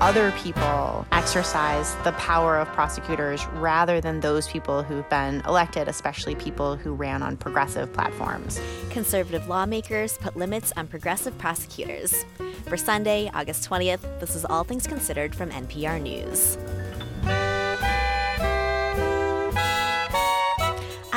other 0.00 0.32
people 0.32 1.06
exercise 1.12 1.94
the 2.04 2.12
power 2.12 2.58
of 2.58 2.68
prosecutors 2.68 3.46
rather 3.48 4.00
than 4.00 4.20
those 4.20 4.48
people 4.48 4.82
who've 4.82 5.08
been 5.10 5.40
elected, 5.42 5.88
especially 5.88 6.34
people 6.34 6.76
who 6.76 6.94
ran 6.94 7.22
on 7.22 7.36
progressive 7.36 7.92
platforms. 7.92 8.60
Conservative 8.88 9.46
lawmakers 9.46 10.16
put 10.18 10.36
limits 10.36 10.72
on 10.76 10.86
progressive 10.86 11.36
prosecutors. 11.38 12.24
For 12.66 12.76
Sunday, 12.76 13.30
August 13.34 13.68
20th, 13.68 14.20
this 14.20 14.34
is 14.34 14.44
All 14.46 14.64
Things 14.64 14.86
Considered 14.86 15.34
from 15.34 15.50
NPR 15.50 16.00
News. 16.00 16.56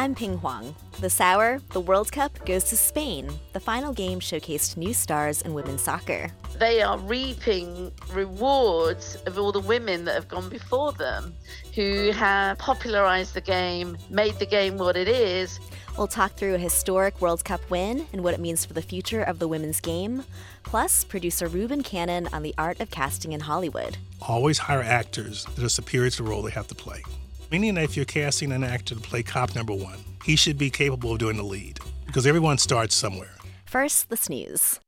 I'm 0.04 0.16
Pien 0.16 0.38
Huang. 0.40 0.76
This 1.00 1.22
hour, 1.22 1.62
the 1.72 1.80
World 1.80 2.12
Cup 2.12 2.46
goes 2.46 2.66
to 2.66 2.76
Spain. 2.76 3.32
The 3.54 3.60
final 3.62 3.94
game 3.94 4.20
showcased 4.20 4.76
new 4.76 4.94
stars 4.94 5.42
in 5.44 5.54
women's 5.54 5.82
soccer. 5.84 6.30
They 6.60 6.82
are 6.82 6.98
reaping 6.98 7.90
rewards 8.12 9.16
of 9.26 9.39
all 9.39 9.54
the 9.54 9.62
women 9.62 10.04
that 10.04 10.16
have 10.16 10.28
gone 10.28 10.50
before 10.50 10.92
them, 10.92 11.34
who 11.74 12.11
have 12.11 12.58
popularized 12.58 13.34
the 13.34 13.39
game, 13.39 13.97
made 14.10 14.38
the 14.39 14.46
game 14.46 14.78
what 14.78 14.97
it 14.97 15.08
is. 15.08 15.61
We'll 15.97 16.08
talk 16.08 16.33
through 16.33 16.56
a 16.56 16.58
historic 16.58 17.22
World 17.22 17.46
Cup 17.46 17.61
win 17.70 18.06
and 18.11 18.25
what 18.25 18.33
it 18.33 18.42
means 18.42 18.66
for 18.66 18.74
the 18.74 18.82
future 18.82 19.24
of 19.24 19.39
the 19.39 19.47
women's 19.47 19.80
game. 19.80 20.25
Plus, 20.64 21.06
producer 21.06 21.47
Reuben 21.47 21.82
Cannon 21.82 22.28
on 22.33 22.44
the 22.44 22.54
art 22.58 22.82
of 22.82 22.92
casting 22.92 23.32
in 23.32 23.39
Hollywood. 23.39 23.97
Always 24.22 24.58
hire 24.58 24.83
actors 24.83 25.46
that 25.56 25.64
are 25.64 25.70
superior 25.70 26.10
to 26.10 26.24
the 26.24 26.30
role 26.30 26.42
they 26.42 26.52
have 26.52 26.68
to 26.68 26.75
play 26.75 27.04
meaning 27.54 27.75
that 27.75 27.84
if 27.84 27.96
you're 27.96 28.04
casting 28.04 28.52
an 28.52 28.64
actor 28.64 28.96
to 28.96 29.02
play 29.02 29.21
cop 29.21 29.54
number 29.54 29.74
one, 29.74 30.00
he 30.25 30.36
should 30.36 30.57
be 30.57 30.71
capable 30.71 31.11
of 31.11 31.20
doing 31.20 31.38
the 31.38 31.44
lead 31.44 31.80
because 32.08 32.25
everyone 32.25 32.58
starts 32.58 32.95
somewhere. 32.95 33.36
First, 33.64 34.09
the 34.09 34.17
snooze. 34.17 34.80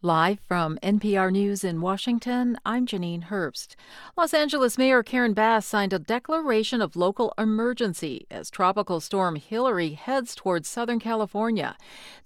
Live 0.00 0.38
from 0.46 0.78
NPR 0.80 1.32
News 1.32 1.64
in 1.64 1.80
Washington, 1.80 2.56
I'm 2.64 2.86
Janine 2.86 3.24
Herbst. 3.24 3.74
Los 4.16 4.32
Angeles 4.32 4.78
Mayor 4.78 5.02
Karen 5.02 5.34
Bass 5.34 5.66
signed 5.66 5.92
a 5.92 5.98
declaration 5.98 6.80
of 6.80 6.94
local 6.94 7.34
emergency 7.36 8.24
as 8.30 8.48
Tropical 8.48 9.00
Storm 9.00 9.34
Hillary 9.34 9.94
heads 9.94 10.36
towards 10.36 10.68
Southern 10.68 11.00
California. 11.00 11.76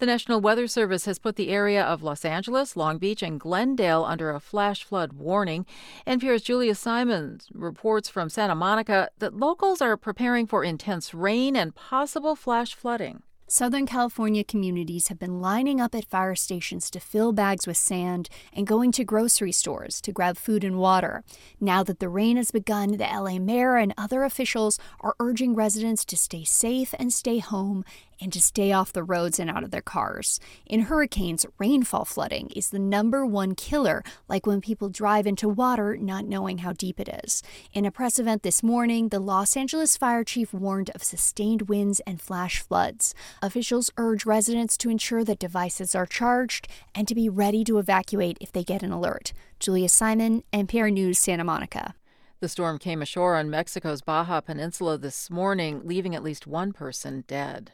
The 0.00 0.04
National 0.04 0.42
Weather 0.42 0.66
Service 0.66 1.06
has 1.06 1.18
put 1.18 1.36
the 1.36 1.48
area 1.48 1.82
of 1.82 2.02
Los 2.02 2.26
Angeles, 2.26 2.76
Long 2.76 2.98
Beach, 2.98 3.22
and 3.22 3.40
Glendale 3.40 4.04
under 4.04 4.28
a 4.28 4.38
flash 4.38 4.84
flood 4.84 5.14
warning. 5.14 5.64
NPR's 6.06 6.42
Julia 6.42 6.74
Simons 6.74 7.48
reports 7.54 8.10
from 8.10 8.28
Santa 8.28 8.54
Monica 8.54 9.08
that 9.18 9.32
locals 9.32 9.80
are 9.80 9.96
preparing 9.96 10.46
for 10.46 10.62
intense 10.62 11.14
rain 11.14 11.56
and 11.56 11.74
possible 11.74 12.36
flash 12.36 12.74
flooding. 12.74 13.22
Southern 13.54 13.84
California 13.84 14.42
communities 14.42 15.08
have 15.08 15.18
been 15.18 15.42
lining 15.42 15.78
up 15.78 15.94
at 15.94 16.06
fire 16.06 16.34
stations 16.34 16.90
to 16.90 16.98
fill 16.98 17.34
bags 17.34 17.66
with 17.66 17.76
sand 17.76 18.30
and 18.50 18.66
going 18.66 18.90
to 18.90 19.04
grocery 19.04 19.52
stores 19.52 20.00
to 20.00 20.10
grab 20.10 20.38
food 20.38 20.64
and 20.64 20.78
water. 20.78 21.22
Now 21.60 21.82
that 21.82 21.98
the 21.98 22.08
rain 22.08 22.38
has 22.38 22.50
begun, 22.50 22.92
the 22.92 23.04
LA 23.04 23.38
mayor 23.38 23.76
and 23.76 23.92
other 23.98 24.24
officials 24.24 24.78
are 25.00 25.14
urging 25.20 25.54
residents 25.54 26.06
to 26.06 26.16
stay 26.16 26.44
safe 26.44 26.94
and 26.98 27.12
stay 27.12 27.40
home 27.40 27.84
and 28.20 28.32
to 28.32 28.40
stay 28.40 28.72
off 28.72 28.92
the 28.92 29.02
roads 29.02 29.38
and 29.38 29.50
out 29.50 29.64
of 29.64 29.70
their 29.70 29.82
cars. 29.82 30.40
In 30.66 30.82
hurricanes, 30.82 31.46
rainfall 31.58 32.04
flooding 32.04 32.50
is 32.54 32.70
the 32.70 32.78
number 32.78 33.24
one 33.24 33.54
killer, 33.54 34.02
like 34.28 34.46
when 34.46 34.60
people 34.60 34.88
drive 34.88 35.26
into 35.26 35.48
water 35.48 35.96
not 35.96 36.24
knowing 36.24 36.58
how 36.58 36.72
deep 36.72 37.00
it 37.00 37.08
is. 37.24 37.42
In 37.72 37.84
a 37.84 37.90
press 37.90 38.18
event 38.18 38.42
this 38.42 38.62
morning, 38.62 39.08
the 39.08 39.18
Los 39.18 39.56
Angeles 39.56 39.96
fire 39.96 40.24
chief 40.24 40.52
warned 40.52 40.90
of 40.94 41.02
sustained 41.02 41.62
winds 41.62 42.00
and 42.06 42.20
flash 42.20 42.60
floods. 42.60 43.14
Officials 43.40 43.90
urge 43.96 44.26
residents 44.26 44.76
to 44.78 44.90
ensure 44.90 45.24
that 45.24 45.38
devices 45.38 45.94
are 45.94 46.06
charged 46.06 46.68
and 46.94 47.08
to 47.08 47.14
be 47.14 47.28
ready 47.28 47.64
to 47.64 47.78
evacuate 47.78 48.38
if 48.40 48.52
they 48.52 48.64
get 48.64 48.82
an 48.82 48.92
alert. 48.92 49.32
Julia 49.58 49.88
Simon, 49.88 50.42
NPR 50.52 50.92
News, 50.92 51.18
Santa 51.18 51.44
Monica. 51.44 51.94
The 52.42 52.48
storm 52.48 52.78
came 52.80 53.00
ashore 53.00 53.36
on 53.36 53.50
Mexico's 53.50 54.02
Baja 54.02 54.40
Peninsula 54.40 54.98
this 54.98 55.30
morning, 55.30 55.82
leaving 55.84 56.16
at 56.16 56.24
least 56.24 56.44
one 56.44 56.72
person 56.72 57.22
dead. 57.28 57.70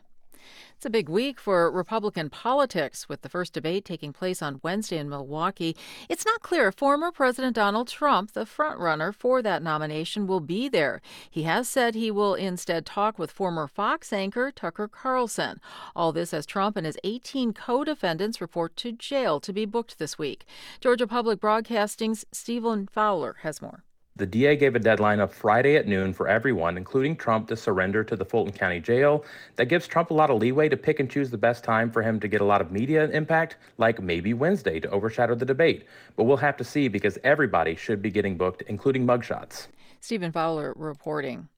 It's 0.76 0.86
a 0.86 0.91
big 0.91 1.09
week 1.09 1.41
for 1.41 1.70
Republican 1.70 2.31
politics, 2.31 3.09
with 3.09 3.22
the 3.22 3.28
first 3.28 3.53
debate 3.53 3.84
taking 3.84 4.12
place 4.12 4.41
on 4.41 4.60
Wednesday 4.62 4.98
in 4.98 5.09
Milwaukee. 5.09 5.76
It's 6.09 6.25
not 6.25 6.41
clear 6.41 6.69
if 6.69 6.76
former 6.76 7.10
President 7.10 7.56
Donald 7.56 7.88
Trump, 7.88 8.32
the 8.32 8.44
frontrunner 8.44 9.12
for 9.12 9.42
that 9.42 9.62
nomination, 9.62 10.26
will 10.26 10.41
be 10.41 10.69
there. 10.69 11.00
He 11.28 11.42
has 11.42 11.69
said 11.69 11.94
he 11.94 12.10
will 12.10 12.34
instead 12.34 12.86
talk 12.86 13.19
with 13.19 13.32
former 13.32 13.66
Fox 13.66 14.12
anchor 14.12 14.53
Tucker 14.53 14.86
Carlson. 14.86 15.60
All 15.97 16.12
this 16.12 16.32
as 16.32 16.47
Trump 16.47 16.76
and 16.76 16.86
his 16.86 16.98
18 17.03 17.53
co 17.53 17.82
defendants 17.82 18.41
report 18.41 18.76
to 18.76 18.92
jail 18.92 19.41
to 19.41 19.53
be 19.53 19.65
booked 19.65 19.98
this 19.98 20.16
week. 20.16 20.44
Georgia 20.80 21.06
Public 21.06 21.41
Broadcasting's 21.41 22.25
Stephen 22.30 22.86
Fowler 22.86 23.38
has 23.42 23.60
more. 23.60 23.84
The 24.18 24.26
DA 24.26 24.56
gave 24.56 24.74
a 24.74 24.80
deadline 24.80 25.20
of 25.20 25.32
Friday 25.32 25.76
at 25.76 25.86
noon 25.86 26.12
for 26.12 26.26
everyone, 26.26 26.76
including 26.76 27.14
Trump, 27.14 27.46
to 27.48 27.56
surrender 27.56 28.02
to 28.02 28.16
the 28.16 28.24
Fulton 28.24 28.52
County 28.52 28.80
Jail. 28.80 29.24
That 29.54 29.66
gives 29.66 29.86
Trump 29.86 30.10
a 30.10 30.14
lot 30.14 30.28
of 30.28 30.40
leeway 30.40 30.68
to 30.70 30.76
pick 30.76 30.98
and 30.98 31.08
choose 31.08 31.30
the 31.30 31.38
best 31.38 31.62
time 31.62 31.88
for 31.92 32.02
him 32.02 32.18
to 32.18 32.26
get 32.26 32.40
a 32.40 32.44
lot 32.44 32.60
of 32.60 32.72
media 32.72 33.08
impact, 33.10 33.58
like 33.76 34.02
maybe 34.02 34.34
Wednesday 34.34 34.80
to 34.80 34.90
overshadow 34.90 35.36
the 35.36 35.44
debate. 35.44 35.86
But 36.16 36.24
we'll 36.24 36.36
have 36.38 36.56
to 36.56 36.64
see 36.64 36.88
because 36.88 37.16
everybody 37.22 37.76
should 37.76 38.02
be 38.02 38.10
getting 38.10 38.36
booked, 38.36 38.62
including 38.62 39.06
mugshots. 39.06 39.68
Stephen 40.00 40.32
Fowler 40.32 40.74
reporting. 40.76 41.48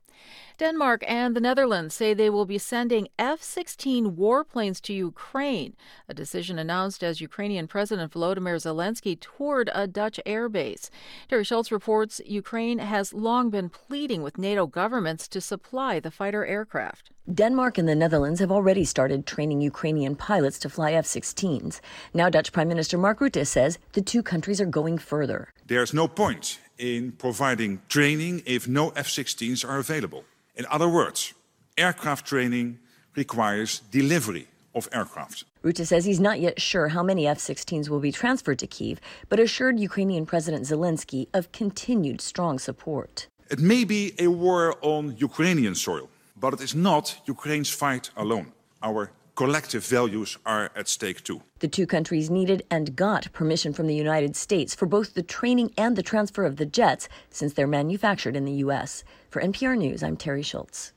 Denmark 0.61 1.03
and 1.09 1.35
the 1.35 1.41
Netherlands 1.41 1.95
say 1.95 2.13
they 2.13 2.29
will 2.29 2.45
be 2.45 2.59
sending 2.59 3.09
F 3.19 3.43
16 3.43 4.15
warplanes 4.15 4.79
to 4.83 4.93
Ukraine, 4.93 5.75
a 6.07 6.13
decision 6.13 6.59
announced 6.59 7.03
as 7.03 7.23
Ukrainian 7.23 7.67
President 7.67 8.13
Volodymyr 8.13 8.57
Zelensky 8.57 9.19
toured 9.19 9.71
a 9.75 9.87
Dutch 9.87 10.21
airbase. 10.27 10.91
Teri 11.31 11.47
Schultz 11.47 11.73
reports 11.73 12.21
Ukraine 12.27 12.79
has 12.79 13.15
long 13.15 13.49
been 13.49 13.71
pleading 13.71 14.23
with 14.23 14.37
NATO 14.37 14.67
governments 14.67 15.29
to 15.29 15.41
supply 15.41 15.99
the 15.99 16.11
fighter 16.11 16.45
aircraft. 16.45 17.11
Denmark 17.33 17.79
and 17.79 17.89
the 17.89 17.95
Netherlands 17.95 18.41
have 18.41 18.53
already 18.53 18.85
started 18.85 19.25
training 19.25 19.63
Ukrainian 19.63 20.15
pilots 20.15 20.59
to 20.59 20.69
fly 20.69 20.93
F 20.93 21.07
16s. 21.07 21.81
Now, 22.13 22.29
Dutch 22.29 22.53
Prime 22.53 22.69
Minister 22.69 22.99
Mark 22.99 23.21
Rutte 23.21 23.47
says 23.47 23.79
the 23.95 24.03
two 24.03 24.23
countries 24.23 24.61
are 24.61 24.67
going 24.67 24.99
further. 24.99 25.49
There's 25.69 25.95
no 25.95 26.07
point 26.07 26.59
in 26.77 27.13
providing 27.13 27.81
training 27.89 28.43
if 28.45 28.69
no 28.69 28.91
F 28.91 29.09
16s 29.09 29.67
are 29.67 29.79
available. 29.79 30.25
In 30.55 30.67
other 30.71 30.89
words, 30.89 31.35
aircraft 31.77 32.27
training 32.27 32.79
requires 33.17 33.81
delivery 33.91 34.49
of 34.75 34.89
aircraft. 34.93 35.45
Rutte 35.65 35.87
says 35.87 36.05
he's 36.05 36.21
not 36.21 36.41
yet 36.41 36.61
sure 36.61 36.89
how 36.89 37.03
many 37.03 37.27
F 37.27 37.39
16s 37.39 37.89
will 37.89 38.01
be 38.01 38.13
transferred 38.13 38.59
to 38.61 38.67
Kiev, 38.67 39.01
but 39.29 39.41
assured 39.41 39.79
Ukrainian 39.79 40.27
President 40.27 40.65
Zelensky 40.65 41.27
of 41.35 41.53
continued 41.53 42.21
strong 42.21 42.59
support. 42.59 43.27
It 43.51 43.59
may 43.59 43.85
be 43.85 44.15
a 44.19 44.29
war 44.29 44.77
on 44.81 45.17
Ukrainian 45.19 45.75
soil, 45.75 46.09
but 46.37 46.55
it 46.55 46.61
is 46.61 46.75
not 46.75 47.21
Ukraine's 47.27 47.71
fight 47.71 48.11
alone. 48.17 48.53
Our 48.83 49.11
collective 49.41 49.87
values 49.87 50.37
are 50.45 50.71
at 50.77 50.87
stake 50.87 51.25
too. 51.25 51.41
The 51.61 51.69
two 51.69 51.87
countries 51.87 52.29
needed 52.29 52.63
and 52.71 52.95
got 52.95 53.33
permission 53.33 53.73
from 53.73 53.87
the 53.87 53.95
United 53.95 54.37
States 54.37 54.75
for 54.75 54.85
both 54.85 55.15
the 55.15 55.23
training 55.23 55.73
and 55.79 55.97
the 55.97 56.03
transfer 56.03 56.45
of 56.45 56.57
the 56.57 56.67
jets 56.67 57.09
since 57.31 57.55
they're 57.55 57.67
manufactured 57.67 58.37
in 58.37 58.45
the 58.45 58.61
U.S. 58.65 59.03
For 59.31 59.41
NPR 59.41 59.79
News, 59.79 60.03
I'm 60.03 60.19
Teri 60.19 60.45
Schultz. 60.45 60.93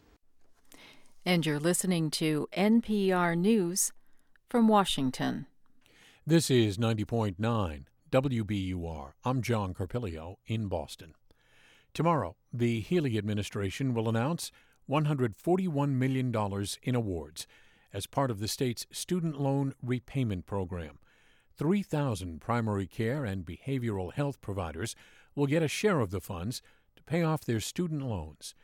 And 1.25 1.45
you're 1.45 1.57
listening 1.57 2.11
to 2.19 2.49
NPR 2.51 3.37
News 3.37 3.93
from 4.49 4.67
Washington. 4.67 5.45
This 6.27 6.51
is 6.51 6.77
90.9 6.77 7.85
WBUR. 8.11 9.11
I'm 9.23 9.41
John 9.41 9.73
Carpilio 9.73 10.39
in 10.47 10.67
Boston. 10.67 11.13
Tomorrow, 11.93 12.35
the 12.51 12.81
Healey 12.81 13.17
administration 13.17 13.93
will 13.93 14.09
announce 14.09 14.51
$141 14.89 15.91
million 15.91 16.35
in 16.83 16.95
awards 16.95 17.47
as 17.93 18.07
part 18.07 18.31
of 18.31 18.39
the 18.39 18.47
state's 18.47 18.87
student 18.91 19.39
loan 19.39 19.73
repayment 19.81 20.45
program. 20.45 20.99
3,000 21.55 22.41
primary 22.41 22.87
care 22.87 23.23
and 23.23 23.45
behavioral 23.45 24.13
health 24.13 24.41
providers 24.41 24.95
will 25.35 25.45
get 25.45 25.63
a 25.63 25.67
share 25.67 25.99
of 25.99 26.11
the 26.11 26.21
funds 26.21 26.61
to 26.95 27.03
pay 27.03 27.21
off 27.21 27.45
their 27.45 27.59
student 27.59 28.01
loans. 28.01 28.55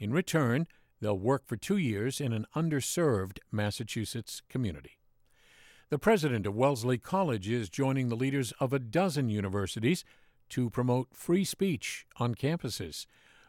In 0.00 0.12
return, 0.12 0.66
they'll 1.00 1.18
work 1.18 1.46
for 1.46 1.56
two 1.56 1.76
years 1.76 2.20
in 2.20 2.32
an 2.32 2.46
underserved 2.56 3.38
Massachusetts 3.52 4.42
community. 4.48 4.98
The 5.90 5.98
president 5.98 6.46
of 6.46 6.54
Wellesley 6.54 6.98
College 6.98 7.48
is 7.48 7.70
joining 7.70 8.08
the 8.08 8.16
leaders 8.16 8.52
of 8.60 8.72
a 8.72 8.78
dozen 8.78 9.28
universities 9.28 10.04
to 10.50 10.70
promote 10.70 11.08
free 11.14 11.44
speech 11.44 12.06
on 12.16 12.34
campuses. 12.34 13.06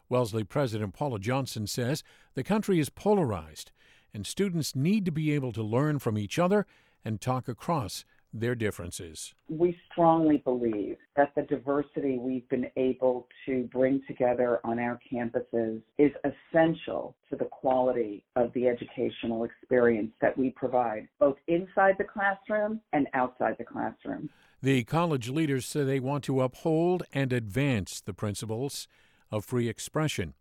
Wellesley 0.08 0.44
President 0.44 0.94
Paula 0.94 1.20
Johnson 1.20 1.68
says 1.68 2.04
the 2.36 2.44
country 2.44 2.80
is 2.80 2.90
polarized 2.90 3.72
and 4.14 4.26
students 4.26 4.76
need 4.76 5.06
to 5.06 5.12
be 5.12 5.34
able 5.34 5.52
to 5.54 5.64
learn 5.64 6.00
from 6.00 6.18
each 6.18 6.40
other 6.40 6.66
and 7.04 7.22
talk 7.22 7.48
across 7.48 8.06
their 8.34 8.56
differences. 8.56 9.34
We 9.50 9.78
strongly 9.92 10.38
believe 10.38 10.98
that 11.16 11.34
the 11.36 11.42
diversity 11.44 12.20
we've 12.20 12.48
been 12.50 12.70
able 12.76 13.28
to 13.46 13.68
bring 13.72 14.02
together 14.08 14.60
on 14.64 14.80
our 14.80 15.00
campuses 15.12 15.82
is 15.98 16.12
essential 16.24 17.16
to 17.30 17.36
the 17.36 17.46
quality 17.46 18.24
of 18.36 18.54
the 18.54 18.68
educational 18.68 19.46
experience 19.46 20.12
that 20.22 20.38
we 20.38 20.52
provide, 20.52 21.08
both 21.20 21.38
inside 21.48 21.96
the 21.98 22.04
classroom 22.04 22.82
and 22.94 23.08
outside 23.14 23.56
the 23.58 23.66
classroom. 23.66 24.30
The 24.62 24.84
college 24.84 25.30
leaders 25.30 25.66
say 25.66 25.84
they 25.84 26.00
want 26.00 26.24
to 26.26 26.42
uphold 26.42 27.04
and 27.14 27.34
advance 27.34 28.02
the 28.02 28.14
principles 28.14 28.88
of 29.32 29.46
free 29.46 29.70
expression 29.70 30.34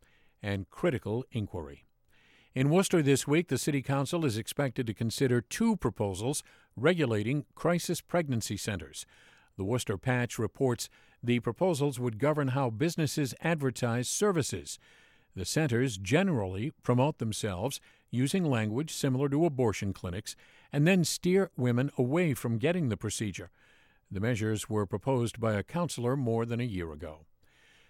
and 0.43 0.69
critical 0.71 1.25
inquiry. 1.31 1.85
In 2.59 2.71
Worcester 2.71 3.03
this 3.03 3.25
week, 3.25 3.47
the 3.47 3.57
City 3.57 3.83
Council 3.83 4.25
is 4.25 4.37
expected 4.37 4.85
to 4.89 4.93
consider 4.93 5.41
two 5.41 5.77
proposals 5.77 6.43
regulating 6.75 7.45
crisis 7.55 8.01
pregnancy 8.01 8.57
centers. 8.57 9.07
The 9.57 9.63
Worcester 9.63 9.97
Patch 9.97 10.41
reports 10.41 10.89
the 11.23 11.39
proposals 11.39 12.01
would 12.01 12.19
govern 12.19 12.49
how 12.49 12.71
businesses 12.71 13.33
advertise 13.43 14.09
services. 14.09 14.81
The 15.37 15.45
centers 15.45 15.99
generally 15.99 16.73
promote 16.83 17.19
themselves 17.19 17.81
using 18.11 18.45
language 18.45 18.93
similar 18.93 19.29
to 19.29 19.47
abortion 19.47 19.93
clinics 19.93 20.35
and 20.73 20.85
then 20.85 21.05
steer 21.05 21.53
women 21.57 21.93
away 21.97 22.35
from 22.35 22.59
getting 22.59 22.89
the 22.89 22.97
procedure. 22.97 23.53
The 24.11 24.19
measures 24.19 24.69
were 24.69 24.85
proposed 24.85 25.39
by 25.39 25.53
a 25.53 25.63
councilor 25.63 26.17
more 26.17 26.45
than 26.45 26.59
a 26.59 26.65
year 26.65 26.91
ago. 26.91 27.21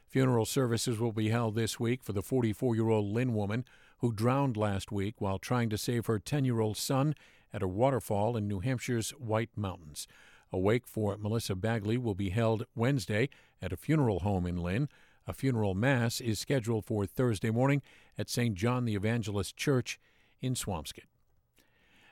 Funeral 0.09 0.45
services 0.45 0.99
will 0.99 1.13
be 1.13 1.29
held 1.29 1.55
this 1.55 1.81
week 1.81 2.03
for 2.03 2.13
the 2.13 2.23
44 2.23 2.75
year 2.75 2.89
old 2.91 3.13
Lynn 3.13 3.35
woman 3.35 3.65
who 3.99 4.13
drowned 4.13 4.57
last 4.57 4.93
week 4.93 5.21
while 5.21 5.39
trying 5.39 5.69
to 5.71 5.79
save 5.79 6.07
her 6.07 6.19
10 6.19 6.45
year 6.45 6.61
old 6.61 6.77
son 6.77 7.15
at 7.53 7.63
a 7.63 7.69
waterfall 7.69 8.37
in 8.37 8.47
New 8.47 8.61
Hampshire's 8.61 9.11
White 9.11 9.51
Mountains. 9.57 10.07
A 10.53 10.59
wake 10.59 10.87
for 10.87 11.17
Melissa 11.19 11.55
Bagley 11.55 11.99
will 11.99 12.15
be 12.15 12.31
held 12.31 12.65
Wednesday 12.75 13.29
at 13.61 13.73
a 13.73 13.77
funeral 13.77 14.21
home 14.21 14.47
in 14.47 14.57
Lynn. 14.57 14.89
A 15.27 15.33
funeral 15.33 15.75
mass 15.75 16.21
is 16.21 16.39
scheduled 16.39 16.87
for 16.87 17.05
Thursday 17.05 17.51
morning 17.51 17.83
at 18.17 18.31
St. 18.31 18.55
John 18.55 18.87
the 18.87 18.95
Evangelist 18.95 19.57
Church 19.57 20.01
in 20.41 20.55
Swampscott. 20.55 21.05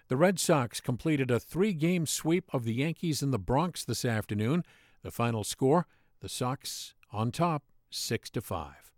The 0.08 0.16
Red 0.16 0.38
Sox 0.38 0.80
completed 0.80 1.30
a 1.30 1.40
three 1.40 1.72
game 1.72 2.06
sweep 2.06 2.52
of 2.52 2.64
the 2.64 2.74
Yankees 2.74 3.22
in 3.22 3.30
the 3.30 3.38
Bronx 3.38 3.84
this 3.84 4.04
afternoon. 4.04 4.64
The 5.02 5.10
final 5.10 5.44
score 5.44 5.86
the 6.20 6.28
Sox 6.28 6.94
on 7.12 7.30
top 7.30 7.64
6 7.90 8.30
to 8.30 8.40
5. 8.40 8.92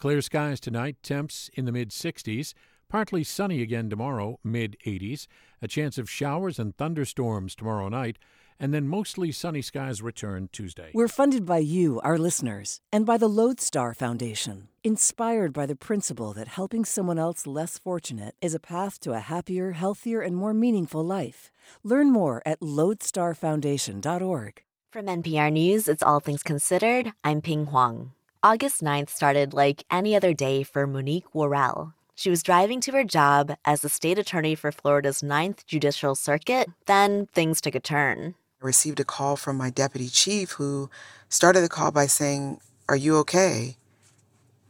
Clear 0.00 0.22
skies 0.22 0.60
tonight, 0.60 0.96
temps 1.02 1.50
in 1.52 1.66
the 1.66 1.72
mid 1.72 1.90
60s. 1.90 2.54
Partly 2.88 3.22
sunny 3.22 3.60
again 3.60 3.90
tomorrow, 3.90 4.38
mid 4.42 4.78
80s. 4.86 5.26
A 5.60 5.68
chance 5.68 5.98
of 5.98 6.08
showers 6.08 6.58
and 6.58 6.74
thunderstorms 6.74 7.54
tomorrow 7.54 7.90
night 7.90 8.16
and 8.58 8.74
then 8.74 8.86
mostly 8.86 9.32
sunny 9.32 9.62
skies 9.62 10.02
return 10.02 10.48
Tuesday. 10.52 10.90
We're 10.92 11.08
funded 11.08 11.46
by 11.46 11.58
you, 11.58 11.98
our 12.04 12.18
listeners, 12.18 12.80
and 12.92 13.06
by 13.06 13.16
the 13.16 13.28
Lodestar 13.28 13.94
Foundation, 13.94 14.68
inspired 14.84 15.54
by 15.54 15.64
the 15.64 15.76
principle 15.76 16.34
that 16.34 16.48
helping 16.48 16.84
someone 16.84 17.18
else 17.18 17.46
less 17.46 17.78
fortunate 17.78 18.34
is 18.42 18.54
a 18.54 18.60
path 18.60 19.00
to 19.00 19.12
a 19.12 19.20
happier, 19.20 19.72
healthier, 19.72 20.20
and 20.20 20.36
more 20.36 20.52
meaningful 20.52 21.02
life. 21.02 21.50
Learn 21.82 22.12
more 22.12 22.42
at 22.44 22.60
lodestarfoundation.org. 22.60 24.62
From 24.92 25.06
NPR 25.06 25.52
News, 25.52 25.88
it's 25.88 26.02
All 26.02 26.20
Things 26.20 26.42
Considered. 26.42 27.12
I'm 27.24 27.40
Pien 27.40 27.66
Huang. 27.66 28.12
August 28.42 28.82
9th 28.82 29.10
started 29.10 29.52
like 29.52 29.84
any 29.90 30.16
other 30.16 30.32
day 30.32 30.62
for 30.62 30.86
Monique 30.86 31.34
Worrell. 31.34 31.92
She 32.14 32.30
was 32.30 32.42
driving 32.42 32.80
to 32.80 32.92
her 32.92 33.04
job 33.04 33.54
as 33.66 33.82
the 33.82 33.90
state 33.90 34.18
attorney 34.18 34.54
for 34.54 34.72
Florida's 34.72 35.22
Ninth 35.22 35.66
Judicial 35.66 36.14
Circuit. 36.14 36.70
Then 36.86 37.26
things 37.34 37.60
took 37.60 37.74
a 37.74 37.80
turn. 37.80 38.34
I 38.62 38.64
received 38.64 38.98
a 38.98 39.04
call 39.04 39.36
from 39.36 39.58
my 39.58 39.68
deputy 39.68 40.08
chief 40.08 40.52
who 40.52 40.88
started 41.28 41.60
the 41.60 41.68
call 41.68 41.90
by 41.90 42.06
saying, 42.06 42.60
Are 42.88 42.96
you 42.96 43.18
okay? 43.18 43.76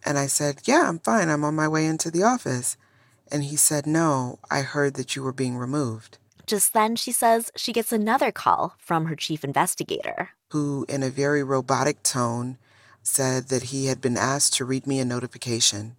And 0.05 0.19
I 0.19 0.27
said, 0.27 0.63
Yeah, 0.65 0.89
I'm 0.89 0.99
fine. 0.99 1.29
I'm 1.29 1.45
on 1.45 1.55
my 1.55 1.69
way 1.69 1.87
into 1.87 2.11
the 2.11 2.25
office. 2.25 2.77
And 3.31 3.45
he 3.45 3.55
said, 3.55 3.87
No, 3.87 4.41
I 4.51 4.63
heard 4.63 4.95
that 4.95 5.15
you 5.15 5.23
were 5.23 5.33
being 5.33 5.57
removed. 5.57 6.19
Just 6.45 6.73
then, 6.73 6.97
she 6.97 7.13
says 7.13 7.53
she 7.55 7.73
gets 7.73 7.93
another 7.93 8.33
call 8.33 8.75
from 8.79 9.07
her 9.07 9.15
chief 9.15 9.45
investigator, 9.45 10.31
who, 10.51 10.85
in 10.89 11.05
a 11.05 11.11
very 11.11 11.45
robotic 11.45 12.03
tone, 12.03 12.59
said 13.03 13.49
that 13.49 13.65
he 13.65 13.87
had 13.87 14.01
been 14.01 14.17
asked 14.17 14.55
to 14.55 14.65
read 14.65 14.87
me 14.87 15.01
a 15.01 15.05
notification, 15.05 15.97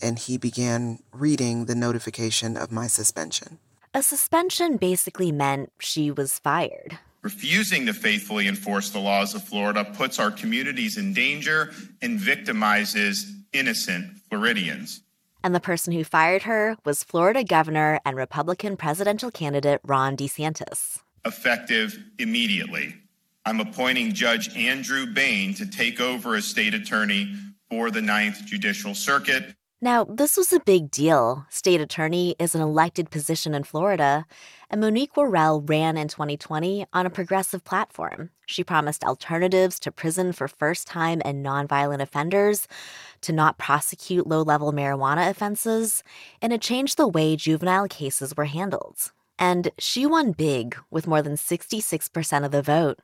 and 0.00 0.18
he 0.18 0.36
began 0.36 0.98
reading 1.12 1.66
the 1.66 1.74
notification 1.74 2.56
of 2.56 2.72
my 2.72 2.86
suspension. 2.86 3.58
A 3.94 4.02
suspension 4.02 4.76
basically 4.76 5.32
meant 5.32 5.70
she 5.78 6.10
was 6.10 6.38
fired. 6.38 6.98
Refusing 7.22 7.86
to 7.86 7.94
faithfully 7.94 8.48
enforce 8.48 8.90
the 8.90 8.98
laws 8.98 9.34
of 9.34 9.44
Florida 9.44 9.84
puts 9.84 10.18
our 10.18 10.30
communities 10.30 10.96
in 10.96 11.12
danger 11.12 11.72
and 12.00 12.18
victimizes 12.18 13.30
innocent 13.52 14.18
Floridians. 14.28 15.02
And 15.44 15.54
the 15.54 15.60
person 15.60 15.92
who 15.92 16.04
fired 16.04 16.42
her 16.44 16.76
was 16.84 17.04
Florida 17.04 17.44
Governor 17.44 18.00
and 18.04 18.16
Republican 18.16 18.76
presidential 18.76 19.30
candidate 19.30 19.80
Ron 19.84 20.16
DeSantis. 20.16 21.00
Effective 21.24 21.98
immediately. 22.18 22.94
I'm 23.44 23.60
appointing 23.60 24.12
Judge 24.12 24.54
Andrew 24.56 25.06
Bain 25.06 25.54
to 25.54 25.66
take 25.66 26.00
over 26.00 26.36
as 26.36 26.44
state 26.44 26.74
attorney 26.74 27.34
for 27.70 27.90
the 27.90 28.02
Ninth 28.02 28.44
Judicial 28.46 28.94
Circuit 28.94 29.54
now, 29.84 30.04
this 30.04 30.36
was 30.36 30.52
a 30.52 30.60
big 30.60 30.92
deal. 30.92 31.44
State 31.50 31.80
attorney 31.80 32.36
is 32.38 32.54
an 32.54 32.60
elected 32.60 33.10
position 33.10 33.52
in 33.52 33.64
Florida, 33.64 34.26
and 34.70 34.80
Monique 34.80 35.16
Worrell 35.16 35.60
ran 35.60 35.96
in 35.96 36.06
2020 36.06 36.86
on 36.92 37.04
a 37.04 37.10
progressive 37.10 37.64
platform. 37.64 38.30
She 38.46 38.62
promised 38.62 39.02
alternatives 39.02 39.80
to 39.80 39.90
prison 39.90 40.30
for 40.30 40.46
first 40.46 40.86
time 40.86 41.20
and 41.24 41.44
nonviolent 41.44 42.00
offenders, 42.00 42.68
to 43.22 43.32
not 43.32 43.58
prosecute 43.58 44.24
low 44.24 44.42
level 44.42 44.72
marijuana 44.72 45.28
offenses, 45.28 46.04
and 46.40 46.52
to 46.52 46.58
change 46.58 46.94
the 46.94 47.08
way 47.08 47.34
juvenile 47.34 47.88
cases 47.88 48.36
were 48.36 48.44
handled. 48.44 49.10
And 49.38 49.70
she 49.78 50.06
won 50.06 50.32
big 50.32 50.76
with 50.90 51.06
more 51.06 51.22
than 51.22 51.34
66% 51.34 52.44
of 52.44 52.52
the 52.52 52.62
vote. 52.62 53.00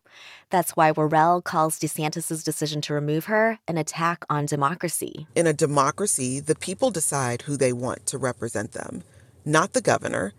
That's 0.50 0.72
why 0.72 0.92
Worrell 0.92 1.42
calls 1.42 1.78
DeSantis' 1.78 2.44
decision 2.44 2.80
to 2.82 2.94
remove 2.94 3.26
her 3.26 3.58
an 3.66 3.78
attack 3.78 4.24
on 4.30 4.46
democracy. 4.46 5.26
In 5.34 5.46
a 5.46 5.52
democracy, 5.52 6.40
the 6.40 6.54
people 6.54 6.90
decide 6.90 7.42
who 7.42 7.56
they 7.56 7.72
want 7.72 8.06
to 8.06 8.18
represent 8.18 8.72
them, 8.72 9.02
not 9.44 9.72
the 9.72 9.80
governor. 9.80 10.32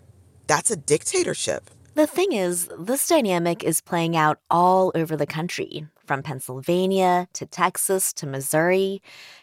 That's 0.47 0.71
a 0.71 0.75
dictatorship. 0.75 1.69
The 1.95 2.07
thing 2.07 2.31
is, 2.31 2.69
this 2.79 3.07
dynamic 3.07 3.63
is 3.63 3.81
playing 3.81 4.15
out 4.15 4.39
all 4.49 4.91
over 4.95 5.17
the 5.17 5.25
country, 5.25 5.85
from 6.09 6.23
Pennsylvania 6.23 7.27
to 7.33 7.45
Texas 7.45 8.11
to 8.13 8.25
Missouri. 8.25 8.99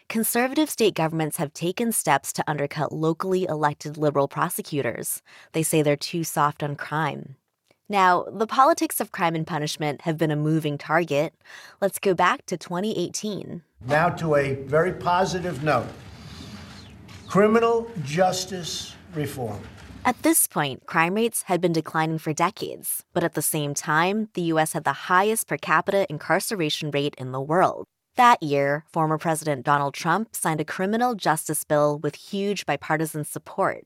Conservative 0.09 0.69
state 0.69 0.95
governments 0.95 1.37
have 1.37 1.53
taken 1.53 1.93
steps 1.93 2.33
to 2.33 2.43
undercut 2.45 2.91
locally 2.91 3.45
elected 3.45 3.95
liberal 3.95 4.27
prosecutors. 4.27 5.21
They 5.53 5.63
say 5.63 5.81
they're 5.81 5.95
too 5.95 6.25
soft 6.25 6.61
on 6.61 6.75
crime. 6.75 7.37
Now, 7.87 8.25
the 8.29 8.45
politics 8.45 8.99
of 8.99 9.13
crime 9.13 9.33
and 9.33 9.47
punishment 9.47 10.01
have 10.01 10.17
been 10.17 10.29
a 10.29 10.35
moving 10.35 10.77
target. 10.77 11.33
Let's 11.79 11.99
go 11.99 12.13
back 12.13 12.45
to 12.47 12.57
2018. 12.57 13.61
Now, 13.87 14.09
to 14.09 14.35
a 14.35 14.55
very 14.55 14.91
positive 14.91 15.63
note 15.63 15.87
criminal 17.27 17.89
justice 18.03 18.93
reform. 19.13 19.61
At 20.07 20.23
this 20.23 20.47
point, 20.47 20.85
crime 20.85 21.15
rates 21.15 21.43
had 21.47 21.59
been 21.59 21.73
declining 21.73 22.17
for 22.17 22.31
decades, 22.31 23.03
but 23.11 23.25
at 23.25 23.33
the 23.33 23.41
same 23.41 23.73
time, 23.73 24.29
the 24.35 24.43
US 24.53 24.71
had 24.71 24.85
the 24.85 25.09
highest 25.11 25.47
per 25.47 25.57
capita 25.57 26.07
incarceration 26.09 26.91
rate 26.91 27.13
in 27.17 27.33
the 27.33 27.41
world. 27.41 27.83
That 28.15 28.41
year, 28.41 28.85
former 28.93 29.17
President 29.17 29.65
Donald 29.65 29.93
Trump 29.93 30.33
signed 30.33 30.61
a 30.61 30.63
criminal 30.63 31.13
justice 31.13 31.65
bill 31.65 31.99
with 31.99 32.15
huge 32.15 32.65
bipartisan 32.65 33.25
support. 33.25 33.83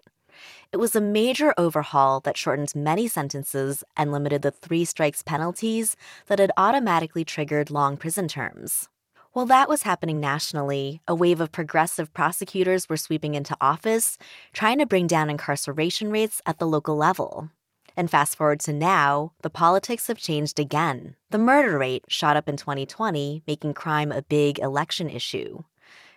It 0.72 0.78
was 0.78 0.96
a 0.96 1.02
major 1.02 1.56
overhaul 1.58 2.20
that 2.20 2.38
shortened 2.38 2.76
many 2.76 3.08
sentences 3.08 3.84
and 3.98 4.12
limited 4.12 4.44
the 4.44 4.52
three 4.52 4.86
strikes 4.86 5.24
penalties 5.24 5.98
that 6.28 6.38
had 6.38 6.52
automatically 6.56 7.26
triggered 7.26 7.72
long 7.72 7.98
prison 7.98 8.28
terms. 8.28 8.90
While 9.34 9.46
that 9.46 9.70
was 9.70 9.84
happening 9.84 10.20
nationally, 10.20 11.02
a 11.08 11.16
wave 11.16 11.40
of 11.40 11.54
progressive 11.54 12.14
prosecutors 12.14 12.90
were 12.90 12.98
sweeping 12.98 13.34
into 13.34 13.56
office, 13.62 14.18
trying 14.52 14.80
to 14.80 14.86
bring 14.86 15.08
down 15.08 15.30
incarceration 15.30 16.12
rates 16.12 16.42
at 16.46 16.60
the 16.60 16.68
local 16.68 16.98
level. 16.98 17.50
And 17.96 18.12
fast 18.12 18.36
forward 18.36 18.60
to 18.62 18.74
now, 18.74 19.32
the 19.42 19.50
politics 19.50 20.08
have 20.08 20.18
changed 20.18 20.60
again. 20.60 21.16
The 21.30 21.38
murder 21.38 21.78
rate 21.78 22.04
shot 22.10 22.36
up 22.36 22.50
in 22.50 22.58
2020, 22.58 23.44
making 23.48 23.74
crime 23.74 24.12
a 24.12 24.22
big 24.22 24.60
election 24.60 25.10
issue. 25.10 25.64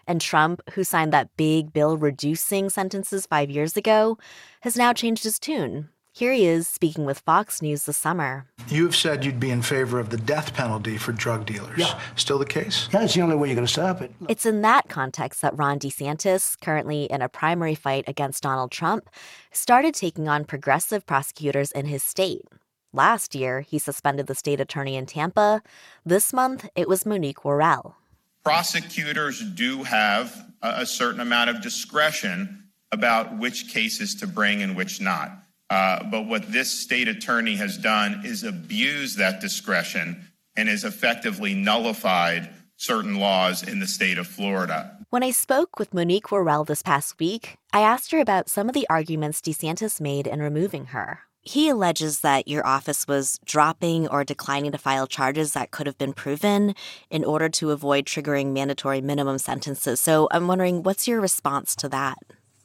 And 0.09 0.21
Trump, 0.21 0.61
who 0.73 0.83
signed 0.83 1.13
that 1.13 1.37
big 1.37 1.73
bill 1.73 1.97
reducing 1.97 2.69
sentences 2.69 3.27
five 3.27 3.49
years 3.49 3.77
ago, 3.77 4.19
has 4.63 4.77
now 4.77 4.93
changed 4.93 5.23
his 5.23 5.39
tune, 5.39 5.89
here 6.15 6.33
he 6.33 6.47
is 6.47 6.69
speaking 6.69 7.05
with 7.05 7.19
Fox 7.19 7.61
News 7.61 7.87
this 7.87 7.97
summer. 7.97 8.47
You've 8.69 8.95
said 8.95 9.25
you'd 9.25 9.41
be 9.41 9.51
in 9.51 9.63
favor 9.63 9.99
of 9.99 10.11
the 10.11 10.17
death 10.17 10.55
penalty 10.55 10.97
for 10.97 11.11
drug 11.11 11.45
dealers. 11.45 11.77
Yeah. 11.77 11.99
Still 12.15 12.39
the 12.39 12.47
case? 12.47 12.89
Yeah, 12.93 13.03
it's 13.03 13.15
the 13.15 13.23
only 13.23 13.35
way 13.35 13.49
you're 13.49 13.57
going 13.57 13.67
to 13.67 13.73
stop 13.73 14.01
it. 14.01 14.13
It's 14.29 14.47
in 14.47 14.63
that 14.63 14.89
context 14.89 15.43
that 15.43 15.59
Ron 15.59 15.81
DeSantis, 15.81 16.61
currently 16.61 17.07
in 17.07 17.21
a 17.21 17.29
primary 17.29 17.75
fight 17.75 18.05
against 18.07 18.45
Donald 18.45 18.71
Trump, 18.71 19.11
started 19.51 19.93
taking 19.93 20.29
on 20.29 20.45
progressive 20.45 21.05
prosecutors 21.05 21.73
in 21.73 21.87
his 21.87 22.05
state. 22.05 22.43
Last 22.93 23.35
year, 23.35 23.63
he 23.63 23.81
suspended 23.81 24.29
the 24.29 24.37
state 24.37 24.61
attorney 24.61 24.95
in 24.95 25.07
Tampa. 25.07 25.63
This 26.07 26.33
month, 26.33 26.69
it 26.77 26.89
was 26.89 27.05
Monique 27.05 27.45
Worrell. 27.45 27.97
Prosecutors 28.45 29.43
do 29.55 29.83
have 29.83 30.47
a 30.63 30.87
certain 30.87 31.21
amount 31.21 31.51
of 31.51 31.61
discretion 31.61 32.69
about 32.93 33.37
which 33.37 33.73
cases 33.73 34.15
to 34.15 34.29
bring 34.29 34.63
and 34.63 34.77
which 34.77 35.01
not. 35.01 35.44
Uh, 35.71 36.05
but 36.11 36.27
what 36.27 36.53
this 36.53 36.71
state 36.71 37.09
attorney 37.09 37.57
has 37.57 37.79
done 37.79 38.23
is 38.25 38.45
abuse 38.45 39.17
that 39.17 39.41
discretion 39.41 40.29
and 40.57 40.69
has 40.69 40.85
effectively 40.85 41.55
nullified 41.55 42.51
certain 42.77 43.17
laws 43.17 43.63
in 43.63 43.81
the 43.81 43.87
state 43.87 44.19
of 44.19 44.27
Florida. 44.27 44.99
When 45.11 45.23
I 45.23 45.31
spoke 45.31 45.79
with 45.79 45.95
Monique 45.95 46.31
Worrell 46.31 46.65
this 46.65 46.83
past 46.83 47.19
week, 47.19 47.57
I 47.73 47.81
asked 47.81 48.11
her 48.11 48.19
about 48.19 48.49
some 48.49 48.69
of 48.69 48.75
the 48.75 48.87
arguments 48.91 49.41
DeSantis 49.41 50.01
made 50.01 50.27
in 50.27 50.41
removing 50.41 50.87
her. 50.87 51.21
He 51.41 51.69
alleges 51.69 52.21
that 52.21 52.49
your 52.49 52.67
office 52.67 53.07
was 53.07 53.39
dropping 53.45 54.09
or 54.09 54.25
declining 54.25 54.73
to 54.73 54.79
file 54.79 55.07
charges 55.07 55.53
that 55.53 55.71
could 55.71 55.87
have 55.87 55.99
been 55.99 56.15
proven 56.15 56.75
in 57.11 57.23
order 57.23 57.51
to 57.51 57.71
avoid 57.71 58.07
triggering 58.07 58.53
mandatory 58.53 59.03
minimum 59.03 59.39
sentences. 59.39 60.01
So 60.01 60.27
I'm 60.31 60.49
wondering, 60.49 60.83
what's 60.83 61.07
your 61.07 61.21
response 61.21 61.77
to 61.77 61.89
that? 61.91 62.19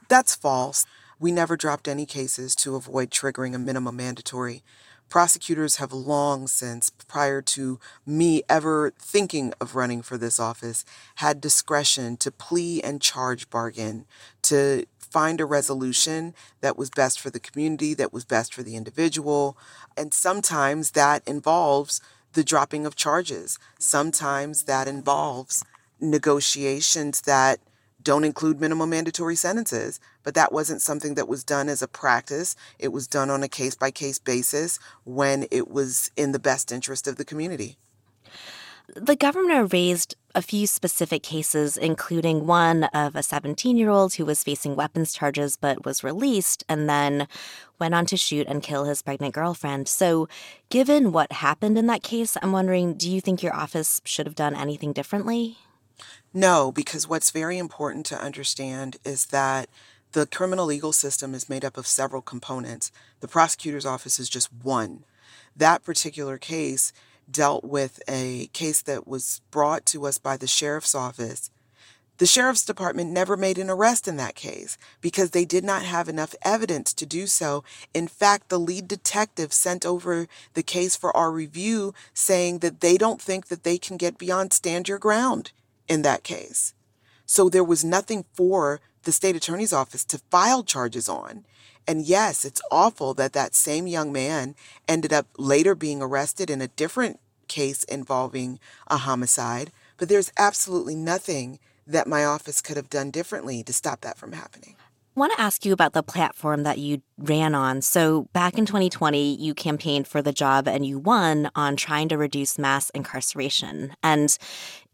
That's 0.08 0.34
false. 0.34 0.86
We 1.20 1.32
never 1.34 1.58
dropped 1.58 1.90
any 1.90 2.06
cases 2.06 2.56
to 2.58 2.76
avoid 2.76 3.12
triggering 3.12 3.54
a 3.54 3.60
minimum 3.60 3.98
mandatory. 3.98 4.64
Prosecutors 5.10 5.76
have 5.76 5.92
long 5.92 6.48
since, 6.48 6.92
prior 6.92 7.42
to 7.42 7.80
me 8.06 8.44
ever 8.48 8.94
thinking 8.98 9.54
of 9.60 9.76
running 9.76 10.02
for 10.02 10.18
this 10.18 10.40
office, 10.40 10.86
had 11.16 11.42
discretion 11.42 12.16
to 12.18 12.32
plea 12.32 12.82
and 12.82 13.02
charge 13.02 13.50
bargain, 13.50 14.06
to 14.44 14.86
find 14.98 15.42
a 15.42 15.46
resolution 15.46 16.36
that 16.62 16.78
was 16.78 16.90
best 16.90 17.20
for 17.20 17.30
the 17.30 17.40
community, 17.40 17.94
that 17.96 18.14
was 18.14 18.24
best 18.24 18.54
for 18.54 18.64
the 18.64 18.78
individual. 18.78 19.58
And 19.98 20.14
sometimes 20.14 20.92
that 20.92 21.28
involves 21.28 22.00
the 22.34 22.44
dropping 22.44 22.86
of 22.86 22.96
charges. 22.96 23.58
Sometimes 23.78 24.64
that 24.64 24.88
involves 24.88 25.66
negotiations 26.00 27.22
that 27.22 27.60
don't 28.04 28.24
include 28.24 28.62
minimum 28.62 28.90
mandatory 28.90 29.36
sentences. 29.36 30.00
But 30.24 30.34
that 30.36 30.52
wasn't 30.52 30.82
something 30.82 31.16
that 31.16 31.28
was 31.28 31.44
done 31.44 31.70
as 31.70 31.82
a 31.82 31.88
practice. 31.88 32.56
It 32.78 32.90
was 32.90 33.08
done 33.08 33.30
on 33.30 33.44
a 33.44 33.50
case 33.50 33.76
by 33.76 33.92
case 33.92 34.20
basis 34.20 34.80
when 35.04 35.48
it 35.52 35.70
was 35.70 36.12
in 36.16 36.32
the 36.32 36.40
best 36.40 36.72
interest 36.72 37.08
of 37.08 37.18
the 37.18 37.26
community. 37.26 37.78
The 38.96 39.16
governor 39.16 39.66
raised 39.66 40.16
a 40.34 40.42
few 40.42 40.66
specific 40.66 41.22
cases, 41.22 41.78
including 41.78 42.48
one 42.48 42.86
of 42.86 43.16
a 43.16 43.24
17 43.24 43.78
year 43.78 43.90
old 43.90 44.16
who 44.16 44.26
was 44.26 44.44
facing 44.44 44.76
weapons 44.76 45.14
charges 45.14 45.58
but 45.58 45.86
was 45.86 46.04
released 46.04 46.64
and 46.68 46.90
then 46.90 47.28
went 47.78 47.94
on 47.94 48.06
to 48.08 48.18
shoot 48.18 48.48
and 48.48 48.64
kill 48.64 48.86
his 48.86 49.02
pregnant 49.02 49.34
girlfriend. 49.34 49.88
So, 49.88 50.28
given 50.70 51.12
what 51.12 51.32
happened 51.32 51.78
in 51.78 51.88
that 51.88 52.04
case, 52.04 52.38
I'm 52.42 52.52
wondering 52.52 52.96
do 52.96 53.10
you 53.12 53.22
think 53.22 53.44
your 53.44 53.56
office 53.56 54.02
should 54.06 54.26
have 54.26 54.36
done 54.36 54.56
anything 54.56 54.94
differently? 54.94 55.58
No, 56.34 56.72
because 56.72 57.08
what's 57.08 57.32
very 57.32 57.58
important 57.58 58.06
to 58.08 58.22
understand 58.22 58.98
is 59.04 59.28
that 59.28 59.68
the 60.12 60.28
criminal 60.28 60.68
legal 60.68 60.94
system 60.94 61.34
is 61.34 61.50
made 61.50 61.66
up 61.66 61.76
of 61.76 61.88
several 61.88 62.22
components. 62.22 62.92
The 63.20 63.28
prosecutor's 63.28 63.86
office 63.86 64.20
is 64.20 64.30
just 64.30 64.50
one. 64.54 65.06
That 65.56 65.84
particular 65.84 66.38
case 66.38 66.94
dealt 67.30 67.64
with 67.64 68.00
a 68.08 68.48
case 68.54 68.82
that 68.84 69.08
was 69.08 69.42
brought 69.50 69.86
to 69.88 70.06
us 70.06 70.20
by 70.20 70.38
the 70.38 70.48
sheriff's 70.48 70.94
office. 70.94 71.50
The 72.20 72.26
sheriff's 72.26 72.66
department 72.66 73.12
never 73.12 73.38
made 73.38 73.58
an 73.58 73.70
arrest 73.70 74.08
in 74.08 74.18
that 74.18 74.36
case 74.36 74.78
because 75.00 75.32
they 75.32 75.46
did 75.46 75.64
not 75.64 75.84
have 75.84 76.10
enough 76.10 76.36
evidence 76.44 76.94
to 76.96 77.06
do 77.06 77.28
so. 77.28 77.64
In 77.94 78.08
fact, 78.08 78.50
the 78.50 78.60
lead 78.60 78.88
detective 78.88 79.54
sent 79.54 79.86
over 79.86 80.28
the 80.54 80.64
case 80.64 80.96
for 80.96 81.16
our 81.16 81.32
review 81.32 81.94
saying 82.14 82.60
that 82.60 82.82
they 82.82 82.98
don't 82.98 83.22
think 83.22 83.48
that 83.48 83.64
they 83.64 83.78
can 83.78 83.96
get 83.98 84.18
beyond 84.18 84.54
stand 84.54 84.88
your 84.88 85.00
ground 85.00 85.54
in 85.90 86.04
that 86.04 86.24
case. 86.24 86.74
So 87.26 87.50
there 87.50 87.64
was 87.64 87.84
nothing 87.84 88.24
for 88.34 88.80
the 89.04 89.12
state 89.12 89.36
attorney's 89.36 89.74
office 89.74 90.06
to 90.06 90.22
file 90.32 90.64
charges 90.64 91.10
on. 91.10 91.46
And 91.88 92.04
yes, 92.04 92.46
it's 92.46 92.62
awful 92.72 93.14
that 93.16 93.34
that 93.34 93.56
same 93.56 93.88
young 93.88 94.12
man 94.14 94.56
ended 94.88 95.12
up 95.12 95.28
later 95.38 95.76
being 95.76 96.02
arrested 96.02 96.50
in 96.50 96.62
a 96.62 96.68
different 96.68 97.20
case 97.48 97.84
involving 97.86 98.60
a 98.88 98.98
homicide, 98.98 99.72
but 99.98 100.08
there's 100.08 100.32
absolutely 100.38 100.96
nothing 100.96 101.60
that 101.88 102.08
my 102.08 102.24
office 102.24 102.62
could 102.62 102.78
have 102.78 102.90
done 102.90 103.10
differently 103.10 103.64
to 103.64 103.74
stop 103.74 104.02
that 104.02 104.18
from 104.18 104.34
happening. 104.34 104.76
I 105.16 105.20
want 105.20 105.34
to 105.34 105.42
ask 105.42 105.66
you 105.66 105.74
about 105.74 105.94
the 105.94 106.04
platform 106.04 106.64
that 106.64 106.78
you 106.78 107.02
ran 107.18 107.56
on. 107.56 107.82
So, 107.82 108.30
back 108.32 108.58
in 108.58 108.66
2020, 108.66 109.36
you 109.36 109.54
campaigned 109.54 110.08
for 110.08 110.22
the 110.22 110.32
job 110.32 110.68
and 110.68 110.86
you 110.86 111.00
won 111.00 111.50
on 111.56 111.76
trying 111.76 112.10
to 112.10 112.18
reduce 112.18 112.60
mass 112.60 112.90
incarceration. 112.92 113.96
And 114.04 114.30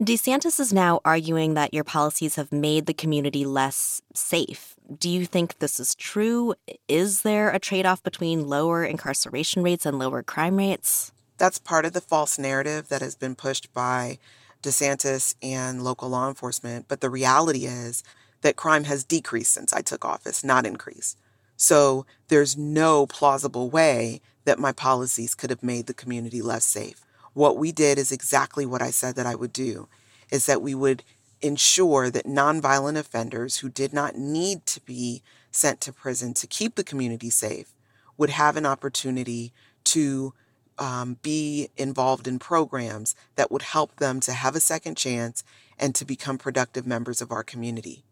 DeSantis 0.01 0.59
is 0.59 0.73
now 0.73 0.99
arguing 1.05 1.53
that 1.55 1.73
your 1.73 1.83
policies 1.83 2.35
have 2.35 2.51
made 2.51 2.85
the 2.85 2.93
community 2.93 3.45
less 3.45 4.01
safe. 4.13 4.75
Do 4.97 5.09
you 5.09 5.25
think 5.25 5.59
this 5.59 5.79
is 5.79 5.93
true? 5.95 6.55
Is 6.87 7.21
there 7.21 7.49
a 7.49 7.59
trade 7.59 7.85
off 7.85 8.01
between 8.01 8.47
lower 8.47 8.83
incarceration 8.83 9.63
rates 9.63 9.85
and 9.85 9.99
lower 9.99 10.23
crime 10.23 10.55
rates? 10.55 11.11
That's 11.37 11.59
part 11.59 11.85
of 11.85 11.93
the 11.93 12.01
false 12.01 12.39
narrative 12.39 12.87
that 12.87 13.01
has 13.01 13.15
been 13.15 13.35
pushed 13.35 13.73
by 13.73 14.17
DeSantis 14.63 15.35
and 15.43 15.83
local 15.83 16.09
law 16.09 16.29
enforcement. 16.29 16.87
But 16.87 17.01
the 17.01 17.09
reality 17.09 17.65
is, 17.65 18.03
that 18.45 18.55
crime 18.55 18.83
has 18.83 19.03
decreased 19.03 19.51
since 19.51 19.73
I 19.73 19.81
took 19.81 20.05
office, 20.05 20.43
not 20.43 20.67
increased. 20.67 21.17
So 21.57 22.05
there's 22.27 22.55
no 22.55 23.07
plausible 23.07 23.71
way 23.71 24.21
that 24.43 24.59
my 24.59 24.71
policies 24.71 25.33
could 25.33 25.49
have 25.49 25.63
made 25.63 25.87
the 25.87 25.95
community 25.95 26.43
less 26.43 26.63
safe. 26.63 27.03
What 27.33 27.57
we 27.57 27.71
did 27.71 27.97
is 27.97 28.11
exactly 28.11 28.63
what 28.63 28.83
I 28.83 28.91
said 28.91 29.15
that 29.15 29.25
I 29.25 29.33
would 29.33 29.51
do, 29.51 29.87
is 30.29 30.45
that 30.45 30.61
we 30.61 30.75
would 30.75 31.03
ensure 31.41 32.11
that 32.11 32.27
nonviolent 32.27 32.97
offenders 32.99 33.57
who 33.57 33.69
did 33.69 33.93
not 33.93 34.15
need 34.15 34.67
to 34.67 34.79
be 34.81 35.23
sent 35.49 35.81
to 35.81 35.91
prison 35.91 36.35
to 36.35 36.45
keep 36.45 36.75
the 36.75 36.83
community 36.83 37.31
safe 37.31 37.73
would 38.15 38.29
have 38.29 38.57
an 38.57 38.65
opportunity 38.67 39.53
to 39.85 40.35
um, 40.77 41.17
be 41.23 41.69
involved 41.77 42.27
in 42.27 42.37
programs 42.37 43.15
that 43.37 43.51
would 43.51 43.63
help 43.63 43.95
them 43.95 44.19
to 44.19 44.33
have 44.33 44.55
a 44.55 44.59
second 44.59 44.97
chance 44.97 45.43
and 45.79 45.95
to 45.95 46.05
become 46.05 46.37
productive 46.37 46.85
members 46.85 47.23
of 47.23 47.31
our 47.31 47.43
community. 47.43 48.03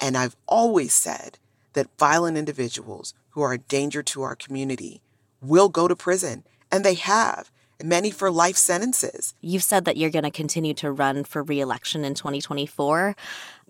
And 0.00 0.16
I've 0.16 0.36
always 0.46 0.92
said 0.92 1.38
that 1.72 1.88
violent 1.98 2.36
individuals 2.36 3.14
who 3.30 3.42
are 3.42 3.52
a 3.52 3.58
danger 3.58 4.02
to 4.02 4.22
our 4.22 4.34
community 4.36 5.02
will 5.40 5.68
go 5.68 5.88
to 5.88 5.96
prison, 5.96 6.44
and 6.70 6.84
they 6.84 6.94
have, 6.94 7.50
many 7.82 8.10
for 8.10 8.30
life 8.30 8.56
sentences. 8.56 9.34
You've 9.40 9.62
said 9.62 9.84
that 9.84 9.96
you're 9.96 10.10
going 10.10 10.24
to 10.24 10.30
continue 10.30 10.74
to 10.74 10.90
run 10.90 11.24
for 11.24 11.42
reelection 11.42 12.04
in 12.04 12.14
2024. 12.14 13.14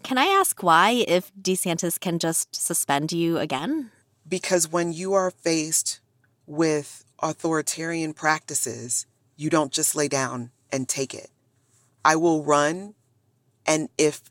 Can 0.02 0.18
I 0.18 0.24
ask 0.24 0.62
why, 0.62 1.04
if 1.06 1.30
DeSantis 1.40 2.00
can 2.00 2.18
just 2.18 2.54
suspend 2.54 3.12
you 3.12 3.38
again? 3.38 3.90
Because 4.26 4.70
when 4.70 4.92
you 4.92 5.14
are 5.14 5.30
faced 5.30 6.00
with 6.46 7.04
authoritarian 7.20 8.14
practices, 8.14 9.06
you 9.36 9.50
don't 9.50 9.72
just 9.72 9.94
lay 9.94 10.08
down 10.08 10.50
and 10.72 10.88
take 10.88 11.12
it. 11.14 11.30
I 12.04 12.16
will 12.16 12.42
run, 12.44 12.94
and 13.66 13.88
if 13.98 14.22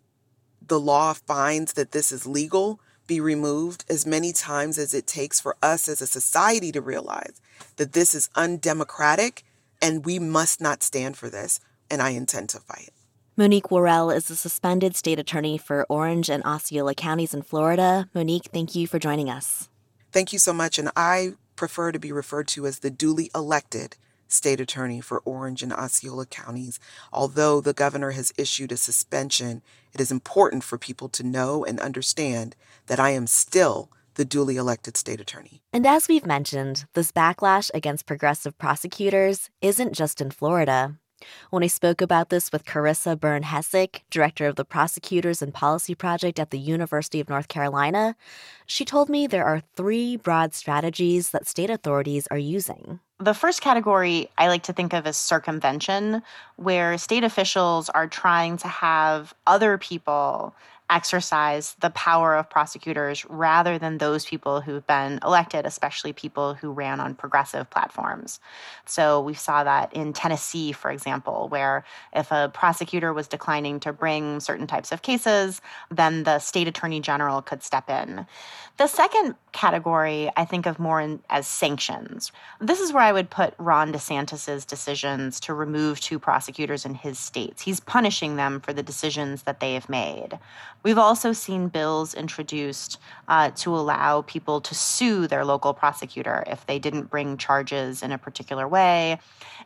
the 0.68 0.80
law 0.80 1.14
finds 1.14 1.74
that 1.74 1.92
this 1.92 2.12
is 2.12 2.26
legal 2.26 2.80
be 3.08 3.20
removed 3.22 3.86
as 3.90 4.06
many 4.06 4.34
times 4.34 4.78
as 4.78 4.94
it 4.94 5.08
takes 5.08 5.40
for 5.40 5.56
us 5.64 5.88
as 5.88 6.02
a 6.02 6.08
society 6.08 6.72
to 6.74 6.82
realize 6.82 7.42
that 7.78 7.94
this 7.94 8.14
is 8.14 8.30
undemocratic 8.36 9.44
and 9.82 10.06
we 10.06 10.20
must 10.20 10.60
not 10.60 10.84
stand 10.84 11.16
for 11.16 11.30
this. 11.30 11.60
And 11.90 12.02
I 12.02 12.10
intend 12.10 12.50
to 12.50 12.60
fight. 12.60 12.90
Monique 13.38 13.72
Worrell 13.72 14.10
is 14.10 14.28
the 14.28 14.36
suspended 14.36 14.96
state 14.96 15.20
attorney 15.20 15.58
for 15.58 15.86
Orange 15.90 16.30
and 16.30 16.44
Osceola 16.44 16.96
counties 16.96 17.34
in 17.34 17.44
Florida. 17.44 18.10
Monique, 18.14 18.50
thank 18.52 18.76
you 18.76 18.88
for 18.88 19.00
joining 19.00 19.30
us. 19.30 19.70
Thank 20.12 20.34
you 20.34 20.40
so 20.40 20.52
much. 20.52 20.78
And 20.78 20.90
I 20.96 21.34
prefer 21.56 21.92
to 21.92 22.00
be 22.00 22.12
referred 22.12 22.48
to 22.50 22.66
as 22.66 22.80
the 22.80 22.90
duly 22.90 23.32
elected 23.34 23.96
state 24.32 24.60
attorney 24.60 25.02
for 25.02 25.22
Orange 25.26 25.64
and 25.64 25.74
Osceola 25.74 26.26
counties. 26.26 26.80
Although 27.12 27.62
the 27.62 27.74
governor 27.74 28.12
has 28.12 28.34
issued 28.38 28.72
a 28.72 28.78
suspension, 28.78 29.62
it 29.94 30.02
is 30.02 30.12
important 30.12 30.64
for 30.64 30.78
people 30.78 31.10
to 31.10 31.24
know 31.24 31.64
and 31.64 31.80
understand 31.80 32.56
that 32.88 33.00
I 33.00 33.12
am 33.12 33.28
still 33.28 33.90
the 34.16 34.26
duly 34.26 34.58
elected 34.58 34.98
state 34.98 35.22
attorney. 35.22 35.62
And 35.72 35.86
as 35.86 36.08
we've 36.08 36.26
mentioned, 36.26 36.86
this 36.94 37.12
backlash 37.12 37.70
against 37.74 38.06
progressive 38.06 38.58
prosecutors 38.58 39.50
isn't 39.62 39.94
just 39.94 40.20
in 40.20 40.32
Florida. 40.32 40.96
When 41.50 41.64
I 41.64 41.68
spoke 41.68 42.02
about 42.02 42.30
this 42.30 42.52
with 42.52 42.66
Carissa 42.66 43.20
Byrne 43.20 43.44
Hessick, 43.44 44.04
director 44.10 44.46
of 44.46 44.56
the 44.56 44.66
Prosecutors 44.66 45.42
and 45.42 45.54
Politics 45.54 45.98
Project 45.98 46.40
at 46.40 46.52
the 46.52 46.60
University 46.60 47.20
of 47.20 47.30
North 47.30 47.48
Carolina, 47.48 48.16
she 48.66 48.86
told 48.86 49.10
me 49.10 49.26
there 49.26 49.46
are 49.46 49.64
three 49.76 50.16
broad 50.16 50.54
strategies 50.54 51.32
that 51.32 51.48
state 51.48 51.70
authorities 51.70 52.28
are 52.30 52.38
using. 52.38 53.00
The 53.20 53.34
first 53.34 53.62
category 53.62 54.30
I 54.38 54.48
like 54.48 54.64
to 54.64 54.74
think 54.74 54.94
of 54.94 55.08
as 55.08 55.18
circumvention, 55.18 56.22
where 56.56 57.00
state 57.00 57.24
officials 57.24 57.90
are 57.90 58.08
trying 58.08 58.58
to 58.58 58.68
have 58.68 59.34
other 59.48 59.80
people 59.80 60.54
exercise 60.90 61.76
the 61.82 61.90
power 61.90 62.36
of 62.36 62.50
prosecutors 62.50 63.26
rather 63.30 63.78
than 63.78 63.98
those 63.98 64.26
people 64.26 64.62
who've 64.62 64.86
been 64.88 65.20
elected, 65.24 65.66
especially 65.66 66.14
people 66.14 66.54
who 66.54 66.72
ran 66.72 67.00
on 67.00 67.14
progressive 67.14 67.70
platforms. 67.70 68.40
So 68.86 69.20
we 69.20 69.34
saw 69.34 69.64
that 69.64 69.94
in 69.94 70.14
Tennessee, 70.14 70.72
for 70.72 70.90
example, 70.90 71.48
where 71.50 71.84
if 72.14 72.32
a 72.32 72.50
prosecutor 72.54 73.14
was 73.14 73.28
declining 73.28 73.80
to 73.82 73.92
bring 73.92 74.40
certain 74.40 74.68
types 74.68 74.92
of 74.92 75.02
cases, 75.02 75.62
then 75.92 76.24
the 76.24 76.40
state 76.40 76.68
attorney 76.68 77.02
general 77.02 77.42
could 77.42 77.64
step 77.64 77.90
in. 77.90 78.26
The 78.78 78.88
second 78.88 79.36
category 79.52 80.30
I 80.38 80.46
think 80.46 80.68
of 80.68 80.78
more 80.78 81.02
in, 81.02 81.20
as 81.32 81.48
sanctions. 81.48 82.32
This 82.62 82.80
is 82.80 82.94
where 82.94 83.04
I 83.04 83.12
would 83.12 83.32
put 83.32 83.56
Ron 83.58 83.92
DeSantis's 83.92 84.66
decisions 84.66 85.40
to 85.42 85.54
remove 85.54 86.00
two 86.00 86.20
prosecutors 86.20 86.86
in 86.86 86.94
his 86.94 87.18
states. 87.18 87.64
He's 87.64 87.80
punishing 87.80 88.36
them 88.36 88.62
for 88.62 88.74
the 88.74 88.84
decisions 88.84 89.44
that 89.44 89.60
they 89.60 89.74
have 89.74 89.90
made. 89.90 90.38
We've 90.88 90.98
also 90.98 91.34
seen 91.34 91.68
bills 91.68 92.14
introduced 92.14 92.98
uh, 93.28 93.52
to 93.58 93.76
allow 93.76 94.22
people 94.22 94.62
to 94.62 94.74
sue 94.74 95.28
their 95.28 95.44
local 95.44 95.74
prosecutor 95.74 96.46
if 96.48 96.66
they 96.66 96.80
didn't 96.80 97.10
bring 97.10 97.36
charges 97.36 98.02
in 98.02 98.14
a 98.14 98.18
particular 98.18 98.70
way. 98.70 99.20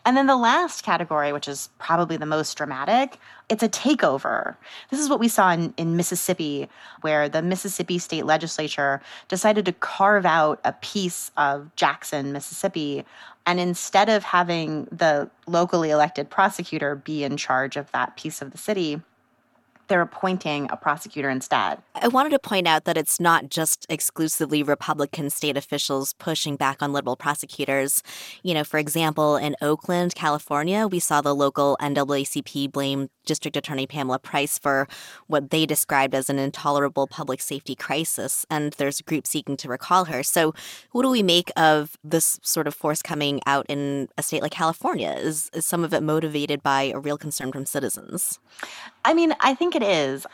And 0.04 0.18
then 0.18 0.26
the 0.26 0.36
last 0.36 0.82
category, 0.82 1.32
which 1.32 1.48
is 1.48 1.70
probably 1.78 2.18
the 2.18 2.26
most 2.26 2.58
dramatic, 2.58 3.20
it's 3.50 3.62
a 3.62 3.70
takeover. 3.70 4.56
This 4.90 5.00
is 5.00 5.10
what 5.10 5.20
we 5.20 5.28
saw 5.28 5.52
in, 5.52 5.76
in 5.78 5.96
Mississippi, 5.96 6.68
where 7.02 7.30
the 7.30 7.44
Mississippi 7.44 8.00
state 8.00 8.26
legislature 8.26 9.00
decided 9.28 9.64
to 9.66 9.74
carve 9.74 10.26
out 10.26 10.60
a 10.66 10.74
piece 10.74 11.30
of 11.38 11.70
Jackson, 11.76 12.34
Mississippi. 12.34 13.06
And 13.46 13.60
instead 13.60 14.10
of 14.10 14.24
having 14.24 14.86
the 14.86 15.30
locally 15.46 15.92
elected 15.92 16.32
prosecutor 16.32 16.96
be 16.96 17.24
in 17.24 17.38
charge 17.38 17.78
of 17.78 17.92
that 17.92 18.18
piece 18.18 18.42
of 18.42 18.50
the 18.50 18.58
city, 18.58 19.02
they're 19.92 20.02
appointing 20.02 20.70
a 20.72 20.78
prosecutor 20.78 21.30
instead. 21.30 21.78
I 21.96 22.08
wanted 22.08 22.30
to 22.30 22.40
point 22.40 22.66
out 22.66 22.86
that 22.86 22.96
it's 22.96 23.20
not 23.20 23.50
just 23.50 23.86
exclusively 23.90 24.64
Republican 24.64 25.30
state 25.30 25.58
officials 25.58 26.14
pushing 26.14 26.56
back 26.56 26.82
on 26.82 26.94
liberal 26.94 27.18
prosecutors. 27.18 28.02
You 28.42 28.54
know, 28.54 28.64
for 28.64 28.78
example, 28.78 29.36
in 29.36 29.58
Oakland, 29.62 30.16
California, 30.16 30.88
we 30.88 31.00
saw 31.00 31.20
the 31.20 31.36
local 31.36 31.76
NAACP 31.82 32.72
blame 32.72 33.10
District 33.26 33.56
Attorney 33.56 33.86
Pamela 33.86 34.18
Price 34.18 34.58
for 34.58 34.88
what 35.28 35.52
they 35.52 35.66
described 35.66 36.16
as 36.16 36.30
an 36.30 36.40
intolerable 36.40 37.06
public 37.08 37.42
safety 37.42 37.76
crisis, 37.76 38.46
and 38.50 38.74
there's 38.74 39.00
a 39.00 39.04
group 39.04 39.28
seeking 39.28 39.58
to 39.58 39.70
recall 39.70 40.06
her. 40.06 40.24
So, 40.24 40.54
what 40.92 41.04
do 41.04 41.10
we 41.10 41.22
make 41.22 41.52
of 41.56 41.98
this 42.04 42.40
sort 42.42 42.68
of 42.68 42.74
force 42.74 43.02
coming 43.02 43.42
out 43.46 43.66
in 43.70 44.08
a 44.18 44.24
state 44.24 44.42
like 44.42 44.54
California? 44.54 45.12
Is, 45.12 45.50
is 45.54 45.66
some 45.66 45.84
of 45.84 45.94
it 45.94 46.02
motivated 46.02 46.64
by 46.64 46.84
a 46.84 47.00
real 47.00 47.18
concern 47.18 47.52
from 47.52 47.66
citizens? 47.66 48.40
I 49.04 49.14
mean, 49.14 49.34
I 49.40 49.54
think 49.54 49.76
it 49.76 49.81
is. 49.82 50.26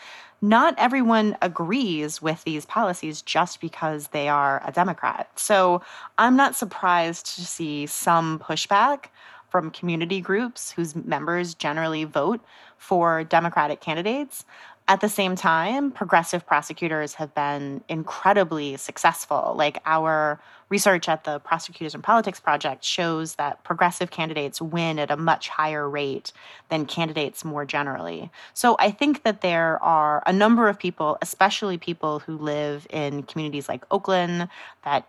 Not 0.42 0.76
everyone 0.78 1.36
agrees 1.42 2.22
with 2.22 2.44
these 2.44 2.66
policies 2.66 3.24
just 3.24 3.60
because 3.60 4.10
they 4.10 4.30
are 4.30 4.62
a 4.66 4.72
Democrat. 4.72 5.30
So 5.36 5.82
I'm 6.18 6.36
not 6.36 6.56
surprised 6.56 7.26
to 7.36 7.46
see 7.46 7.88
some 7.88 8.38
pushback 8.40 9.06
from 9.50 9.72
community 9.72 10.22
groups 10.22 10.72
whose 10.72 10.96
members 10.96 11.56
generally 11.56 12.04
vote 12.04 12.42
for 12.78 13.24
Democratic 13.24 13.82
candidates. 13.82 14.46
At 14.90 15.02
the 15.02 15.10
same 15.10 15.36
time, 15.36 15.92
progressive 15.92 16.46
prosecutors 16.46 17.16
have 17.16 17.36
been 17.36 17.84
incredibly 17.90 18.78
successful. 18.78 19.54
Like 19.58 19.82
our 19.86 20.40
research 20.70 21.10
at 21.10 21.26
the 21.26 21.40
Prosecutors 21.40 21.94
and 21.94 22.02
Politics 22.02 22.40
Project 22.40 22.86
shows 22.86 23.36
that 23.36 23.62
progressive 23.66 24.12
candidates 24.12 24.62
win 24.62 24.98
at 24.98 25.12
a 25.12 25.18
much 25.18 25.50
higher 25.50 25.90
rate 25.90 26.32
than 26.70 26.86
candidates 26.86 27.44
more 27.44 27.66
generally. 27.66 28.32
So 28.54 28.78
I 28.80 28.92
think 28.92 29.24
that 29.24 29.42
there 29.42 29.82
are 29.84 30.24
a 30.26 30.32
number 30.32 30.70
of 30.70 30.80
people, 30.80 31.18
especially 31.22 31.78
people 31.78 32.20
who 32.20 32.38
live 32.38 32.88
in 32.90 33.24
communities 33.24 33.68
like 33.68 33.84
Oakland, 33.92 34.48
that 34.86 35.06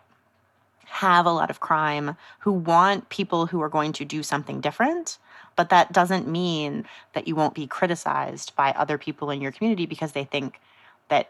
have 0.87 1.25
a 1.25 1.31
lot 1.31 1.49
of 1.49 1.61
crime, 1.61 2.17
who 2.39 2.51
want 2.51 3.07
people 3.07 3.45
who 3.45 3.61
are 3.61 3.69
going 3.69 3.93
to 3.93 4.03
do 4.03 4.23
something 4.23 4.59
different 4.59 5.19
but 5.59 5.67
that 5.71 5.91
doesn't 5.91 6.25
mean 6.25 6.85
that 7.11 7.27
you 7.27 7.35
won't 7.35 7.53
be 7.53 7.67
criticized 7.67 8.55
by 8.55 8.71
other 8.77 8.97
people 8.97 9.29
in 9.29 9.41
your 9.41 9.51
community 9.51 9.85
because 9.85 10.13
they 10.13 10.23
think 10.23 10.61
that 11.09 11.29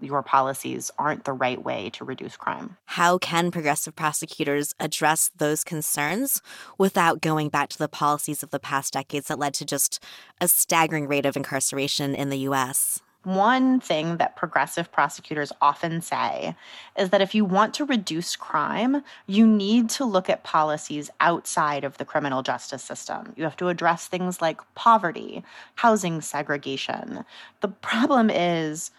your 0.00 0.24
policies 0.24 0.90
aren't 0.98 1.24
the 1.24 1.32
right 1.32 1.62
way 1.62 1.88
to 1.90 2.04
reduce 2.04 2.36
crime. 2.36 2.76
How 2.86 3.16
can 3.16 3.52
progressive 3.52 3.94
prosecutors 3.94 4.74
address 4.80 5.30
those 5.36 5.62
concerns 5.62 6.42
without 6.78 7.20
going 7.20 7.48
back 7.48 7.68
to 7.68 7.78
the 7.78 7.86
policies 7.86 8.42
of 8.42 8.50
the 8.50 8.58
past 8.58 8.94
decades 8.94 9.28
that 9.28 9.38
led 9.38 9.54
to 9.54 9.64
just 9.64 10.02
a 10.40 10.48
staggering 10.48 11.06
rate 11.06 11.24
of 11.24 11.36
incarceration 11.36 12.12
in 12.12 12.28
the 12.28 12.38
US? 12.38 13.00
One 13.22 13.80
thing 13.80 14.16
that 14.16 14.34
progressive 14.34 14.90
prosecutors 14.90 15.52
often 15.60 16.00
say 16.00 16.56
is 16.96 17.10
that 17.10 17.20
if 17.20 17.34
you 17.34 17.44
want 17.44 17.74
to 17.74 17.84
reduce 17.84 18.34
crime, 18.34 19.04
you 19.26 19.46
need 19.46 19.90
to 19.90 20.06
look 20.06 20.30
at 20.30 20.42
policies 20.42 21.10
outside 21.20 21.84
of 21.84 21.98
the 21.98 22.06
criminal 22.06 22.42
justice 22.42 22.82
system. 22.82 23.34
You 23.36 23.44
have 23.44 23.58
to 23.58 23.68
address 23.68 24.06
things 24.06 24.40
like 24.40 24.60
poverty, 24.74 25.44
housing 25.74 26.22
segregation. 26.22 27.26
The 27.60 27.68
problem 27.68 28.30
is, 28.30 28.90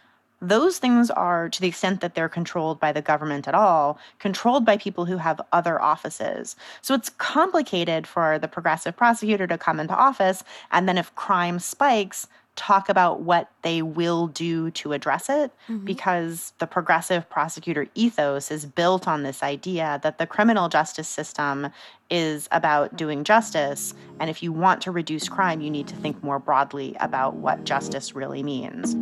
those 0.43 0.79
things 0.79 1.11
are, 1.11 1.49
to 1.49 1.61
the 1.61 1.67
extent 1.67 2.01
that 2.01 2.15
they're 2.15 2.29
controlled 2.29 2.79
by 2.79 2.91
the 2.91 3.01
government 3.01 3.47
at 3.47 3.53
all, 3.53 3.99
controlled 4.17 4.65
by 4.65 4.75
people 4.75 5.05
who 5.05 5.17
have 5.17 5.39
other 5.51 5.79
offices. 5.79 6.55
So 6.81 6.95
it's 6.95 7.09
complicated 7.09 8.07
for 8.07 8.39
the 8.39 8.47
progressive 8.47 8.97
prosecutor 8.97 9.45
to 9.45 9.57
come 9.57 9.79
into 9.79 9.95
office, 9.95 10.43
and 10.71 10.87
then 10.87 10.97
if 10.97 11.13
crime 11.13 11.59
spikes, 11.59 12.27
talk 12.55 12.89
about 12.89 13.21
what 13.21 13.49
they 13.61 13.81
will 13.81 14.27
do 14.27 14.71
to 14.71 14.93
address 14.93 15.29
it 15.29 15.51
mm-hmm. 15.69 15.85
because 15.85 16.53
the 16.59 16.67
progressive 16.67 17.29
prosecutor 17.29 17.87
ethos 17.95 18.51
is 18.51 18.65
built 18.65 19.07
on 19.07 19.23
this 19.23 19.41
idea 19.41 19.99
that 20.03 20.17
the 20.17 20.27
criminal 20.27 20.67
justice 20.67 21.07
system 21.07 21.69
is 22.09 22.49
about 22.51 22.95
doing 22.97 23.23
justice. 23.23 23.93
And 24.19 24.29
if 24.29 24.43
you 24.43 24.51
want 24.51 24.81
to 24.81 24.91
reduce 24.91 25.29
crime, 25.29 25.61
you 25.61 25.69
need 25.69 25.87
to 25.87 25.95
think 25.95 26.21
more 26.23 26.39
broadly 26.39 26.95
about 26.99 27.35
what 27.35 27.63
justice 27.63 28.15
really 28.15 28.43
means. 28.43 28.95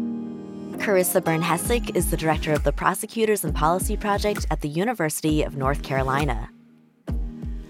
Carissa 0.80 1.22
Byrne 1.22 1.42
Hessick 1.42 1.96
is 1.96 2.10
the 2.10 2.18
director 2.18 2.54
of 2.54 2.64
the 2.64 2.72
Prosecutors 2.72 3.44
and 3.44 3.54
Politics 3.54 4.00
Project 4.00 4.46
at 4.50 4.62
the 4.62 4.70
University 4.70 5.44
of 5.44 5.58
North 5.58 5.84
Carolina. 5.84 6.50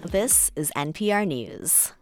This 0.04 0.52
is 0.54 0.70
NPR 0.76 1.26
News. 1.26 1.92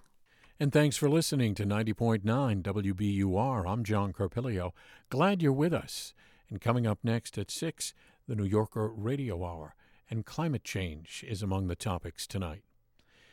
And 0.60 0.72
thanks 0.72 0.96
for 0.96 1.08
listening 1.08 1.54
to 1.54 1.64
90.9 1.64 2.24
WBUR. 2.24 3.64
I'm 3.64 3.84
John 3.84 4.12
Carpilio. 4.12 4.74
Glad 5.08 5.40
you're 5.40 5.52
with 5.52 5.72
us. 5.72 6.14
And 6.50 6.60
coming 6.60 6.84
up 6.84 6.98
next 7.04 7.38
at 7.38 7.52
6, 7.52 7.94
the 8.26 8.34
New 8.34 8.44
Yorker 8.44 8.88
Radio 8.88 9.44
Hour. 9.44 9.76
And 10.10 10.26
climate 10.26 10.64
change 10.64 11.24
is 11.28 11.44
among 11.44 11.68
the 11.68 11.76
topics 11.76 12.26
tonight. 12.26 12.64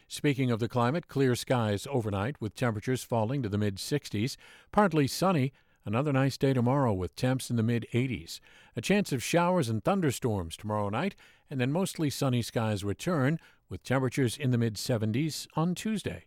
Speaking 0.07 0.51
of 0.51 0.59
the 0.59 0.67
climate, 0.67 1.07
clear 1.07 1.33
skies 1.35 1.87
overnight 1.89 2.39
with 2.39 2.53
temperatures 2.53 3.01
falling 3.01 3.41
to 3.41 3.49
the 3.49 3.57
mid 3.57 3.77
60s, 3.77 4.37
partly 4.71 5.07
sunny. 5.07 5.51
Another 5.83 6.13
nice 6.13 6.37
day 6.37 6.53
tomorrow 6.53 6.93
with 6.93 7.15
temps 7.15 7.49
in 7.49 7.55
the 7.55 7.63
mid 7.63 7.87
80s. 7.91 8.39
A 8.75 8.81
chance 8.81 9.11
of 9.11 9.23
showers 9.23 9.67
and 9.67 9.83
thunderstorms 9.83 10.55
tomorrow 10.55 10.89
night, 10.89 11.15
and 11.49 11.59
then 11.59 11.71
mostly 11.71 12.11
sunny 12.11 12.43
skies 12.43 12.83
return 12.83 13.39
with 13.67 13.83
temperatures 13.83 14.37
in 14.37 14.51
the 14.51 14.59
mid 14.59 14.75
70s 14.75 15.47
on 15.55 15.73
Tuesday. 15.73 16.25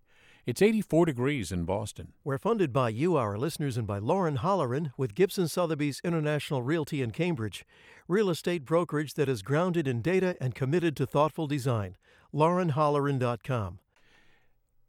It's 0.49 0.63
84 0.63 1.05
degrees 1.05 1.53
in 1.53 1.65
Boston. 1.65 2.15
We're 2.25 2.39
funded 2.39 2.73
by 2.73 2.89
you, 2.89 3.17
our 3.17 3.37
listeners, 3.37 3.77
and 3.77 3.87
by 3.87 3.99
Lauren 3.99 4.39
Holleran 4.39 4.93
with 4.97 5.15
Gibson 5.15 5.47
Sotheby's 5.47 6.01
International 6.03 6.63
Realty 6.63 7.03
in 7.03 7.11
Cambridge, 7.11 7.67
real 8.09 8.31
estate 8.31 8.65
brokerage 8.65 9.13
that 9.13 9.29
is 9.29 9.43
grounded 9.43 9.87
in 9.87 10.01
data 10.01 10.39
and 10.41 10.55
committed 10.55 10.97
to 10.97 11.05
thoughtful 11.05 11.47
design. 11.47 11.99
LaurenHolleran.com. 12.33 13.81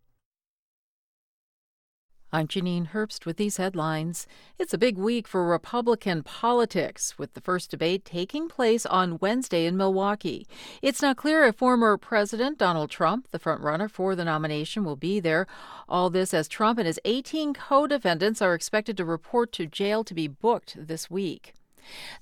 I'm 2.36 2.50
Janine 2.50 2.90
Herbst 2.90 3.26
with 3.26 3.38
these 3.38 3.56
headlines. 3.56 4.28
It's 4.60 4.74
a 4.74 4.78
big 4.78 4.98
week 4.98 5.26
for 5.26 5.48
Republican 5.48 6.22
politics, 6.22 7.18
with 7.18 7.34
the 7.34 7.40
first 7.40 7.72
debate 7.72 8.04
taking 8.04 8.50
place 8.50 8.86
on 8.86 9.20
Wednesday 9.20 9.66
in 9.66 9.78
Milwaukee. 9.78 10.46
It's 10.82 11.02
not 11.02 11.16
clear 11.16 11.46
if 11.46 11.56
former 11.56 11.96
President 11.96 12.58
Donald 12.58 12.90
Trump, 12.90 13.30
the 13.32 13.40
frontrunner 13.40 13.90
for 13.90 14.18
the 14.18 14.26
nomination, 14.26 14.84
will 14.84 14.98
be 14.98 15.22
there. 15.22 15.48
All 15.88 16.10
this 16.10 16.34
as 16.34 16.50
Trump 16.50 16.78
and 16.78 16.88
his 16.88 17.00
18 17.06 17.54
co 17.54 17.88
defendants 17.88 18.42
are 18.42 18.54
expected 18.54 18.98
to 18.98 19.06
report 19.06 19.54
to 19.54 19.66
jail 19.66 20.04
to 20.04 20.14
be 20.14 20.28
booked 20.28 20.76
this 20.78 21.10
week. 21.10 21.54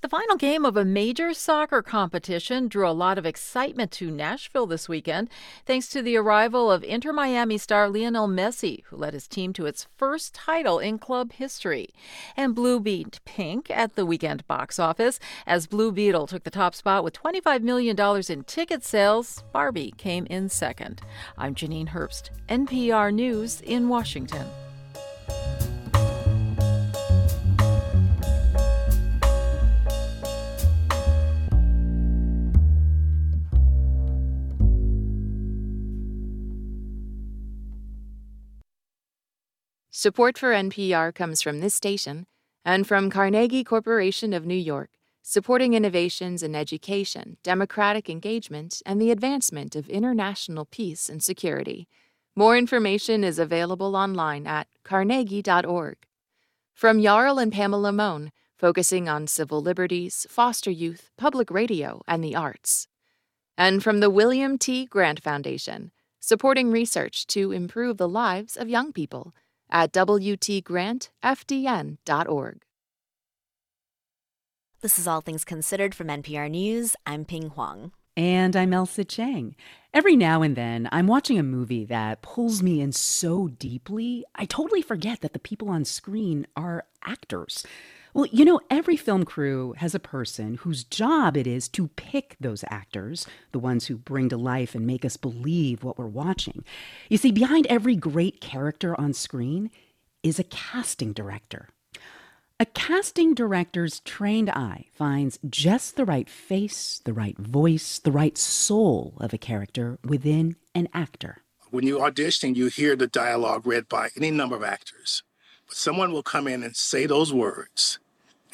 The 0.02 0.10
final 0.10 0.36
game 0.36 0.66
of 0.66 0.78
a 0.78 0.86
major 0.86 1.34
soccer 1.34 1.82
competition 1.82 2.68
drew 2.68 2.88
a 2.88 2.92
lot 2.92 3.18
of 3.18 3.26
excitement 3.26 3.92
to 3.94 4.12
Nashville 4.12 4.66
this 4.66 4.90
weekend, 4.90 5.30
thanks 5.66 5.88
to 5.90 6.02
the 6.02 6.18
arrival 6.18 6.72
of 6.72 6.84
Inter 6.84 7.14
Miami 7.14 7.58
star 7.58 7.90
Lionel 7.90 8.28
Messi, 8.28 8.84
who 8.86 8.98
led 8.98 9.14
his 9.14 9.28
team 9.28 9.54
to 9.54 9.66
its 9.66 9.88
first 9.98 10.34
title 10.34 10.80
in 10.80 11.00
club 11.00 11.34
history. 11.34 11.90
And 12.36 12.56
Blue 12.56 12.80
beat 12.80 13.20
Pink 13.26 13.70
at 13.72 13.96
the 13.96 14.06
weekend 14.06 14.46
box 14.48 14.80
office. 14.80 15.20
As 15.48 15.68
Blue 15.68 15.92
Beetle 15.92 16.28
took 16.28 16.44
the 16.44 16.52
top 16.52 16.76
spot 16.76 17.04
with 17.04 17.14
$25 17.14 17.62
million 17.62 17.98
in 18.30 18.44
ticket 18.44 18.84
sales, 18.84 19.44
Barbie 19.52 19.94
came 19.98 20.26
in 20.28 20.50
second. 20.50 21.02
I'm 21.38 21.56
Janine 21.56 21.90
Herbst, 21.90 22.30
NPR 22.50 23.14
News 23.14 23.62
in 23.62 23.90
Washington. 23.90 24.48
Support 40.04 40.38
for 40.38 40.52
NPR 40.52 41.16
comes 41.16 41.42
from 41.42 41.62
this 41.62 41.74
station 41.74 42.28
and 42.66 42.86
from 42.86 43.10
Carnegie 43.10 43.64
Corporation 43.64 44.34
of 44.34 44.46
New 44.46 44.54
York, 44.54 44.90
supporting 45.22 45.76
innovations 45.76 46.44
in 46.44 46.56
education, 46.56 47.38
democratic 47.42 48.10
engagement, 48.10 48.82
and 48.86 49.02
the 49.02 49.12
advancement 49.12 49.78
of 49.78 49.88
international 49.88 50.66
peace 50.66 51.08
and 51.08 51.24
security. 51.24 51.88
More 52.36 52.58
information 52.58 53.24
is 53.24 53.40
available 53.40 53.96
online 53.96 54.46
at 54.46 54.68
carnegie.org. 54.84 55.96
From 56.74 57.02
Jarl 57.02 57.40
and 57.40 57.54
Pamela 57.54 57.94
Mohn, 57.94 58.34
focusing 58.58 59.08
on 59.08 59.26
civil 59.28 59.62
liberties, 59.62 60.28
foster 60.30 60.70
youth, 60.70 61.12
public 61.18 61.50
radio, 61.50 62.02
and 62.10 62.22
the 62.22 62.36
arts. 62.36 62.90
And 63.58 63.82
from 63.82 64.02
the 64.02 64.10
William 64.10 64.58
T. 64.58 64.86
Grant 64.86 65.24
Foundation, 65.24 65.94
supporting 66.20 66.72
research 66.72 67.26
to 67.28 67.54
improve 67.54 67.96
the 67.96 68.10
lives 68.10 68.58
of 68.58 68.68
young 68.68 68.92
people 68.92 69.34
at 69.74 69.92
WTGrantFDN.org. 69.92 72.62
This 74.82 75.00
is 75.00 75.08
All 75.08 75.22
Things 75.22 75.44
Considered 75.44 75.96
from 75.96 76.08
NPR 76.08 76.52
News. 76.52 76.96
I'm 77.06 77.26
Pien 77.26 77.50
Huang. 77.50 77.92
And 78.16 78.56
I'm 78.56 78.72
Ailsa 78.72 79.08
Chang. 79.08 79.56
Every 79.92 80.16
now 80.16 80.44
and 80.44 80.56
then, 80.56 80.88
I'm 80.92 81.08
watching 81.08 81.40
a 81.40 81.44
movie 81.44 81.84
that 81.86 82.22
pulls 82.22 82.62
me 82.62 82.80
in 82.80 82.92
so 82.92 83.48
deeply, 83.48 84.24
I 84.36 84.46
totally 84.46 84.84
forget 84.84 85.22
that 85.22 85.34
the 85.34 85.40
people 85.40 85.70
on 85.70 85.84
screen 85.86 86.46
are 86.56 86.86
actors. 87.04 87.66
Well, 88.16 88.28
you 88.28 88.46
know, 88.46 88.62
every 88.70 88.96
film 88.96 89.26
crew 89.26 89.74
has 89.78 89.96
a 89.96 90.00
person 90.00 90.56
whose 90.56 90.84
job 90.84 91.36
it 91.36 91.48
is 91.48 91.68
to 91.70 91.88
pick 91.88 92.36
those 92.40 92.64
actors, 92.70 93.26
the 93.52 93.58
ones 93.60 93.88
who 93.88 93.98
bring 93.98 94.30
to 94.30 94.38
life 94.38 94.76
and 94.76 94.86
make 94.86 95.04
us 95.04 95.18
believe 95.18 95.84
what 95.84 95.98
we're 95.98 96.06
watching. 96.06 96.64
You 97.10 97.18
see, 97.18 97.32
behind 97.32 97.66
every 97.68 97.96
great 97.96 98.40
character 98.40 99.00
on 99.02 99.14
screen 99.14 99.72
is 100.22 100.38
a 100.38 100.44
casting 100.44 101.12
director. 101.12 101.70
A 102.60 102.68
casting 102.68 103.34
director's 103.34 104.00
trained 104.02 104.52
eye 104.52 104.86
finds 104.94 105.40
just 105.50 105.96
the 105.96 106.06
right 106.06 106.30
face, 106.30 107.02
the 107.04 107.14
right 107.14 107.38
voice, 107.40 107.98
the 107.98 108.12
right 108.12 108.38
soul 108.38 109.16
of 109.20 109.34
a 109.34 109.40
character 109.40 109.98
within 110.04 110.56
an 110.76 110.88
actor. 110.94 111.40
When 111.72 111.88
you 111.88 112.00
audition, 112.00 112.54
you 112.54 112.68
hear 112.68 112.96
the 112.96 113.08
dialogue 113.08 113.66
read 113.66 113.90
by 113.90 114.10
any 114.16 114.30
number 114.30 114.56
of 114.56 114.64
actors, 114.64 115.24
but 115.68 115.76
someone 115.76 116.12
will 116.12 116.22
come 116.22 116.48
in 116.48 116.62
and 116.62 116.76
say 116.76 117.08
those 117.08 117.34
words 117.34 117.98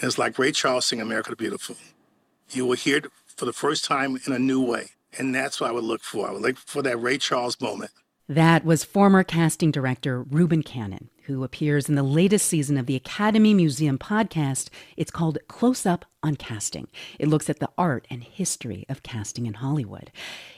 it's 0.08 0.18
like 0.18 0.40
Ray 0.40 0.52
Charles 0.52 0.86
singing 0.86 1.06
America 1.06 1.30
the 1.32 1.36
Beautiful. 1.36 1.76
You 2.52 2.66
will 2.66 2.76
hear 2.76 2.98
it 2.98 3.06
for 3.36 3.46
the 3.46 3.54
first 3.54 3.86
time 3.86 4.20
in 4.26 4.34
a 4.34 4.40
new 4.40 4.62
way. 4.62 4.92
And 5.18 5.34
that's 5.34 5.60
what 5.60 5.70
I 5.70 5.74
would 5.74 5.84
look 5.84 6.04
for. 6.04 6.28
I 6.28 6.32
would 6.32 6.42
look 6.42 6.58
for 6.58 6.82
that 6.84 6.98
Ray 6.98 7.18
Charles 7.18 7.60
moment. 7.60 7.92
That 8.30 8.64
was 8.64 8.84
former 8.84 9.24
casting 9.24 9.72
director 9.72 10.22
Reuben 10.22 10.62
Cannon, 10.62 11.10
who 11.24 11.44
appears 11.44 11.90
in 11.90 11.96
the 11.96 12.04
latest 12.04 12.46
season 12.46 12.78
of 12.78 12.86
the 12.86 12.96
Academy 12.96 13.56
Museum 13.56 13.98
podcast. 13.98 14.70
It's 14.96 15.10
called 15.10 15.40
Close 15.48 15.84
Up 15.84 16.06
on 16.22 16.36
Casting. 16.36 16.90
It 17.18 17.28
looks 17.28 17.50
at 17.50 17.58
the 17.58 17.72
art 17.76 18.06
and 18.08 18.24
history 18.24 18.86
of 18.88 19.02
casting 19.02 19.48
in 19.48 19.56
Hollywood. 19.56 20.12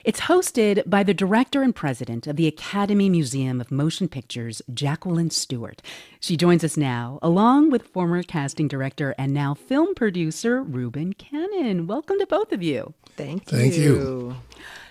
It's 0.04 0.20
hosted 0.20 0.84
by 0.86 1.04
the 1.04 1.14
director 1.14 1.64
and 1.64 1.74
president 1.74 2.28
of 2.28 2.36
the 2.36 2.46
Academy 2.46 3.10
Museum 3.10 3.62
of 3.62 3.72
Motion 3.72 4.10
Pictures, 4.10 4.62
Jacqueline 4.74 5.30
Stewart. 5.30 5.82
She 6.20 6.36
joins 6.36 6.66
us 6.66 6.76
now, 6.76 7.20
along 7.22 7.70
with 7.70 7.88
former 7.88 8.22
casting 8.22 8.68
director 8.68 9.16
and 9.18 9.34
now 9.34 9.54
film 9.54 9.96
producer 9.96 10.62
Reuben 10.62 11.14
Cannon. 11.14 11.88
Welcome 11.88 12.20
to 12.20 12.28
both 12.28 12.52
of 12.52 12.62
you. 12.62 12.94
Thank 13.16 13.50
you. 13.50 13.58
Thank 13.58 13.78
you. 13.78 14.36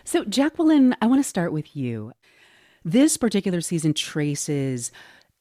So, 0.05 0.25
Jacqueline, 0.25 0.97
I 1.03 1.07
want 1.07 1.23
to 1.23 1.29
start 1.29 1.53
with 1.53 1.77
you. 1.77 2.13
This 2.85 3.17
particular 3.17 3.61
season 3.61 3.95
traces 3.95 4.91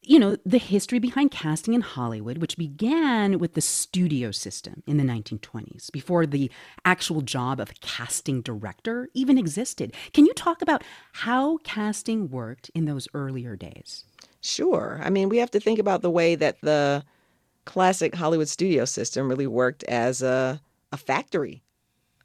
you 0.02 0.17
know, 0.17 0.38
the 0.45 0.58
history 0.58 0.97
behind 0.97 1.30
casting 1.30 1.73
in 1.73 1.82
Hollywood, 1.82 2.38
which 2.39 2.58
began 2.58 3.38
with 3.38 3.54
the 3.54 3.62
studio 3.62 4.32
system 4.32 4.82
in 4.88 4.97
the 4.97 5.04
1920s, 5.04 5.91
before 5.91 6.25
the 6.25 6.49
actual 6.86 7.21
job 7.21 7.60
of 7.60 7.80
casting 7.82 8.41
director 8.41 9.10
even 9.13 9.38
existed. 9.38 9.93
Can 10.13 10.25
you 10.25 10.34
talk 10.34 10.62
about 10.62 10.84
how 11.13 11.58
casting 11.58 12.30
worked 12.30 12.71
in 12.73 12.86
those 12.86 13.08
earlier 13.13 13.56
days? 13.56 14.06
Sure. 14.41 14.99
I 15.04 15.10
mean, 15.10 15.28
we 15.30 15.38
have 15.38 15.52
to 15.52 15.60
think 15.60 15.80
about 15.80 16.02
the 16.02 16.10
way 16.10 16.34
that 16.36 16.62
the 16.62 17.04
classic 17.65 18.15
Hollywood 18.15 18.47
studio 18.47 18.86
system 18.86 19.30
really 19.30 19.47
worked 19.47 19.84
as 19.84 20.21
a, 20.21 20.62
a 20.93 20.97
factory 20.97 21.62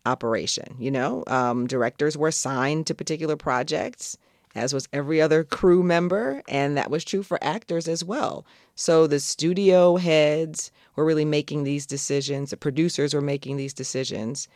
operation. 0.06 0.76
You 0.78 0.92
know, 0.92 1.24
um, 1.26 1.66
directors 1.66 2.16
were 2.16 2.28
assigned 2.28 2.86
to 2.86 2.94
particular 2.94 3.36
projects 3.36 4.16
as 4.54 4.72
was 4.72 4.88
every 4.92 5.20
other 5.20 5.44
crew 5.44 5.82
member, 5.82 6.42
and 6.48 6.76
that 6.76 6.90
was 6.90 7.04
true 7.04 7.22
for 7.22 7.42
actors 7.42 7.88
as 7.88 8.04
well. 8.04 8.46
So 8.74 9.06
the 9.06 9.20
studio 9.20 9.96
heads 9.96 10.70
were 10.96 11.04
really 11.04 11.24
making 11.24 11.64
these 11.64 11.86
decisions, 11.86 12.50
the 12.50 12.56
producers 12.56 13.14
were 13.14 13.20
making 13.20 13.56
these 13.56 13.74
decisions. 13.74 14.48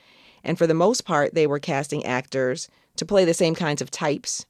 And 0.45 0.57
for 0.57 0.67
the 0.67 0.75
most 0.75 1.05
part, 1.05 1.35
they 1.35 1.47
were 1.47 1.59
casting 1.59 2.05
actors 2.05 2.69
to 2.97 3.05
play 3.05 3.25
the 3.25 3.35
same 3.35 3.55
kinds 3.55 3.83
of 3.83 3.91
types 3.91 4.47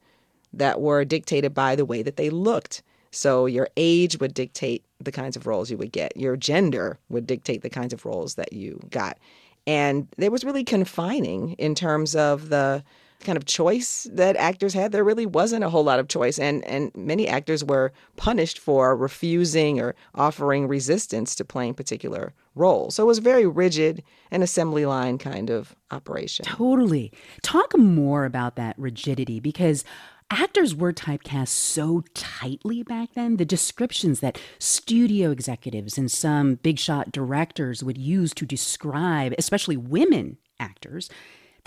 that 0.53 0.81
were 0.81 1.05
dictated 1.05 1.55
by 1.55 1.77
the 1.77 1.85
way 1.85 2.03
that 2.03 2.17
they 2.17 2.31
looked. 2.31 2.83
So 3.11 3.47
your 3.47 3.69
age 3.77 4.21
would 4.21 4.35
dictate 4.35 4.85
the 5.01 5.13
kinds 5.13 5.37
of 5.37 5.47
roles 5.47 5.71
you 5.71 5.79
would 5.79 5.93
get, 5.93 6.17
your 6.17 6.37
gender 6.37 6.99
would 7.09 7.27
dictate 7.27 7.63
the 7.63 7.71
kinds 7.71 7.93
of 7.93 8.05
roles 8.05 8.35
that 8.35 8.53
you 8.53 8.81
got. 8.91 9.19
And 9.67 10.09
it 10.19 10.33
was 10.33 10.45
really 10.45 10.65
confining 10.65 11.53
in 11.53 11.75
terms 11.75 12.17
of 12.17 12.49
the 12.49 12.83
kind 13.21 13.37
of 13.37 13.45
choice 13.45 14.07
that 14.13 14.37
actors 14.37 14.75
had, 14.75 14.93
there 14.93 15.05
really 15.05 15.27
wasn't 15.27 15.65
a 15.65 15.71
whole 15.71 15.85
lot 15.85 15.99
of 15.99 16.09
choice. 16.09 16.39
And, 16.39 16.65
and 16.65 16.91
many 16.95 17.27
actors 17.27 17.65
were 17.65 17.93
punished 18.17 18.59
for 18.59 18.97
refusing 18.97 19.81
or 19.81 19.95
offering 20.15 20.69
resistance 20.69 21.35
to 21.37 21.45
playing 21.45 21.75
particular 21.75 22.33
roles. 22.55 22.95
So 22.95 23.05
it 23.05 23.07
was 23.07 23.19
very 23.19 23.47
rigid, 23.47 24.03
an 24.31 24.43
assembly 24.43 24.87
line 24.87 25.19
kind 25.19 25.51
of 25.51 25.75
operation. 25.91 26.45
Totally. 26.45 27.13
Talk 27.43 27.77
more 27.77 28.25
about 28.25 28.57
that 28.57 28.79
rigidity 28.79 29.41
because 29.41 29.85
actors 30.31 30.75
were 30.75 30.93
typecast 30.93 31.49
so 31.49 32.05
tightly 32.15 32.83
back 32.83 33.15
then. 33.15 33.37
The 33.37 33.45
descriptions 33.45 34.21
that 34.21 34.39
studio 34.59 35.31
executives 35.31 35.97
and 35.97 36.11
some 36.11 36.57
big 36.57 36.79
shot 36.79 37.13
directors 37.13 37.83
would 37.83 37.99
use 37.99 38.35
to 38.35 38.47
describe, 38.47 39.35
especially 39.39 39.77
women 39.77 40.39
actors, 40.61 41.09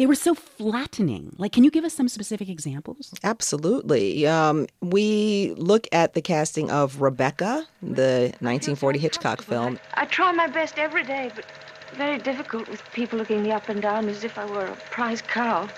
they 0.01 0.07
were 0.07 0.15
so 0.15 0.33
flattening. 0.33 1.35
Like, 1.37 1.51
can 1.51 1.63
you 1.63 1.69
give 1.69 1.85
us 1.85 1.93
some 1.93 2.09
specific 2.09 2.49
examples? 2.49 3.13
Absolutely. 3.23 4.25
Um, 4.25 4.65
we 4.81 5.53
look 5.57 5.87
at 5.91 6.15
the 6.15 6.23
casting 6.23 6.71
of 6.71 7.03
Rebecca, 7.03 7.67
the 7.83 8.33
1940 8.39 8.97
Hitchcock 8.97 9.43
film. 9.43 9.79
I 9.93 10.05
try 10.05 10.31
my 10.31 10.47
best 10.47 10.79
every 10.79 11.03
day, 11.03 11.31
but 11.35 11.45
very 11.93 12.17
difficult 12.17 12.67
with 12.67 12.81
people 12.93 13.19
looking 13.19 13.43
me 13.43 13.51
up 13.51 13.69
and 13.69 13.79
down 13.79 14.09
as 14.09 14.23
if 14.23 14.39
I 14.39 14.45
were 14.45 14.65
a 14.65 14.75
prize 14.89 15.21
cow. 15.21 15.69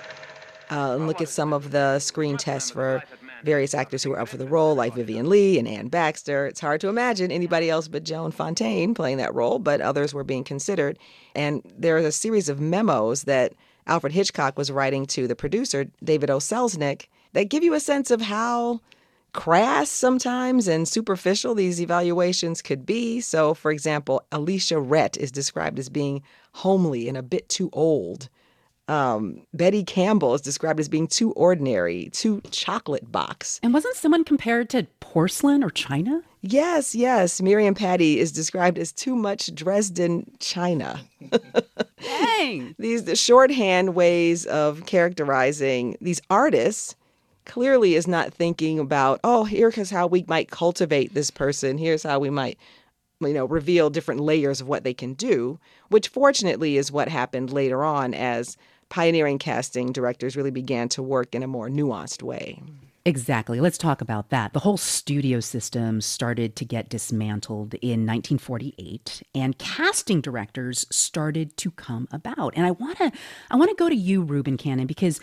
Uh, 0.71 0.95
and 0.95 1.05
look 1.05 1.19
at 1.19 1.27
some 1.27 1.51
of 1.51 1.71
the 1.71 1.99
screen 1.99 2.37
tests 2.37 2.71
for 2.71 3.03
various 3.43 3.73
actors 3.73 4.03
who 4.03 4.11
were 4.11 4.21
up 4.21 4.29
for 4.29 4.37
the 4.37 4.47
role, 4.47 4.73
like 4.73 4.95
Vivien 4.95 5.27
Leigh 5.27 5.59
and 5.59 5.67
Anne 5.67 5.89
Baxter. 5.89 6.45
It's 6.45 6.61
hard 6.61 6.79
to 6.79 6.87
imagine 6.87 7.29
anybody 7.29 7.69
else 7.69 7.89
but 7.89 8.05
Joan 8.05 8.31
Fontaine 8.31 8.93
playing 8.93 9.17
that 9.17 9.35
role, 9.35 9.59
but 9.59 9.81
others 9.81 10.13
were 10.13 10.23
being 10.23 10.45
considered. 10.45 10.97
And 11.35 11.61
there 11.77 11.97
is 11.97 12.05
a 12.05 12.11
series 12.13 12.47
of 12.47 12.61
memos 12.61 13.23
that 13.23 13.51
Alfred 13.87 14.13
Hitchcock 14.13 14.57
was 14.57 14.71
writing 14.71 15.05
to 15.07 15.27
the 15.27 15.35
producer, 15.35 15.87
David 16.03 16.29
O. 16.29 16.37
Selznick, 16.37 17.07
that 17.33 17.49
give 17.49 17.63
you 17.63 17.73
a 17.73 17.79
sense 17.79 18.11
of 18.11 18.21
how 18.21 18.81
crass 19.33 19.89
sometimes 19.89 20.67
and 20.67 20.87
superficial 20.87 21.55
these 21.55 21.81
evaluations 21.81 22.61
could 22.61 22.85
be. 22.85 23.19
So, 23.19 23.53
for 23.53 23.71
example, 23.71 24.23
Alicia 24.31 24.79
Rhett 24.79 25.17
is 25.17 25.31
described 25.31 25.79
as 25.79 25.89
being 25.89 26.21
homely 26.53 27.07
and 27.09 27.17
a 27.17 27.23
bit 27.23 27.49
too 27.49 27.69
old. 27.73 28.29
Um, 28.87 29.47
Betty 29.53 29.83
Campbell 29.83 30.35
is 30.35 30.41
described 30.41 30.79
as 30.79 30.89
being 30.89 31.07
too 31.07 31.31
ordinary, 31.33 32.09
too 32.11 32.41
chocolate 32.51 33.11
box. 33.11 33.59
And 33.63 33.73
wasn't 33.73 33.95
someone 33.95 34.23
compared 34.23 34.69
to 34.71 34.87
porcelain 34.99 35.63
or 35.63 35.69
china? 35.69 36.21
Yes, 36.45 36.93
yes. 36.93 37.41
Miriam 37.41 37.73
Patty 37.73 38.19
is 38.19 38.33
described 38.33 38.77
as 38.77 38.91
too 38.91 39.15
much 39.15 39.55
Dresden 39.55 40.29
china. 40.39 40.99
Dang. 42.01 42.75
these 42.79 43.05
the 43.05 43.15
shorthand 43.15 43.95
ways 43.95 44.45
of 44.47 44.85
characterizing 44.85 45.95
these 46.01 46.21
artists 46.29 46.97
clearly 47.45 47.95
is 47.95 48.09
not 48.09 48.33
thinking 48.33 48.77
about, 48.77 49.21
oh, 49.23 49.45
here's 49.45 49.89
how 49.89 50.05
we 50.05 50.25
might 50.27 50.51
cultivate 50.51 51.13
this 51.13 51.31
person. 51.31 51.77
Here's 51.77 52.03
how 52.03 52.19
we 52.19 52.29
might, 52.29 52.57
you 53.21 53.33
know, 53.33 53.45
reveal 53.45 53.89
different 53.89 54.19
layers 54.19 54.59
of 54.59 54.67
what 54.67 54.83
they 54.83 54.93
can 54.93 55.13
do, 55.13 55.59
which 55.87 56.09
fortunately 56.09 56.75
is 56.75 56.91
what 56.91 57.07
happened 57.07 57.53
later 57.53 57.85
on 57.85 58.13
as 58.13 58.57
pioneering 58.89 59.39
casting 59.39 59.93
directors 59.93 60.35
really 60.35 60.51
began 60.51 60.89
to 60.89 61.01
work 61.01 61.33
in 61.33 61.41
a 61.41 61.47
more 61.47 61.69
nuanced 61.69 62.21
way. 62.21 62.61
Exactly. 63.05 63.59
Let's 63.59 63.77
talk 63.77 63.99
about 63.99 64.29
that. 64.29 64.53
The 64.53 64.59
whole 64.59 64.77
studio 64.77 65.41
system 65.41 65.99
started 65.99 66.55
to 66.55 66.63
get 66.63 66.87
dismantled 66.87 67.73
in 67.75 68.05
1948 68.05 69.23
and 69.35 69.57
casting 69.57 70.21
directors 70.21 70.85
started 70.89 71.57
to 71.57 71.71
come 71.71 72.07
about. 72.13 72.53
And 72.55 72.65
I 72.65 72.71
want 72.71 72.97
to 72.99 73.11
I 73.51 73.57
want 73.57 73.69
to 73.71 73.75
go 73.75 73.89
to 73.89 73.95
you 73.95 74.21
Reuben 74.21 74.55
Cannon 74.55 74.87
because 74.87 75.19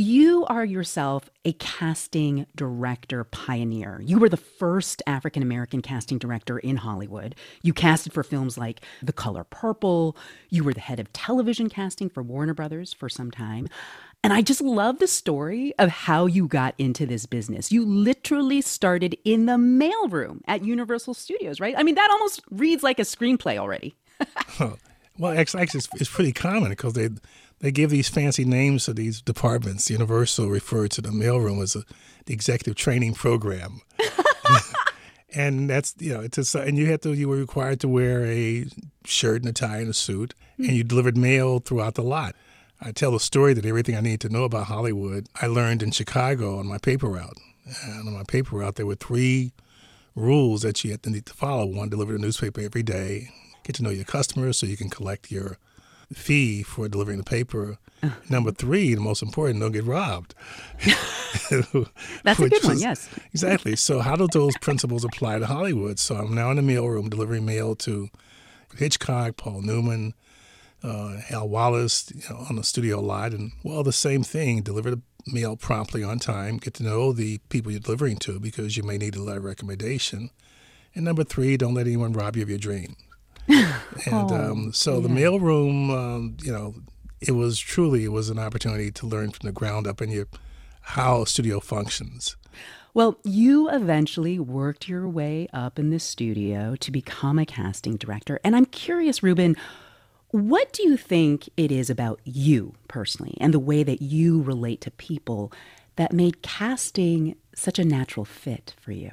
you 0.00 0.46
are 0.46 0.64
yourself 0.64 1.28
a 1.44 1.54
casting 1.54 2.46
director 2.54 3.24
pioneer. 3.24 4.00
You 4.00 4.20
were 4.20 4.28
the 4.28 4.36
first 4.36 5.02
African 5.08 5.42
American 5.42 5.82
casting 5.82 6.18
director 6.18 6.56
in 6.60 6.76
Hollywood. 6.76 7.34
You 7.62 7.72
casted 7.72 8.12
for 8.12 8.22
films 8.22 8.56
like 8.56 8.80
The 9.02 9.12
Color 9.12 9.42
Purple. 9.42 10.16
You 10.50 10.62
were 10.62 10.72
the 10.72 10.78
head 10.78 11.00
of 11.00 11.12
television 11.12 11.68
casting 11.68 12.08
for 12.08 12.22
Warner 12.22 12.54
Brothers 12.54 12.92
for 12.92 13.08
some 13.08 13.32
time. 13.32 13.68
And 14.24 14.32
I 14.32 14.42
just 14.42 14.60
love 14.60 14.98
the 14.98 15.06
story 15.06 15.74
of 15.78 15.90
how 15.90 16.26
you 16.26 16.48
got 16.48 16.74
into 16.76 17.06
this 17.06 17.24
business. 17.24 17.70
You 17.70 17.84
literally 17.84 18.60
started 18.60 19.16
in 19.24 19.46
the 19.46 19.56
mailroom 19.56 20.40
at 20.48 20.64
Universal 20.64 21.14
Studios, 21.14 21.60
right? 21.60 21.74
I 21.78 21.84
mean, 21.84 21.94
that 21.94 22.10
almost 22.10 22.42
reads 22.50 22.82
like 22.82 22.98
a 22.98 23.02
screenplay 23.02 23.58
already. 23.58 23.94
well, 25.18 25.38
actually, 25.38 25.62
it's, 25.62 25.88
it's 25.94 26.10
pretty 26.10 26.32
common 26.32 26.70
because 26.70 26.94
they 26.94 27.10
they 27.60 27.72
give 27.72 27.90
these 27.90 28.08
fancy 28.08 28.44
names 28.44 28.84
to 28.84 28.92
these 28.92 29.20
departments. 29.20 29.90
Universal 29.90 30.48
referred 30.48 30.90
to 30.92 31.00
the 31.00 31.10
mailroom 31.10 31.62
as 31.62 31.74
a, 31.74 31.84
the 32.26 32.34
executive 32.34 32.76
training 32.76 33.14
program. 33.14 33.80
and 35.34 35.68
that's 35.68 35.94
you 35.98 36.12
know 36.12 36.20
it's 36.20 36.54
a, 36.54 36.60
and 36.60 36.78
you 36.78 36.86
had 36.86 37.02
to 37.02 37.12
you 37.12 37.28
were 37.28 37.36
required 37.36 37.80
to 37.80 37.88
wear 37.88 38.24
a 38.26 38.66
shirt 39.04 39.42
and 39.42 39.50
a 39.50 39.52
tie 39.52 39.78
and 39.78 39.90
a 39.90 39.94
suit, 39.94 40.34
and 40.56 40.66
mm-hmm. 40.66 40.76
you 40.76 40.84
delivered 40.84 41.16
mail 41.16 41.58
throughout 41.58 41.94
the 41.94 42.02
lot. 42.02 42.34
I 42.80 42.92
tell 42.92 43.12
the 43.12 43.20
story 43.20 43.54
that 43.54 43.64
everything 43.64 43.96
I 43.96 44.00
need 44.00 44.20
to 44.20 44.28
know 44.28 44.44
about 44.44 44.66
Hollywood 44.66 45.28
I 45.40 45.46
learned 45.46 45.82
in 45.82 45.90
Chicago 45.90 46.58
on 46.58 46.66
my 46.66 46.78
paper 46.78 47.08
route. 47.08 47.38
And 47.84 48.08
on 48.08 48.14
my 48.14 48.22
paper 48.26 48.56
route, 48.56 48.76
there 48.76 48.86
were 48.86 48.94
three 48.94 49.52
rules 50.14 50.62
that 50.62 50.84
you 50.84 50.92
had 50.92 51.02
to 51.02 51.10
need 51.10 51.26
to 51.26 51.34
follow. 51.34 51.66
One, 51.66 51.88
deliver 51.88 52.12
the 52.12 52.18
newspaper 52.18 52.60
every 52.60 52.82
day. 52.82 53.30
Get 53.64 53.76
to 53.76 53.82
know 53.82 53.90
your 53.90 54.04
customers 54.04 54.58
so 54.58 54.66
you 54.66 54.76
can 54.76 54.90
collect 54.90 55.30
your 55.30 55.58
fee 56.12 56.62
for 56.62 56.88
delivering 56.88 57.18
the 57.18 57.24
paper. 57.24 57.78
Uh. 58.02 58.10
Number 58.30 58.52
three, 58.52 58.94
the 58.94 59.00
most 59.00 59.22
important, 59.22 59.60
don't 59.60 59.72
get 59.72 59.84
robbed. 59.84 60.34
That's 62.22 62.40
a 62.40 62.48
good 62.48 62.64
one, 62.64 62.78
yes. 62.78 63.08
Exactly. 63.32 63.76
So, 63.76 64.00
how 64.00 64.16
do 64.16 64.28
those 64.32 64.56
principles 64.58 65.04
apply 65.04 65.40
to 65.40 65.46
Hollywood? 65.46 65.98
So, 65.98 66.16
I'm 66.16 66.34
now 66.34 66.50
in 66.50 66.56
the 66.56 66.62
mailroom 66.62 67.10
delivering 67.10 67.44
mail 67.44 67.74
to 67.76 68.08
Hitchcock, 68.76 69.36
Paul 69.36 69.62
Newman, 69.62 70.14
uh, 70.82 71.16
Hal 71.28 71.48
Wallis 71.48 72.12
you 72.14 72.22
know, 72.30 72.46
on 72.48 72.56
the 72.56 72.64
studio 72.64 73.00
lot, 73.00 73.32
and 73.32 73.52
well, 73.62 73.82
the 73.82 73.92
same 73.92 74.22
thing. 74.22 74.62
Deliver 74.62 74.90
the 74.90 75.02
mail 75.26 75.56
promptly 75.56 76.02
on 76.02 76.18
time. 76.18 76.58
Get 76.58 76.74
to 76.74 76.82
know 76.82 77.12
the 77.12 77.38
people 77.48 77.72
you're 77.72 77.80
delivering 77.80 78.16
to 78.18 78.38
because 78.40 78.76
you 78.76 78.82
may 78.82 78.98
need 78.98 79.16
a 79.16 79.22
letter 79.22 79.38
of 79.38 79.44
recommendation. 79.44 80.30
And 80.94 81.04
number 81.04 81.24
three, 81.24 81.56
don't 81.56 81.74
let 81.74 81.86
anyone 81.86 82.12
rob 82.12 82.36
you 82.36 82.42
of 82.42 82.48
your 82.48 82.58
dream. 82.58 82.96
and 83.48 83.74
oh, 84.12 84.50
um, 84.50 84.72
so 84.72 84.96
yeah. 84.96 85.02
the 85.02 85.08
mailroom, 85.08 85.90
um, 85.90 86.36
you 86.42 86.52
know, 86.52 86.74
it 87.20 87.32
was 87.32 87.58
truly 87.58 88.04
it 88.04 88.12
was 88.12 88.30
an 88.30 88.38
opportunity 88.38 88.90
to 88.92 89.06
learn 89.06 89.30
from 89.30 89.46
the 89.46 89.52
ground 89.52 89.86
up 89.86 90.00
and 90.00 90.12
your 90.12 90.26
how 90.80 91.22
a 91.22 91.26
studio 91.26 91.60
functions. 91.60 92.36
Well, 92.94 93.18
you 93.22 93.68
eventually 93.70 94.38
worked 94.38 94.88
your 94.88 95.08
way 95.08 95.46
up 95.52 95.78
in 95.78 95.90
the 95.90 96.00
studio 96.00 96.74
to 96.76 96.90
become 96.90 97.38
a 97.38 97.46
casting 97.46 97.96
director, 97.96 98.40
and 98.42 98.56
I'm 98.56 98.64
curious, 98.64 99.22
Reuben 99.22 99.56
what 100.30 100.72
do 100.72 100.82
you 100.82 100.96
think 100.96 101.48
it 101.56 101.72
is 101.72 101.88
about 101.88 102.20
you 102.24 102.74
personally 102.86 103.36
and 103.40 103.54
the 103.54 103.58
way 103.58 103.82
that 103.82 104.02
you 104.02 104.42
relate 104.42 104.80
to 104.82 104.90
people 104.90 105.52
that 105.96 106.12
made 106.12 106.42
casting 106.42 107.36
such 107.54 107.78
a 107.78 107.84
natural 107.84 108.24
fit 108.24 108.74
for 108.80 108.92
you? 108.92 109.12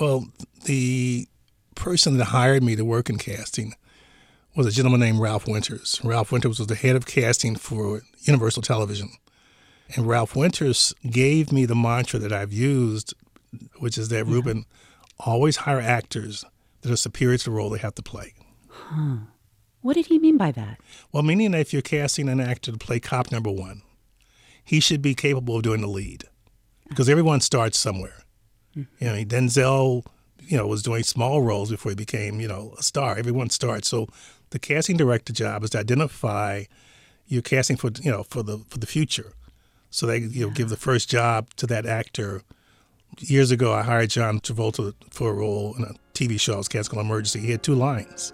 Well, 0.00 0.26
the 0.64 1.28
person 1.74 2.18
that 2.18 2.26
hired 2.26 2.62
me 2.62 2.76
to 2.76 2.84
work 2.84 3.08
in 3.08 3.18
casting 3.18 3.74
was 4.54 4.66
a 4.66 4.70
gentleman 4.70 5.00
named 5.00 5.20
Ralph 5.20 5.46
Winters. 5.46 6.00
Ralph 6.04 6.32
Winters 6.32 6.58
was 6.58 6.68
the 6.68 6.74
head 6.74 6.96
of 6.96 7.06
casting 7.06 7.56
for 7.56 8.02
Universal 8.20 8.62
Television. 8.62 9.10
And 9.94 10.06
Ralph 10.06 10.36
Winters 10.36 10.94
gave 11.08 11.52
me 11.52 11.66
the 11.66 11.74
mantra 11.74 12.18
that 12.18 12.32
I've 12.32 12.52
used, 12.52 13.14
which 13.78 13.96
is 13.96 14.08
that, 14.08 14.26
yeah. 14.26 14.32
Reuben, 14.32 14.66
always 15.18 15.56
hire 15.56 15.80
actors 15.80 16.44
that 16.82 16.90
are 16.90 16.96
superior 16.96 17.38
to 17.38 17.44
the 17.44 17.50
role 17.50 17.70
they 17.70 17.78
have 17.78 17.94
to 17.94 18.02
play. 18.02 18.34
Huh. 18.68 19.16
What 19.82 19.94
did 19.94 20.06
he 20.06 20.18
mean 20.18 20.36
by 20.38 20.52
that? 20.52 20.80
Well, 21.12 21.22
meaning 21.22 21.50
that 21.50 21.60
if 21.60 21.72
you're 21.72 21.82
casting 21.82 22.28
an 22.28 22.40
actor 22.40 22.72
to 22.72 22.78
play 22.78 23.00
cop 23.00 23.30
number 23.30 23.50
one, 23.50 23.82
he 24.64 24.80
should 24.80 25.02
be 25.02 25.14
capable 25.14 25.56
of 25.56 25.64
doing 25.64 25.80
the 25.80 25.88
lead 25.88 26.24
because 26.88 27.08
everyone 27.08 27.40
starts 27.40 27.78
somewhere. 27.78 28.22
Mm-hmm. 28.76 29.04
You 29.04 29.10
know, 29.10 29.24
Denzel, 29.24 30.06
you 30.40 30.56
know, 30.56 30.66
was 30.66 30.82
doing 30.82 31.02
small 31.02 31.42
roles 31.42 31.70
before 31.70 31.90
he 31.90 31.96
became, 31.96 32.40
you 32.40 32.48
know, 32.48 32.74
a 32.78 32.82
star. 32.82 33.18
Everyone 33.18 33.50
starts. 33.50 33.88
So 33.88 34.06
the 34.50 34.58
casting 34.58 34.96
director 34.96 35.32
job 35.32 35.64
is 35.64 35.70
to 35.70 35.78
identify 35.78 36.64
you're 37.26 37.42
casting 37.42 37.76
for, 37.76 37.90
you 38.00 38.10
know, 38.10 38.22
for 38.22 38.42
the 38.42 38.58
for 38.68 38.78
the 38.78 38.86
future. 38.86 39.32
So 39.90 40.06
they 40.06 40.18
you 40.18 40.46
know 40.46 40.52
give 40.52 40.68
the 40.68 40.76
first 40.76 41.10
job 41.10 41.48
to 41.56 41.66
that 41.66 41.86
actor. 41.86 42.42
Years 43.18 43.50
ago, 43.50 43.74
I 43.74 43.82
hired 43.82 44.08
John 44.10 44.40
Travolta 44.40 44.94
for 45.10 45.30
a 45.30 45.34
role 45.34 45.74
in 45.76 45.84
a 45.84 45.94
TV 46.14 46.40
show. 46.40 46.54
I 46.54 46.56
was 46.58 46.88
Emergency. 46.88 47.40
He 47.40 47.50
had 47.50 47.62
two 47.62 47.74
lines 47.74 48.32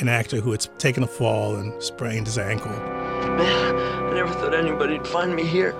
an 0.00 0.08
actor 0.08 0.40
who 0.40 0.52
had 0.52 0.66
taken 0.78 1.02
a 1.02 1.06
fall 1.06 1.56
and 1.56 1.82
sprained 1.82 2.26
his 2.26 2.38
ankle. 2.38 2.70
Man, 2.70 3.76
I 3.76 4.14
never 4.14 4.32
thought 4.34 4.54
anybody'd 4.54 5.06
find 5.06 5.34
me 5.34 5.44
here. 5.44 5.74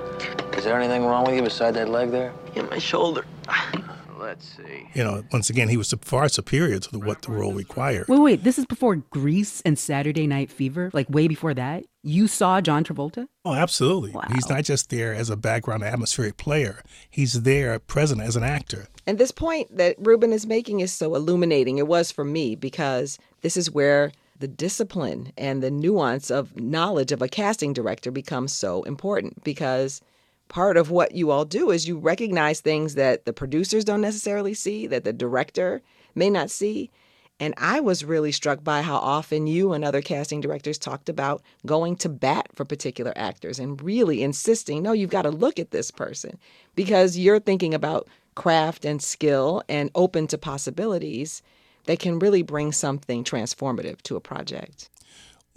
Is 0.56 0.64
there 0.64 0.78
anything 0.78 1.04
wrong 1.04 1.24
with 1.24 1.36
you 1.36 1.42
beside 1.42 1.74
that 1.74 1.88
leg 1.88 2.10
there? 2.10 2.32
Yeah, 2.54 2.62
my 2.62 2.78
shoulder. 2.78 3.24
Let's 4.18 4.56
see. 4.56 4.88
You 4.94 5.04
know, 5.04 5.22
once 5.32 5.48
again, 5.48 5.68
he 5.68 5.76
was 5.76 5.94
far 6.02 6.28
superior 6.28 6.80
to 6.80 6.98
what 6.98 7.22
the 7.22 7.30
role 7.30 7.52
required. 7.52 8.08
Wait, 8.08 8.18
wait, 8.18 8.44
this 8.44 8.58
is 8.58 8.66
before 8.66 8.96
Grease 8.96 9.62
and 9.62 9.78
Saturday 9.78 10.26
Night 10.26 10.50
Fever? 10.50 10.90
Like 10.92 11.08
way 11.08 11.28
before 11.28 11.54
that? 11.54 11.84
You 12.02 12.26
saw 12.26 12.60
John 12.60 12.84
Travolta? 12.84 13.28
Oh, 13.44 13.54
absolutely. 13.54 14.10
Wow. 14.10 14.24
He's 14.34 14.48
not 14.48 14.64
just 14.64 14.90
there 14.90 15.14
as 15.14 15.30
a 15.30 15.36
background 15.36 15.84
atmospheric 15.84 16.36
player, 16.36 16.82
he's 17.08 17.42
there 17.42 17.78
present 17.78 18.20
as 18.20 18.34
an 18.34 18.42
actor. 18.42 18.88
And 19.06 19.18
this 19.18 19.30
point 19.30 19.76
that 19.76 19.96
Reuben 19.98 20.32
is 20.32 20.46
making 20.46 20.80
is 20.80 20.92
so 20.92 21.14
illuminating. 21.14 21.78
It 21.78 21.86
was 21.86 22.10
for 22.10 22.24
me 22.24 22.56
because 22.56 23.18
this 23.42 23.56
is 23.56 23.70
where 23.70 24.12
the 24.38 24.48
discipline 24.48 25.32
and 25.36 25.62
the 25.62 25.70
nuance 25.70 26.30
of 26.30 26.56
knowledge 26.56 27.12
of 27.12 27.22
a 27.22 27.28
casting 27.28 27.72
director 27.72 28.10
becomes 28.10 28.52
so 28.52 28.82
important 28.84 29.42
because 29.42 30.00
part 30.48 30.76
of 30.76 30.90
what 30.90 31.12
you 31.12 31.30
all 31.30 31.44
do 31.44 31.70
is 31.70 31.88
you 31.88 31.98
recognize 31.98 32.60
things 32.60 32.94
that 32.94 33.24
the 33.24 33.32
producers 33.32 33.84
don't 33.84 34.00
necessarily 34.00 34.54
see, 34.54 34.86
that 34.86 35.04
the 35.04 35.12
director 35.12 35.82
may 36.14 36.30
not 36.30 36.50
see. 36.50 36.90
And 37.40 37.54
I 37.56 37.78
was 37.80 38.04
really 38.04 38.32
struck 38.32 38.64
by 38.64 38.82
how 38.82 38.96
often 38.96 39.46
you 39.46 39.72
and 39.72 39.84
other 39.84 40.02
casting 40.02 40.40
directors 40.40 40.78
talked 40.78 41.08
about 41.08 41.42
going 41.66 41.94
to 41.96 42.08
bat 42.08 42.48
for 42.52 42.64
particular 42.64 43.12
actors 43.14 43.60
and 43.60 43.80
really 43.80 44.22
insisting, 44.22 44.82
no, 44.82 44.92
you've 44.92 45.10
got 45.10 45.22
to 45.22 45.30
look 45.30 45.58
at 45.60 45.70
this 45.70 45.90
person 45.90 46.38
because 46.74 47.16
you're 47.16 47.38
thinking 47.38 47.74
about 47.74 48.08
craft 48.34 48.84
and 48.84 49.02
skill 49.02 49.62
and 49.68 49.90
open 49.94 50.26
to 50.28 50.38
possibilities 50.38 51.42
that 51.88 51.98
can 51.98 52.18
really 52.18 52.42
bring 52.42 52.70
something 52.70 53.24
transformative 53.24 54.02
to 54.02 54.14
a 54.14 54.20
project. 54.20 54.90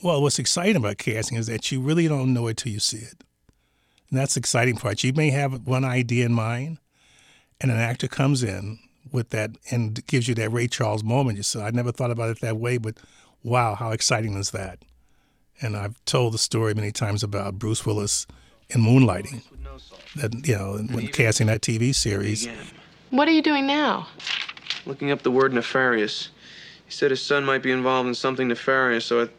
Well, 0.02 0.22
what's 0.22 0.40
exciting 0.40 0.78
about 0.78 0.98
casting 0.98 1.38
is 1.38 1.48
that 1.48 1.70
you 1.74 1.82
really 1.82 2.08
don't 2.08 2.34
know 2.34 2.48
it 2.48 2.56
till 2.56 2.72
you 2.72 2.80
see 2.80 3.00
it. 3.00 3.26
And 4.10 4.18
that's 4.18 4.36
the 4.36 4.40
exciting 4.40 4.78
part. 4.78 5.04
You 5.04 5.12
may 5.12 5.32
have 5.32 5.68
one 5.68 5.84
idea 5.84 6.26
in 6.26 6.32
mind, 6.32 6.78
and 7.60 7.70
an 7.70 7.76
actor 7.76 8.08
comes 8.08 8.44
in 8.44 8.80
with 9.12 9.32
that 9.32 9.52
and 9.72 10.08
gives 10.08 10.30
you 10.30 10.36
that 10.36 10.54
Ray 10.54 10.70
Charles 10.70 11.04
moment. 11.04 11.36
You 11.36 11.44
say, 11.44 11.64
I 11.64 11.72
never 11.72 11.92
thought 11.92 12.12
about 12.12 12.30
it 12.30 12.40
that 12.40 12.56
way, 12.56 12.78
but 12.78 12.96
wow, 13.44 13.76
how 13.76 13.92
exciting 13.92 14.36
is 14.36 14.52
that? 14.52 14.80
And 15.62 15.76
I've 15.76 16.04
told 16.06 16.34
the 16.34 16.38
story 16.38 16.74
many 16.74 16.94
times 16.94 17.24
about 17.24 17.60
Bruce 17.60 17.86
Willis 17.86 18.26
in 18.70 18.80
Moonlighting 18.80 19.44
that 20.16 20.48
you 20.48 20.56
know 20.56 20.78
when 20.92 21.08
casting 21.10 21.48
that 21.48 21.60
TV 21.60 21.94
series. 21.94 22.48
What 23.10 23.28
are 23.28 23.32
you 23.32 23.42
doing 23.42 23.68
now? 23.68 24.08
Looking 24.86 25.12
up 25.12 25.22
the 25.22 25.32
word 25.32 25.54
nefarious. 25.54 26.30
He 26.86 26.92
said 26.92 27.12
his 27.12 27.22
son 27.22 27.46
might 27.46 27.64
be 27.64 27.72
involved 27.72 28.08
in 28.08 28.16
something 28.16 28.48
nefarious, 28.48 29.06
so 29.06 29.22
it 29.22 29.32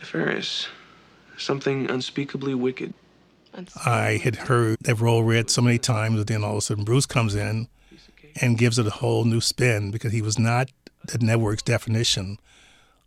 nefarious, 0.00 0.68
something 1.38 1.90
unspeakably 1.90 2.54
wicked. 2.54 2.94
I 3.84 4.20
had 4.22 4.36
heard 4.36 4.78
that 4.82 5.00
role 5.00 5.24
read 5.24 5.50
so 5.50 5.62
many 5.62 5.78
times, 5.78 6.18
but 6.18 6.26
then 6.26 6.44
all 6.44 6.52
of 6.52 6.58
a 6.58 6.60
sudden 6.60 6.84
Bruce 6.84 7.06
comes 7.06 7.34
in, 7.34 7.68
and 8.40 8.58
gives 8.58 8.78
it 8.78 8.86
a 8.86 8.90
whole 8.90 9.24
new 9.24 9.40
spin 9.40 9.90
because 9.90 10.12
he 10.12 10.22
was 10.22 10.38
not 10.38 10.70
the 11.04 11.18
network's 11.18 11.62
definition 11.62 12.38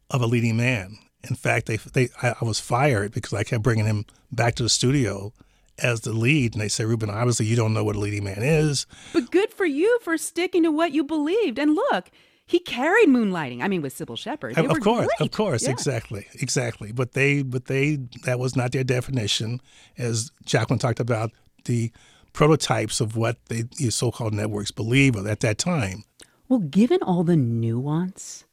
of 0.10 0.22
a 0.22 0.28
leading 0.28 0.58
man. 0.58 0.98
In 1.24 1.36
fact, 1.36 1.68
they, 1.68 1.78
they 1.78 2.10
I, 2.22 2.36
I 2.42 2.46
was 2.46 2.60
fired 2.60 3.14
because 3.14 3.34
I 3.34 3.44
kept 3.44 3.64
bringing 3.64 3.86
him 3.86 4.06
back 4.32 4.56
to 4.56 4.64
the 4.64 4.70
studio 4.70 5.34
as 5.80 6.02
the 6.02 6.14
lead, 6.14 6.54
and 6.54 6.62
they 6.62 6.68
say, 6.68 6.86
Reuben, 6.86 7.10
obviously 7.10 7.46
you 7.46 7.56
don't 7.56 7.74
know 7.74 7.84
what 7.84 7.96
a 7.96 8.00
leading 8.00 8.24
man 8.24 8.42
is. 8.42 8.86
But 9.12 9.32
good 9.32 9.52
for 9.52 9.66
you 9.66 10.00
for 10.02 10.18
sticking 10.18 10.64
to 10.64 10.72
what 10.72 10.92
you 10.92 11.04
believed. 11.04 11.58
And 11.58 11.76
look, 11.76 12.12
he 12.46 12.60
carried 12.60 13.10
moonlighting. 13.10 13.62
I 13.62 13.68
mean, 13.68 13.82
with 13.82 13.96
Cybill 13.98 14.18
Shepherd, 14.18 14.58
of 14.58 14.80
course, 14.82 15.08
great. 15.08 15.22
of 15.22 15.32
course, 15.32 15.64
yeah. 15.64 15.72
exactly, 15.72 16.28
exactly. 16.36 16.92
But 16.92 17.14
they, 17.14 17.42
but 17.42 17.66
they, 17.66 18.00
that 18.26 18.40
was 18.40 18.56
not 18.56 18.72
their 18.72 18.84
definition, 18.84 19.62
as 19.98 20.32
Jacqueline 20.46 20.80
talked 20.80 21.00
about 21.00 21.32
the 21.66 21.92
prototypes 22.34 23.00
of 23.00 23.16
what 23.16 23.38
the 23.46 23.66
so-called 23.90 24.34
networks 24.34 24.72
believe 24.72 25.16
at 25.16 25.40
that 25.40 25.58
time. 25.58 26.04
Well, 26.50 26.60
given 26.60 27.00
all 27.02 27.24
the 27.24 27.38
nuance 27.38 28.46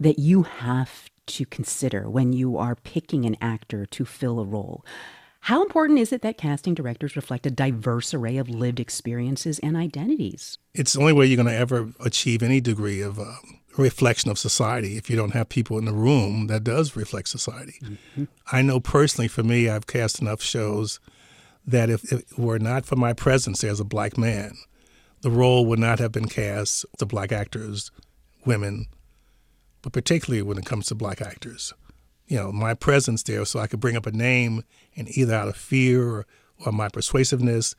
that 0.00 0.18
you 0.18 0.42
have 0.42 1.08
to 1.26 1.44
consider 1.44 2.08
when 2.08 2.32
you 2.32 2.56
are 2.56 2.74
picking 2.74 3.24
an 3.24 3.36
actor 3.40 3.86
to 3.86 4.04
fill 4.04 4.40
a 4.40 4.44
role. 4.44 4.84
How 5.46 5.62
important 5.62 6.00
is 6.00 6.12
it 6.12 6.22
that 6.22 6.38
casting 6.38 6.74
directors 6.74 7.14
reflect 7.14 7.46
a 7.46 7.52
diverse 7.52 8.12
array 8.12 8.36
of 8.36 8.50
lived 8.50 8.80
experiences 8.80 9.60
and 9.60 9.76
identities? 9.76 10.58
It's 10.74 10.94
the 10.94 10.98
only 10.98 11.12
way 11.12 11.26
you're 11.26 11.36
going 11.36 11.46
to 11.46 11.54
ever 11.54 11.92
achieve 12.00 12.42
any 12.42 12.60
degree 12.60 13.00
of 13.00 13.20
uh, 13.20 13.34
reflection 13.78 14.28
of 14.28 14.40
society 14.40 14.96
if 14.96 15.08
you 15.08 15.14
don't 15.14 15.34
have 15.34 15.48
people 15.48 15.78
in 15.78 15.84
the 15.84 15.92
room 15.92 16.48
that 16.48 16.64
does 16.64 16.96
reflect 16.96 17.28
society. 17.28 17.76
Mm-hmm. 17.80 18.24
I 18.50 18.62
know 18.62 18.80
personally, 18.80 19.28
for 19.28 19.44
me, 19.44 19.68
I've 19.68 19.86
cast 19.86 20.20
enough 20.20 20.42
shows 20.42 20.98
that 21.64 21.90
if 21.90 22.12
it 22.12 22.24
were 22.36 22.58
not 22.58 22.84
for 22.84 22.96
my 22.96 23.12
presence 23.12 23.62
as 23.62 23.78
a 23.78 23.84
black 23.84 24.18
man, 24.18 24.56
the 25.20 25.30
role 25.30 25.64
would 25.66 25.78
not 25.78 26.00
have 26.00 26.10
been 26.10 26.26
cast 26.26 26.84
to 26.98 27.06
black 27.06 27.30
actors, 27.30 27.92
women, 28.44 28.86
but 29.82 29.92
particularly 29.92 30.42
when 30.42 30.58
it 30.58 30.66
comes 30.66 30.86
to 30.86 30.96
black 30.96 31.22
actors 31.22 31.72
you 32.26 32.36
know, 32.36 32.52
my 32.52 32.74
presence 32.74 33.22
there 33.22 33.44
so 33.44 33.60
I 33.60 33.66
could 33.66 33.80
bring 33.80 33.96
up 33.96 34.06
a 34.06 34.12
name 34.12 34.64
and 34.96 35.08
either 35.16 35.34
out 35.34 35.48
of 35.48 35.56
fear 35.56 36.08
or, 36.08 36.26
or 36.64 36.72
my 36.72 36.88
persuasiveness, 36.88 37.74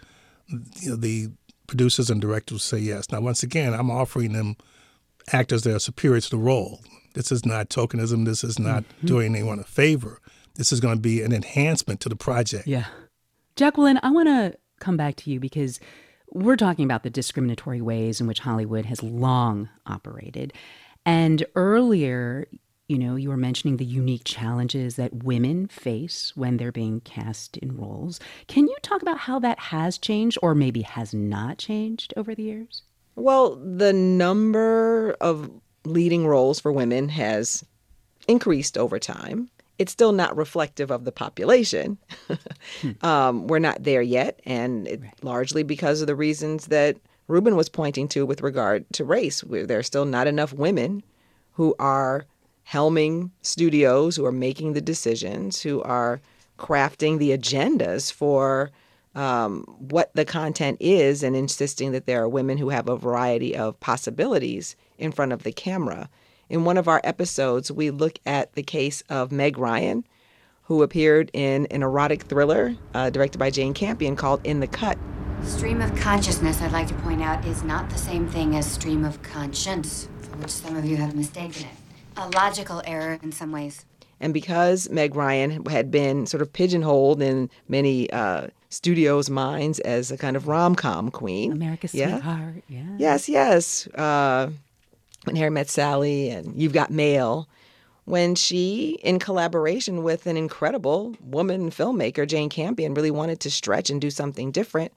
you 0.48 0.92
know, 0.92 0.96
the 0.96 1.30
producers 1.68 2.10
and 2.10 2.22
directors 2.22 2.64
say 2.64 2.78
yes. 2.78 3.12
Now, 3.12 3.22
once 3.22 3.44
again, 3.44 3.74
I'm 3.74 3.92
offering 3.92 4.34
them 4.34 4.56
actors 5.34 5.64
that 5.64 5.76
are 5.76 5.80
superior 5.80 6.22
to 6.22 6.30
the 6.30 6.38
role. 6.38 6.80
This 7.14 7.32
is 7.32 7.46
not 7.46 7.70
tokenism. 7.70 8.26
This 8.26 8.44
is 8.44 8.58
not 8.58 8.84
mm-hmm. 8.84 9.08
doing 9.08 9.36
anyone 9.36 9.60
a 9.60 9.64
favor. 9.64 10.22
This 10.56 10.72
is 10.72 10.80
going 10.80 10.96
to 10.96 11.02
be 11.02 11.22
an 11.22 11.34
enhancement 11.34 12.00
to 12.02 12.10
the 12.10 12.16
project. 12.16 12.68
Yeah. 12.68 12.86
Jacqueline, 13.56 14.00
I 14.04 14.12
want 14.12 14.28
to 14.28 14.58
come 14.80 14.98
back 14.98 15.16
to 15.18 15.32
you 15.32 15.40
because 15.40 15.80
we're 16.32 16.56
talking 16.56 16.86
about 16.86 17.04
the 17.04 17.10
discriminatory 17.10 17.82
ways 17.82 18.22
in 18.22 18.28
which 18.28 18.40
Hollywood 18.40 18.86
has 18.86 19.02
long 19.02 19.70
operated. 19.86 20.54
And 21.06 21.46
earlier, 21.56 22.48
you 22.88 22.97
know, 22.97 23.15
you 23.15 23.30
were 23.30 23.38
mentioning 23.38 23.78
the 23.78 23.86
unique 23.86 24.23
challenges 24.23 24.95
that 24.95 25.23
women 25.23 25.67
face 25.67 26.32
when 26.36 26.56
they're 26.58 26.71
being 26.71 27.02
cast 27.02 27.58
in 27.58 27.76
roles. 27.76 28.19
Can 28.47 28.67
you 28.67 28.76
talk 28.82 29.02
about 29.02 29.17
how 29.17 29.39
that 29.39 29.60
has 29.60 29.97
changed 29.97 30.38
or 30.41 30.56
maybe 30.56 30.84
has 30.84 31.13
not 31.13 31.58
changed 31.58 32.13
over 32.15 32.34
the 32.34 32.43
years? 32.43 32.84
Well, 33.15 33.56
the 33.56 33.91
number 33.91 35.17
of 35.19 35.52
leading 35.84 36.26
roles 36.28 36.60
for 36.60 36.71
women 36.71 37.10
has 37.10 37.65
increased 38.28 38.78
over 38.78 39.00
time. 39.00 39.50
It's 39.80 39.91
still 39.91 40.13
not 40.13 40.36
reflective 40.38 40.89
of 40.89 41.04
the 41.04 41.12
population. 41.12 41.97
hmm. 42.82 42.91
um, 43.06 43.47
we're 43.47 43.60
not 43.60 43.84
there 43.84 44.02
yet, 44.02 44.39
and 44.45 44.88
it, 44.88 45.02
right. 45.02 45.23
largely 45.23 45.63
because 45.63 46.00
of 46.02 46.08
the 46.08 46.15
reasons 46.15 46.67
that 46.67 46.97
Reuben 47.28 47.58
was 47.58 47.67
pointing 47.67 48.08
to 48.10 48.26
with 48.26 48.41
regard 48.41 48.86
to 48.93 49.04
race. 49.04 49.43
There 49.45 49.78
are 49.78 49.84
still 49.84 50.06
not 50.06 50.28
enough 50.28 50.54
women 50.54 51.04
who 51.54 51.76
are 51.80 52.26
helming 52.71 53.32
studios, 53.41 54.15
who 54.15 54.25
are 54.25 54.32
making 54.32 54.73
the 54.73 54.82
decisions, 54.82 55.62
who 55.62 55.82
are 55.84 56.19
crafting 56.58 57.17
the 57.17 57.32
agendas 57.32 58.12
for 58.12 58.71
um, 59.15 59.63
what 59.80 60.13
the 60.13 60.25
content 60.25 60.77
is, 60.80 61.23
and 61.23 61.36
insisting 61.36 61.91
that 61.91 62.06
there 62.06 62.21
are 62.21 62.30
women 62.30 62.58
who 62.58 62.69
have 62.69 62.89
a 62.89 62.97
variety 62.97 63.56
of 63.56 63.80
possibilities 63.80 64.75
in 64.97 65.12
front 65.12 65.32
of 65.32 65.43
the 65.43 65.51
camera. 65.51 66.10
In 66.49 66.65
one 66.65 66.77
of 66.77 66.88
our 66.88 67.01
episodes, 67.03 67.71
we 67.71 67.89
look 67.89 68.19
at 68.25 68.53
the 68.53 68.63
case 68.63 69.01
of 69.10 69.32
Meg 69.32 69.58
Ryan, 69.58 70.06
who 70.63 70.84
appeared 70.84 71.32
in 71.34 71.65
an 71.67 71.84
erotic 71.84 72.23
thriller 72.23 72.75
uh, 72.93 73.10
directed 73.10 73.38
by 73.38 73.49
Jane 73.49 73.73
Campion 73.73 74.15
called 74.15 74.41
In 74.43 74.60
the 74.60 74.67
Cut. 74.67 74.97
Stream 75.43 75.82
of 75.82 75.95
consciousness, 75.95 76.62
I'd 76.62 76.73
like 76.73 76.88
to 76.88 76.93
point 76.95 77.21
out, 77.21 77.45
is 77.45 77.63
not 77.63 77.89
the 77.89 77.97
same 77.97 78.27
thing 78.27 78.56
as 78.56 78.69
stream 78.69 79.06
of 79.06 79.21
conscience, 79.23 80.10
for 80.21 80.36
which 80.38 80.49
some 80.49 80.75
of 80.75 80.84
you 80.84 80.97
have 80.97 81.15
mistaken 81.15 81.63
it 81.63 81.87
a 82.17 82.27
logical 82.30 82.82
error 82.86 83.19
in 83.21 83.32
some 83.32 83.51
ways. 83.51 83.86
And 84.19 84.34
because 84.34 84.89
Meg 84.89 85.15
Ryan 85.15 85.65
had 85.65 85.91
been 85.91 86.25
sort 86.25 86.41
of 86.41 86.51
pigeonholed 86.51 87.21
in 87.21 87.49
many 87.67 88.10
uh, 88.12 88.47
studios' 88.69 89.30
minds 89.30 89.80
as 89.82 90.12
a 90.12 90.17
kind 90.17 90.36
of 90.36 90.47
rom 90.47 90.75
com 90.75 91.12
queen, 91.12 91.51
America's 91.51 91.93
yeah? 91.93 92.13
sweetheart, 92.13 92.63
yeah. 92.67 92.95
Yes, 92.97 93.30
yes. 93.30 93.88
Uh, 93.88 94.49
when 95.25 95.36
Harry 95.36 95.51
Met 95.51 95.69
Sally 95.69 96.30
and 96.30 96.60
You've 96.60 96.73
Got 96.73 96.89
Mail, 96.89 97.47
when 98.06 98.36
she, 98.36 98.97
in 99.03 99.19
collaboration 99.19 100.01
with 100.01 100.25
an 100.25 100.38
incredible 100.38 101.15
woman 101.21 101.69
filmmaker, 101.69 102.25
Jane 102.25 102.49
Campion, 102.49 102.93
really 102.93 103.12
wanted 103.12 103.39
to 103.41 103.51
stretch 103.51 103.89
and 103.89 103.99
do 104.01 104.10
something 104.10 104.51
different, 104.51 104.93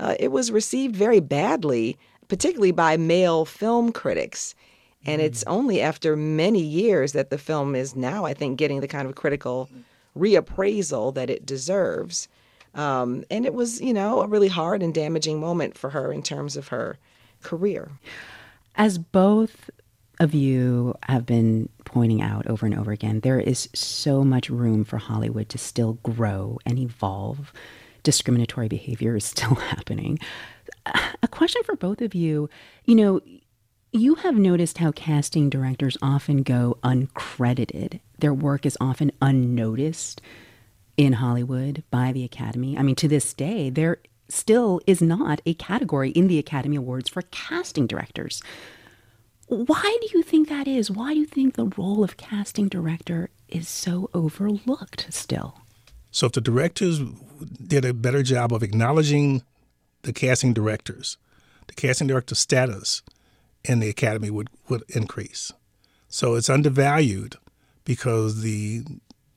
uh, 0.00 0.14
it 0.18 0.30
was 0.30 0.50
received 0.50 0.96
very 0.96 1.20
badly, 1.20 1.98
particularly 2.28 2.72
by 2.72 2.96
male 2.96 3.44
film 3.44 3.92
critics. 3.92 4.54
And 5.04 5.20
it's 5.20 5.44
mm. 5.44 5.50
only 5.50 5.80
after 5.80 6.16
many 6.16 6.60
years 6.60 7.12
that 7.12 7.30
the 7.30 7.38
film 7.38 7.74
is 7.74 7.96
now, 7.96 8.24
I 8.24 8.34
think, 8.34 8.58
getting 8.58 8.80
the 8.80 8.88
kind 8.88 9.08
of 9.08 9.14
critical 9.14 9.68
reappraisal 10.16 11.14
that 11.14 11.30
it 11.30 11.46
deserves. 11.46 12.28
Um, 12.74 13.24
and 13.30 13.44
it 13.44 13.54
was, 13.54 13.80
you 13.80 13.92
know, 13.92 14.22
a 14.22 14.26
really 14.26 14.48
hard 14.48 14.82
and 14.82 14.94
damaging 14.94 15.40
moment 15.40 15.76
for 15.76 15.90
her 15.90 16.12
in 16.12 16.22
terms 16.22 16.56
of 16.56 16.68
her 16.68 16.98
career. 17.42 17.90
As 18.76 18.98
both 18.98 19.70
of 20.20 20.34
you 20.34 20.94
have 21.04 21.26
been 21.26 21.68
pointing 21.84 22.22
out 22.22 22.46
over 22.46 22.64
and 22.64 22.78
over 22.78 22.92
again, 22.92 23.20
there 23.20 23.40
is 23.40 23.68
so 23.74 24.24
much 24.24 24.48
room 24.48 24.84
for 24.84 24.98
Hollywood 24.98 25.48
to 25.50 25.58
still 25.58 25.94
grow 26.02 26.58
and 26.64 26.78
evolve. 26.78 27.52
Discriminatory 28.02 28.68
behavior 28.68 29.16
is 29.16 29.24
still 29.26 29.54
happening. 29.54 30.18
A 31.22 31.28
question 31.28 31.62
for 31.64 31.76
both 31.76 32.00
of 32.00 32.14
you 32.14 32.48
you 32.84 32.94
know, 32.94 33.20
you 33.92 34.14
have 34.16 34.36
noticed 34.36 34.78
how 34.78 34.90
casting 34.90 35.50
directors 35.50 35.98
often 36.00 36.42
go 36.42 36.78
uncredited. 36.82 38.00
Their 38.18 38.32
work 38.32 38.64
is 38.64 38.78
often 38.80 39.12
unnoticed 39.20 40.22
in 40.96 41.14
Hollywood 41.14 41.82
by 41.90 42.10
the 42.12 42.24
Academy. 42.24 42.76
I 42.78 42.82
mean, 42.82 42.94
to 42.96 43.08
this 43.08 43.34
day, 43.34 43.68
there 43.68 43.98
still 44.30 44.80
is 44.86 45.02
not 45.02 45.42
a 45.44 45.52
category 45.54 46.10
in 46.10 46.26
the 46.26 46.38
Academy 46.38 46.76
Awards 46.76 47.10
for 47.10 47.22
casting 47.30 47.86
directors. 47.86 48.42
Why 49.46 49.98
do 50.00 50.08
you 50.16 50.22
think 50.22 50.48
that 50.48 50.66
is? 50.66 50.90
Why 50.90 51.12
do 51.12 51.20
you 51.20 51.26
think 51.26 51.54
the 51.54 51.70
role 51.76 52.02
of 52.02 52.16
casting 52.16 52.68
director 52.68 53.28
is 53.48 53.68
so 53.68 54.08
overlooked 54.14 55.08
still? 55.10 55.58
So, 56.10 56.26
if 56.26 56.32
the 56.32 56.40
directors 56.40 57.00
did 57.66 57.84
a 57.84 57.92
better 57.92 58.22
job 58.22 58.54
of 58.54 58.62
acknowledging 58.62 59.42
the 60.02 60.14
casting 60.14 60.54
directors, 60.54 61.18
the 61.66 61.74
casting 61.74 62.06
director 62.06 62.34
status, 62.34 63.02
in 63.64 63.80
the 63.80 63.88
academy 63.88 64.30
would, 64.30 64.48
would 64.68 64.82
increase. 64.88 65.52
So 66.08 66.34
it's 66.34 66.50
undervalued 66.50 67.36
because 67.84 68.42
the 68.42 68.84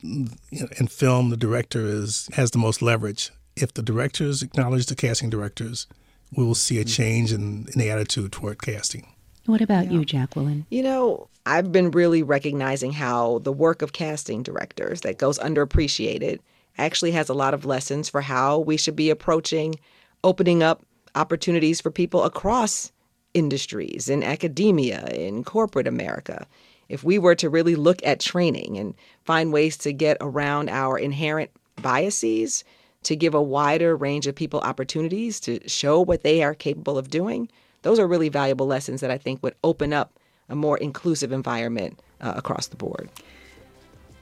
you 0.01 0.27
know, 0.51 0.67
in 0.77 0.87
film 0.87 1.29
the 1.29 1.37
director 1.37 1.85
is 1.85 2.29
has 2.33 2.51
the 2.51 2.57
most 2.57 2.81
leverage. 2.81 3.31
If 3.55 3.73
the 3.73 3.81
directors 3.81 4.43
acknowledge 4.43 4.87
the 4.87 4.95
casting 4.95 5.29
directors, 5.29 5.87
we 6.35 6.43
will 6.43 6.55
see 6.55 6.77
a 6.77 6.81
mm-hmm. 6.81 6.89
change 6.89 7.31
in, 7.31 7.67
in 7.73 7.79
the 7.79 7.89
attitude 7.89 8.31
toward 8.31 8.61
casting. 8.61 9.07
What 9.45 9.61
about 9.61 9.85
yeah. 9.85 9.91
you, 9.91 10.05
Jacqueline? 10.05 10.65
You 10.69 10.83
know, 10.83 11.29
I've 11.45 11.71
been 11.71 11.91
really 11.91 12.23
recognizing 12.23 12.91
how 12.91 13.39
the 13.39 13.53
work 13.53 13.81
of 13.81 13.93
casting 13.93 14.43
directors 14.43 15.01
that 15.01 15.17
goes 15.17 15.37
underappreciated 15.39 16.39
actually 16.77 17.11
has 17.11 17.29
a 17.29 17.33
lot 17.33 17.53
of 17.53 17.65
lessons 17.65 18.09
for 18.09 18.21
how 18.21 18.59
we 18.59 18.75
should 18.75 18.95
be 18.95 19.09
approaching 19.09 19.75
opening 20.23 20.63
up 20.63 20.83
opportunities 21.13 21.79
for 21.79 21.91
people 21.91 22.23
across 22.23 22.91
industries, 23.35 24.09
in 24.09 24.23
academia, 24.23 25.05
in 25.07 25.43
corporate 25.43 25.87
America, 25.87 26.47
if 26.89 27.03
we 27.03 27.19
were 27.19 27.35
to 27.35 27.49
really 27.49 27.75
look 27.75 28.03
at 28.03 28.19
training 28.19 28.77
and 28.77 28.95
find 29.23 29.53
ways 29.53 29.77
to 29.77 29.93
get 29.93 30.17
around 30.21 30.69
our 30.69 30.97
inherent 30.97 31.51
biases, 31.81 32.63
to 33.03 33.15
give 33.15 33.35
a 33.35 33.41
wider 33.41 33.95
range 33.95 34.25
of 34.25 34.33
people 34.33 34.59
opportunities 34.61 35.39
to 35.41 35.59
show 35.67 36.01
what 36.01 36.23
they 36.23 36.41
are 36.41 36.55
capable 36.55 36.97
of 36.97 37.09
doing, 37.09 37.49
those 37.83 37.99
are 37.99 38.07
really 38.07 38.29
valuable 38.29 38.65
lessons 38.65 39.01
that 39.01 39.11
I 39.11 39.17
think 39.17 39.43
would 39.43 39.55
open 39.63 39.93
up 39.93 40.17
a 40.49 40.55
more 40.55 40.77
inclusive 40.77 41.31
environment 41.31 41.99
uh, 42.21 42.33
across 42.35 42.67
the 42.67 42.75
board. 42.75 43.09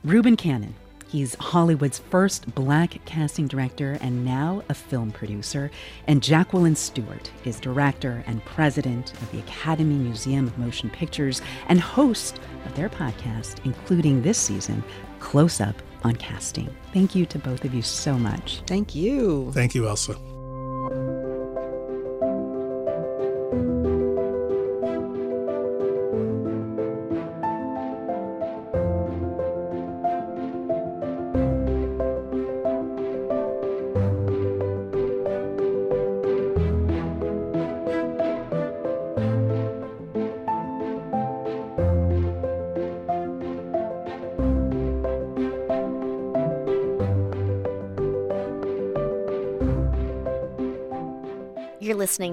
Reuben 0.03 0.35
Cannon, 0.35 0.75
He's 1.13 1.35
Hollywood's 1.35 1.99
first 1.99 2.55
black 2.55 2.97
casting 3.05 3.45
director 3.45 3.99
and 4.01 4.25
now 4.25 4.63
a 4.67 4.73
film 4.73 5.11
producer. 5.11 5.69
And 6.07 6.23
Jacqueline 6.23 6.75
Stewart 6.75 7.29
is 7.45 7.59
director 7.59 8.23
and 8.25 8.43
president 8.45 9.13
of 9.21 9.31
the 9.31 9.37
Academy 9.37 9.93
Museum 9.93 10.47
of 10.47 10.57
Motion 10.57 10.89
Pictures 10.89 11.39
and 11.67 11.79
host 11.79 12.39
of 12.65 12.75
their 12.75 12.89
podcast, 12.89 13.63
including 13.63 14.23
this 14.23 14.39
season, 14.39 14.83
Close 15.19 15.61
Up 15.61 15.79
on 16.03 16.15
Casting. 16.15 16.75
Thank 16.93 17.13
you 17.13 17.27
to 17.27 17.37
both 17.37 17.63
of 17.63 17.75
you 17.75 17.83
so 17.83 18.17
much. 18.17 18.63
Thank 18.65 18.95
you. 18.95 19.51
Thank 19.51 19.75
you, 19.75 19.83
Ailsa. 19.83 20.32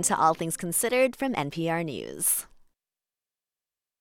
Listening 0.00 0.16
to 0.16 0.22
All 0.22 0.34
Things 0.34 0.56
Considered 0.56 1.14
from 1.16 1.34
NPR 1.34 1.84
News. 1.84 2.46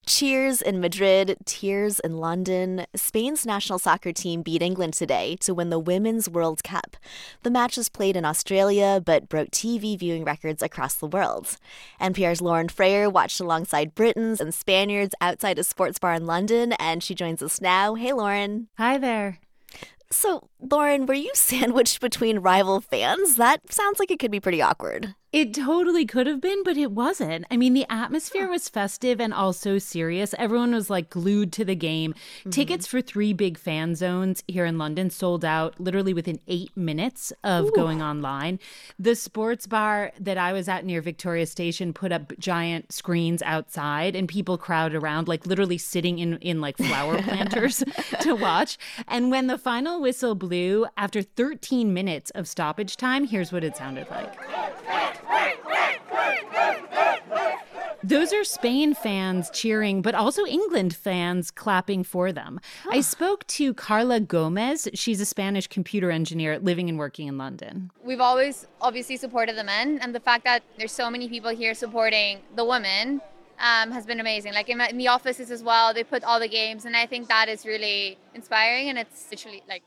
Cheers 0.06 0.62
in 0.62 0.80
Madrid, 0.80 1.38
tears 1.45 2.00
in 2.00 2.18
London. 2.18 2.86
Spain's 2.95 3.45
national 3.45 3.80
soccer 3.80 4.14
team 4.14 4.41
beat 4.41 4.62
England 4.62 4.93
today 4.93 5.36
to 5.41 5.54
win 5.54 5.70
the 5.70 5.78
Women's 5.78 6.30
World 6.30 6.64
Cup. 6.64 6.95
The 7.43 7.52
match 7.52 7.76
was 7.78 7.89
played 7.89 8.16
in 8.16 8.26
Australia 8.26 9.02
but 9.06 9.30
broke 9.30 9.52
TV 9.52 10.00
viewing 10.00 10.24
records 10.24 10.64
across 10.64 10.95
the 10.95 11.08
world. 11.08 11.58
NPR's 12.02 12.41
Lauren 12.41 12.70
Frayer 12.70 13.12
watched 13.12 13.41
alongside 13.41 13.93
Britons 13.93 14.39
and 14.39 14.54
Spaniards 14.54 15.14
outside 15.20 15.60
a 15.60 15.64
sports 15.64 16.00
bar 16.00 16.14
in 16.14 16.26
London, 16.26 16.74
and 16.74 17.04
she 17.04 17.14
joins 17.14 17.43
us 17.43 17.62
now. 17.62 17.95
Hey, 17.95 18.14
Lauren. 18.14 18.70
Hi 18.78 18.97
there. 18.97 19.39
So, 20.12 20.50
Lauren, 20.60 21.06
were 21.06 21.14
you 21.14 21.32
sandwiched 21.36 22.02
between 22.02 22.39
rival 22.39 22.82
fans? 22.82 23.36
That 23.36 23.72
sounds 23.72 24.00
like 24.00 24.10
it 24.10 24.20
could 24.20 24.32
be 24.32 24.39
pretty 24.39 24.62
awkward. 24.62 25.14
It 25.32 25.53
totally 25.53 26.07
could 26.07 26.25
have 26.25 26.41
been, 26.41 26.63
but 26.63 26.75
it 26.75 26.91
wasn't. 26.91 27.45
I 27.51 27.57
mean, 27.57 27.75
the 27.75 27.86
atmosphere 27.88 28.49
was 28.49 28.67
festive 28.67 29.21
and 29.21 29.32
also 29.32 29.77
serious. 29.77 30.34
Everyone 30.39 30.73
was 30.73 30.89
like 30.89 31.11
glued 31.11 31.53
to 31.53 31.63
the 31.63 31.75
game. 31.75 32.13
Mm-hmm. 32.13 32.49
Tickets 32.49 32.88
for 32.88 32.99
three 32.99 33.34
big 33.34 33.59
fan 33.59 33.93
zones 33.93 34.43
here 34.47 34.65
in 34.65 34.80
London 34.80 35.11
sold 35.11 35.45
out 35.45 35.80
literally 35.80 36.15
within 36.15 36.39
eight 36.47 36.75
minutes 36.75 37.32
of 37.43 37.65
Ooh. 37.65 37.71
going 37.75 38.01
online. 38.01 38.59
The 38.97 39.15
sports 39.15 39.67
bar 39.67 40.11
that 40.19 40.39
I 40.39 40.51
was 40.51 40.67
at 40.67 40.84
near 40.84 40.99
Victoria 40.99 41.45
Station 41.45 41.93
put 41.93 42.11
up 42.11 42.34
giant 42.39 42.91
screens 42.91 43.43
outside, 43.43 44.15
and 44.15 44.27
people 44.27 44.57
crowded 44.57 44.95
around, 44.95 45.27
like 45.27 45.45
literally 45.45 45.77
sitting 45.77 46.17
in 46.17 46.38
in 46.38 46.59
like 46.59 46.77
flower 46.77 47.21
planters 47.21 47.84
to 48.21 48.34
watch. 48.34 48.80
And 49.07 49.30
when 49.30 49.45
the 49.45 49.59
final 49.59 50.01
whistle 50.01 50.34
blew 50.34 50.88
after 50.97 51.21
13 51.21 51.93
minutes 51.93 52.32
of 52.32 52.47
stoppage 52.47 52.97
time, 52.97 53.25
here's 53.25 53.51
what 53.51 53.63
it 53.63 53.77
sounded 53.77 54.09
like. 54.09 54.36
Those 58.01 58.34
are 58.34 58.43
Spain 58.43 58.95
fans 58.95 59.51
cheering, 59.51 60.01
but 60.01 60.15
also 60.15 60.43
England 60.45 60.95
fans 60.95 61.51
clapping 61.51 62.03
for 62.03 62.32
them. 62.32 62.59
Huh. 62.84 62.91
I 62.93 63.01
spoke 63.01 63.45
to 63.47 63.73
Carla 63.75 64.19
Gomez. 64.19 64.88
She's 64.95 65.21
a 65.21 65.25
Spanish 65.25 65.67
computer 65.67 66.09
engineer 66.09 66.57
living 66.57 66.89
and 66.89 66.97
working 66.97 67.27
in 67.27 67.38
London. 67.38 67.91
We've 68.03 68.21
always 68.21 68.65
obviously 68.82 69.17
supported 69.17 69.55
the 69.55 69.63
men, 69.63 69.99
and 70.01 70.15
the 70.15 70.19
fact 70.19 70.43
that 70.45 70.63
there's 70.77 70.91
so 70.91 71.11
many 71.11 71.30
people 71.30 71.51
here 71.51 71.75
supporting 71.75 72.39
the 72.55 72.65
women 72.65 73.21
um, 73.59 73.91
has 73.91 74.07
been 74.07 74.19
amazing. 74.19 74.53
Like 74.53 74.69
in, 74.69 74.80
my, 74.80 74.88
in 74.88 74.97
the 74.97 75.09
offices 75.09 75.51
as 75.51 75.61
well, 75.61 75.93
they 75.93 76.03
put 76.03 76.23
all 76.23 76.39
the 76.39 76.47
games, 76.47 76.86
and 76.86 76.95
I 76.95 77.05
think 77.05 77.27
that 77.27 77.47
is 77.47 77.65
really 77.65 78.17
inspiring, 78.34 78.89
and 78.89 78.97
it's 78.97 79.27
literally 79.30 79.61
like 79.67 79.84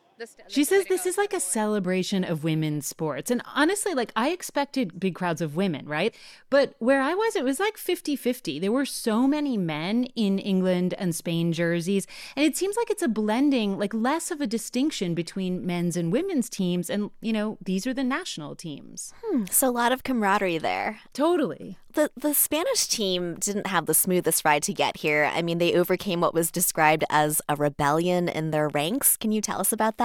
she 0.49 0.65
says 0.65 0.85
this 0.87 1.07
is 1.07 1.19
like 1.19 1.33
a 1.33 1.41
celebration 1.41 2.25
of 2.25 2.45
women's 2.45 2.87
sports. 2.87 3.31
And 3.31 3.43
honestly, 3.55 3.95
like 3.95 4.13
I 4.15 4.31
expected 4.31 5.01
big 5.01 5.15
crowds 5.15 5.41
of 5.41 5.57
women, 5.57 5.87
right? 5.87 6.15
But 6.51 6.75
where 6.79 7.01
I 7.01 7.15
was, 7.15 7.37
it 7.37 7.45
was 7.45 7.59
like 7.59 7.77
50 7.77 8.17
50. 8.17 8.59
There 8.59 8.73
were 8.73 8.85
so 8.85 9.27
many 9.27 9.57
men 9.57 10.05
in 10.15 10.39
England 10.39 10.95
and 10.99 11.15
Spain 11.15 11.53
jerseys. 11.53 12.07
And 12.37 12.45
it 12.45 12.57
seems 12.57 12.77
like 12.77 12.91
it's 12.91 13.03
a 13.03 13.09
blending, 13.09 13.79
like 13.79 13.95
less 13.95 14.31
of 14.31 14.41
a 14.41 14.47
distinction 14.47 15.15
between 15.15 15.67
men's 15.67 15.97
and 15.97 16.13
women's 16.13 16.49
teams. 16.49 16.91
And, 16.91 17.11
you 17.21 17.33
know, 17.33 17.59
these 17.61 17.87
are 17.87 17.95
the 17.95 18.05
national 18.05 18.55
teams. 18.55 19.13
Hmm, 19.25 19.45
so 19.47 19.69
a 19.69 19.71
lot 19.71 19.93
of 19.93 20.05
camaraderie 20.05 20.59
there. 20.59 21.01
Totally. 21.13 21.79
The, 21.95 22.11
the 22.17 22.33
Spanish 22.33 22.87
team 22.87 23.35
didn't 23.35 23.67
have 23.67 23.85
the 23.85 23.93
smoothest 23.93 24.47
ride 24.47 24.63
to 24.63 24.73
get 24.73 24.99
here. 24.99 25.31
I 25.31 25.43
mean, 25.43 25.59
they 25.59 25.75
overcame 25.75 26.23
what 26.23 26.33
was 26.33 26.51
described 26.51 27.05
as 27.11 27.43
a 27.51 27.57
rebellion 27.57 28.31
in 28.31 28.51
their 28.51 28.69
ranks. 28.69 29.19
Can 29.19 29.31
you 29.31 29.43
tell 29.43 29.61
us 29.61 29.73
about 29.75 29.99
that? 29.99 30.01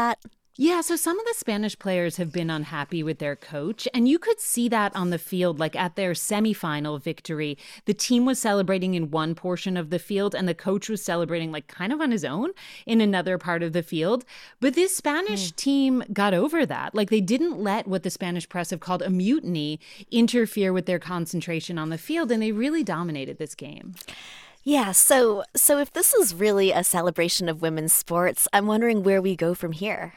Yeah, 0.60 0.82
so 0.82 0.96
some 0.96 1.20
of 1.20 1.26
the 1.28 1.36
Spanish 1.36 1.78
players 1.78 2.18
have 2.18 2.32
been 2.32 2.50
unhappy 2.50 3.04
with 3.04 3.20
their 3.20 3.36
coach, 3.36 3.88
and 3.94 4.08
you 4.08 4.18
could 4.18 4.40
see 4.40 4.68
that 4.70 4.96
on 4.96 5.12
the 5.12 5.20
field. 5.20 5.60
Like 5.60 5.76
at 5.76 5.96
their 5.96 6.14
semifinal 6.14 7.00
victory, 7.00 7.60
the 7.86 7.94
team 7.94 8.26
was 8.26 8.40
celebrating 8.40 8.96
in 8.96 9.12
one 9.12 9.36
portion 9.36 9.78
of 9.78 9.92
the 9.92 10.00
field, 10.00 10.34
and 10.34 10.48
the 10.48 10.56
coach 10.56 10.90
was 10.90 11.06
celebrating, 11.06 11.52
like, 11.52 11.68
kind 11.68 11.94
of 11.94 12.02
on 12.02 12.10
his 12.10 12.26
own 12.26 12.54
in 12.88 13.02
another 13.02 13.38
part 13.38 13.62
of 13.62 13.74
the 13.74 13.84
field. 13.84 14.26
But 14.60 14.74
this 14.74 14.98
Spanish 14.98 15.52
mm. 15.52 15.56
team 15.58 16.04
got 16.12 16.34
over 16.34 16.66
that. 16.66 16.96
Like, 16.96 17.12
they 17.12 17.22
didn't 17.22 17.60
let 17.60 17.88
what 17.88 18.02
the 18.02 18.10
Spanish 18.10 18.50
press 18.50 18.72
have 18.72 18.80
called 18.80 19.04
a 19.04 19.12
mutiny 19.12 19.80
interfere 20.10 20.74
with 20.74 20.88
their 20.88 20.98
concentration 20.98 21.78
on 21.78 21.90
the 21.90 22.00
field, 22.00 22.32
and 22.32 22.42
they 22.42 22.52
really 22.52 22.84
dominated 22.84 23.38
this 23.38 23.54
game. 23.54 23.94
Yeah, 24.68 24.92
so 24.92 25.46
so 25.56 25.78
if 25.80 25.94
this 25.94 26.14
is 26.14 26.36
really 26.36 26.74
a 26.74 26.84
celebration 26.84 27.48
of 27.48 27.62
women's 27.62 27.94
sports, 27.94 28.50
I'm 28.52 28.68
wondering 28.68 29.02
where 29.02 29.22
we 29.22 29.34
go 29.34 29.54
from 29.54 29.72
here. 29.72 30.14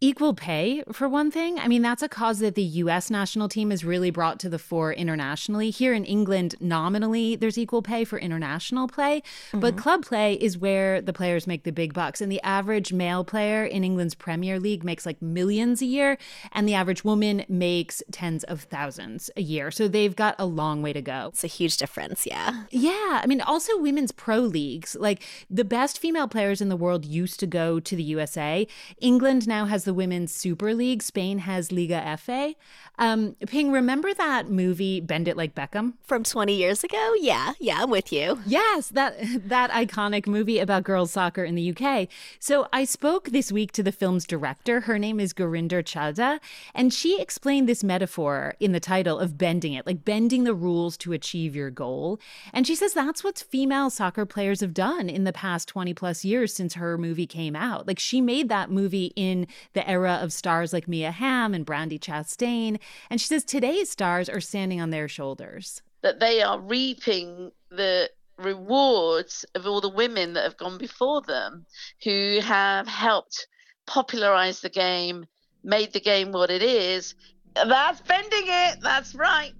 Equal 0.00 0.32
pay, 0.32 0.84
for 0.92 1.08
one 1.08 1.28
thing. 1.28 1.58
I 1.58 1.66
mean, 1.66 1.82
that's 1.82 2.04
a 2.04 2.08
cause 2.08 2.38
that 2.38 2.54
the 2.54 2.62
US 2.62 3.10
national 3.10 3.48
team 3.48 3.70
has 3.70 3.84
really 3.84 4.12
brought 4.12 4.38
to 4.38 4.48
the 4.48 4.58
fore 4.58 4.92
internationally. 4.92 5.70
Here 5.70 5.92
in 5.92 6.04
England, 6.04 6.54
nominally, 6.60 7.34
there's 7.34 7.58
equal 7.58 7.82
pay 7.82 8.04
for 8.04 8.16
international 8.16 8.86
play, 8.86 9.22
mm-hmm. 9.48 9.58
but 9.58 9.76
club 9.76 10.04
play 10.04 10.34
is 10.34 10.56
where 10.56 11.00
the 11.00 11.12
players 11.12 11.48
make 11.48 11.64
the 11.64 11.72
big 11.72 11.94
bucks. 11.94 12.20
And 12.20 12.30
the 12.30 12.40
average 12.42 12.92
male 12.92 13.24
player 13.24 13.64
in 13.64 13.82
England's 13.82 14.14
Premier 14.14 14.60
League 14.60 14.84
makes 14.84 15.04
like 15.04 15.20
millions 15.20 15.82
a 15.82 15.86
year, 15.86 16.16
and 16.52 16.68
the 16.68 16.74
average 16.74 17.02
woman 17.02 17.44
makes 17.48 18.00
tens 18.12 18.44
of 18.44 18.62
thousands 18.62 19.30
a 19.36 19.42
year. 19.42 19.72
So 19.72 19.88
they've 19.88 20.14
got 20.14 20.36
a 20.38 20.46
long 20.46 20.80
way 20.80 20.92
to 20.92 21.02
go. 21.02 21.30
It's 21.32 21.42
a 21.42 21.48
huge 21.48 21.76
difference, 21.76 22.24
yeah. 22.24 22.66
Yeah. 22.70 23.20
I 23.20 23.26
mean, 23.26 23.40
also 23.40 23.76
women's 23.76 24.12
pro 24.12 24.38
leagues. 24.38 24.94
Like 24.94 25.24
the 25.50 25.64
best 25.64 25.98
female 25.98 26.28
players 26.28 26.60
in 26.60 26.68
the 26.68 26.76
world 26.76 27.04
used 27.04 27.40
to 27.40 27.48
go 27.48 27.80
to 27.80 27.96
the 27.96 28.04
USA. 28.04 28.64
England 29.00 29.48
now 29.48 29.64
has 29.64 29.87
the 29.88 29.94
Women's 29.94 30.32
Super 30.32 30.74
League. 30.74 31.02
Spain 31.02 31.38
has 31.38 31.72
Liga 31.72 32.18
FA. 32.18 32.54
Um, 32.98 33.36
Pien, 33.46 33.70
remember 33.70 34.12
that 34.12 34.50
movie 34.50 35.00
Bend 35.00 35.28
It 35.28 35.36
Like 35.36 35.54
Beckham 35.54 35.94
from 36.02 36.24
20 36.24 36.52
years 36.52 36.84
ago? 36.84 37.14
Yeah, 37.18 37.54
yeah, 37.58 37.78
I'm 37.82 37.88
with 37.90 38.12
you. 38.12 38.40
Yes, 38.44 38.88
that 38.88 39.16
that 39.48 39.70
iconic 39.70 40.26
movie 40.26 40.58
about 40.58 40.82
girls 40.82 41.12
soccer 41.12 41.42
in 41.42 41.54
the 41.54 41.74
UK. 41.74 42.08
So 42.38 42.68
I 42.70 42.84
spoke 42.84 43.30
this 43.30 43.50
week 43.50 43.72
to 43.72 43.82
the 43.82 43.92
film's 43.92 44.26
director. 44.26 44.80
Her 44.80 44.98
name 44.98 45.20
is 45.20 45.32
Gurinder 45.32 45.82
Chadha, 45.82 46.38
and 46.74 46.92
she 46.92 47.18
explained 47.18 47.66
this 47.66 47.82
metaphor 47.82 48.56
in 48.60 48.72
the 48.72 48.80
title 48.80 49.18
of 49.18 49.38
bending 49.38 49.72
it, 49.72 49.86
like 49.86 50.04
bending 50.04 50.44
the 50.44 50.54
rules 50.54 50.98
to 50.98 51.14
achieve 51.14 51.56
your 51.56 51.70
goal. 51.70 52.20
And 52.52 52.66
she 52.66 52.74
says 52.74 52.92
that's 52.92 53.24
what 53.24 53.38
female 53.38 53.88
soccer 53.88 54.26
players 54.26 54.60
have 54.60 54.74
done 54.74 55.08
in 55.08 55.24
the 55.24 55.32
past 55.32 55.66
20 55.68 55.94
plus 55.94 56.26
years 56.26 56.52
since 56.52 56.74
her 56.74 56.98
movie 56.98 57.26
came 57.26 57.56
out. 57.56 57.86
Like 57.86 57.98
she 57.98 58.20
made 58.20 58.50
that 58.50 58.70
movie 58.70 59.12
in 59.16 59.46
the 59.78 59.88
era 59.88 60.18
of 60.20 60.32
stars 60.32 60.72
like 60.72 60.88
Mia 60.88 61.12
Hamm 61.12 61.54
and 61.54 61.64
Brandy 61.64 62.00
Chastain 62.00 62.80
and 63.10 63.20
she 63.20 63.28
says 63.28 63.44
today's 63.44 63.88
stars 63.88 64.28
are 64.28 64.40
standing 64.40 64.80
on 64.80 64.90
their 64.90 65.06
shoulders. 65.06 65.82
That 66.02 66.18
they 66.18 66.42
are 66.42 66.58
reaping 66.58 67.52
the 67.70 68.10
rewards 68.38 69.44
of 69.54 69.66
all 69.66 69.80
the 69.80 69.88
women 69.88 70.32
that 70.32 70.42
have 70.42 70.56
gone 70.56 70.78
before 70.78 71.22
them 71.22 71.64
who 72.02 72.40
have 72.42 72.88
helped 72.88 73.46
popularize 73.86 74.60
the 74.60 74.68
game, 74.68 75.26
made 75.62 75.92
the 75.92 76.00
game 76.00 76.32
what 76.32 76.50
it 76.50 76.62
is. 76.62 77.14
That's 77.54 78.00
bending 78.00 78.46
it. 78.46 78.80
That's 78.82 79.14
right. 79.14 79.54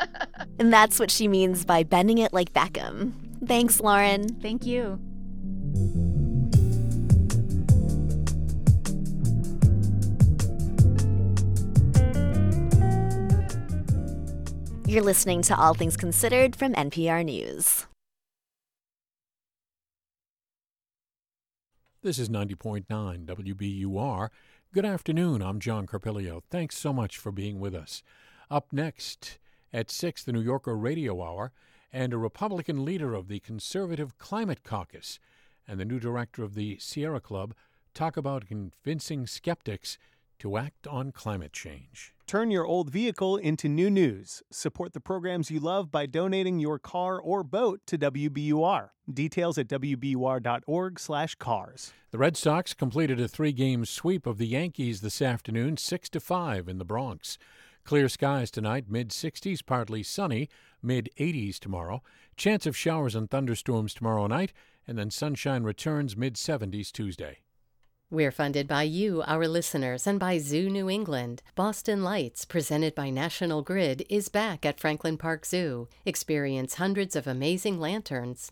and 0.60 0.72
that's 0.72 1.00
what 1.00 1.10
she 1.10 1.26
means 1.26 1.64
by 1.64 1.82
bending 1.82 2.18
it 2.18 2.32
like 2.32 2.52
Beckham. 2.52 3.12
Thanks, 3.44 3.80
Lauren. 3.80 4.28
Thank 4.40 4.66
you. 4.66 5.00
You're 14.88 15.02
listening 15.02 15.42
to 15.42 15.54
All 15.54 15.74
Things 15.74 15.98
Considered 15.98 16.56
from 16.56 16.72
NPR 16.72 17.22
News. 17.22 17.86
This 22.02 22.18
is 22.18 22.30
90.9 22.30 22.86
WBUR. 23.26 24.30
Good 24.72 24.86
afternoon. 24.86 25.42
I'm 25.42 25.60
John 25.60 25.86
Carpilio. 25.86 26.42
Thanks 26.48 26.78
so 26.78 26.94
much 26.94 27.18
for 27.18 27.30
being 27.30 27.60
with 27.60 27.74
us. 27.74 28.02
Up 28.50 28.72
next 28.72 29.38
at 29.74 29.90
6, 29.90 30.24
the 30.24 30.32
New 30.32 30.40
Yorker 30.40 30.74
Radio 30.74 31.22
Hour, 31.22 31.52
and 31.92 32.14
a 32.14 32.18
Republican 32.18 32.82
leader 32.82 33.12
of 33.12 33.28
the 33.28 33.40
Conservative 33.40 34.16
Climate 34.16 34.64
Caucus 34.64 35.18
and 35.66 35.78
the 35.78 35.84
new 35.84 36.00
director 36.00 36.42
of 36.42 36.54
the 36.54 36.78
Sierra 36.78 37.20
Club 37.20 37.54
talk 37.92 38.16
about 38.16 38.46
convincing 38.46 39.26
skeptics 39.26 39.98
to 40.38 40.56
act 40.56 40.86
on 40.86 41.12
climate 41.12 41.52
change. 41.52 42.14
Turn 42.26 42.50
your 42.50 42.66
old 42.66 42.90
vehicle 42.90 43.36
into 43.36 43.68
new 43.68 43.88
news. 43.88 44.42
Support 44.50 44.92
the 44.92 45.00
programs 45.00 45.50
you 45.50 45.60
love 45.60 45.90
by 45.90 46.06
donating 46.06 46.58
your 46.58 46.78
car 46.78 47.18
or 47.18 47.42
boat 47.42 47.80
to 47.86 47.96
WBUR. 47.96 48.90
Details 49.12 49.56
at 49.56 49.68
wbur.org/cars. 49.68 51.92
The 52.10 52.18
Red 52.18 52.36
Sox 52.36 52.74
completed 52.74 53.20
a 53.20 53.28
three-game 53.28 53.84
sweep 53.84 54.26
of 54.26 54.38
the 54.38 54.46
Yankees 54.46 55.00
this 55.00 55.22
afternoon, 55.22 55.76
6 55.76 56.08
to 56.10 56.20
5 56.20 56.68
in 56.68 56.78
the 56.78 56.84
Bronx. 56.84 57.38
Clear 57.84 58.08
skies 58.10 58.50
tonight, 58.50 58.90
mid 58.90 59.08
60s, 59.08 59.64
partly 59.64 60.02
sunny, 60.02 60.50
mid 60.82 61.08
80s 61.18 61.58
tomorrow. 61.58 62.02
Chance 62.36 62.66
of 62.66 62.76
showers 62.76 63.14
and 63.14 63.30
thunderstorms 63.30 63.94
tomorrow 63.94 64.26
night, 64.26 64.52
and 64.86 64.98
then 64.98 65.10
sunshine 65.10 65.62
returns 65.62 66.14
mid 66.14 66.34
70s 66.34 66.92
Tuesday. 66.92 67.38
We're 68.10 68.30
funded 68.30 68.66
by 68.66 68.84
you, 68.84 69.22
our 69.26 69.46
listeners, 69.46 70.06
and 70.06 70.18
by 70.18 70.38
Zoo 70.38 70.70
New 70.70 70.88
England. 70.88 71.42
Boston 71.54 72.02
Lights, 72.02 72.46
presented 72.46 72.94
by 72.94 73.10
National 73.10 73.60
Grid, 73.60 74.06
is 74.08 74.30
back 74.30 74.64
at 74.64 74.80
Franklin 74.80 75.18
Park 75.18 75.44
Zoo. 75.44 75.88
Experience 76.06 76.76
hundreds 76.76 77.14
of 77.14 77.26
amazing 77.26 77.78
lanterns. 77.78 78.50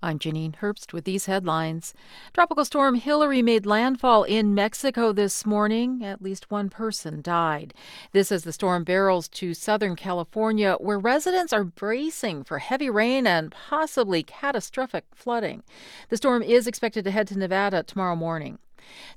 I'm 0.00 0.20
Janine 0.20 0.54
Herbst 0.54 0.92
with 0.92 1.04
these 1.04 1.26
headlines. 1.26 1.92
Tropical 2.32 2.64
storm 2.64 2.94
Hilary 2.94 3.42
made 3.42 3.66
landfall 3.66 4.22
in 4.22 4.54
Mexico 4.54 5.12
this 5.12 5.44
morning. 5.44 6.04
At 6.04 6.22
least 6.22 6.52
one 6.52 6.68
person 6.68 7.20
died. 7.20 7.74
This 8.12 8.30
as 8.30 8.44
the 8.44 8.52
storm 8.52 8.84
barrels 8.84 9.26
to 9.30 9.54
Southern 9.54 9.96
California, 9.96 10.76
where 10.78 11.00
residents 11.00 11.52
are 11.52 11.64
bracing 11.64 12.44
for 12.44 12.60
heavy 12.60 12.88
rain 12.88 13.26
and 13.26 13.50
possibly 13.50 14.22
catastrophic 14.22 15.04
flooding. 15.16 15.64
The 16.10 16.16
storm 16.16 16.44
is 16.44 16.68
expected 16.68 17.02
to 17.02 17.10
head 17.10 17.26
to 17.28 17.38
Nevada 17.38 17.82
tomorrow 17.82 18.14
morning. 18.14 18.60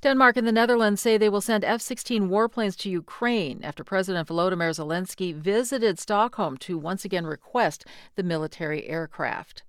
Denmark 0.01 0.35
and 0.35 0.47
the 0.47 0.51
Netherlands 0.51 0.99
say 0.99 1.15
they 1.15 1.29
will 1.29 1.41
send 1.41 1.63
F 1.63 1.81
16 1.81 2.27
warplanes 2.27 2.75
to 2.77 2.89
Ukraine 2.89 3.59
after 3.63 3.83
President 3.83 4.27
Volodymyr 4.27 4.71
Zelensky 4.71 5.31
visited 5.35 5.99
Stockholm 5.99 6.57
to 6.57 6.75
once 6.75 7.05
again 7.05 7.27
request 7.27 7.85
the 8.15 8.23
military 8.23 8.87
aircraft. 8.87 9.61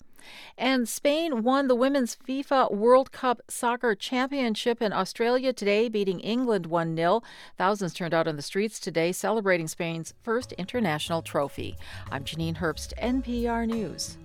And 0.57 0.89
Spain 0.89 1.43
won 1.43 1.69
the 1.69 1.75
Women's 1.75 2.17
FIFA 2.17 2.73
World 2.73 3.13
Cup 3.13 3.41
Soccer 3.49 3.95
Championship 3.95 4.81
in 4.81 4.93
Australia 4.93 5.53
today, 5.53 5.89
beating 5.89 6.21
England 6.21 6.67
1 6.67 6.97
0. 6.97 7.23
Thousands 7.59 7.95
turned 7.95 8.15
out 8.15 8.29
on 8.29 8.37
the 8.37 8.43
streets 8.43 8.79
today 8.79 9.13
celebrating 9.13 9.69
Spain's 9.69 10.15
first 10.23 10.53
international 10.53 11.23
trophy. 11.23 11.77
I'm 12.11 12.25
Janine 12.25 12.57
Herbst, 12.57 12.93
NPR 13.01 13.67
News. 13.67 14.17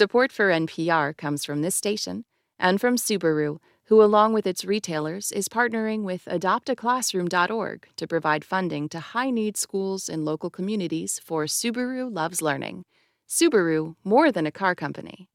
Support 0.00 0.32
for 0.32 0.48
NPR 0.48 1.14
comes 1.14 1.44
from 1.44 1.60
this 1.60 1.74
station 1.74 2.24
and 2.58 2.80
from 2.80 2.96
Subaru, 2.96 3.58
who, 3.84 4.02
along 4.02 4.32
with 4.32 4.46
its 4.46 4.64
retailers, 4.64 5.30
is 5.30 5.46
partnering 5.46 6.04
with 6.04 6.24
adoptaclassroom.org 6.24 7.86
to 7.96 8.06
provide 8.06 8.42
funding 8.42 8.88
to 8.88 8.98
high 8.98 9.28
need 9.28 9.58
schools 9.58 10.08
in 10.08 10.24
local 10.24 10.48
communities 10.48 11.20
for 11.22 11.44
Subaru 11.44 12.10
Loves 12.10 12.40
Learning. 12.40 12.86
Subaru, 13.28 13.94
more 14.02 14.32
than 14.32 14.46
a 14.46 14.50
car 14.50 14.74
company. 14.74 15.28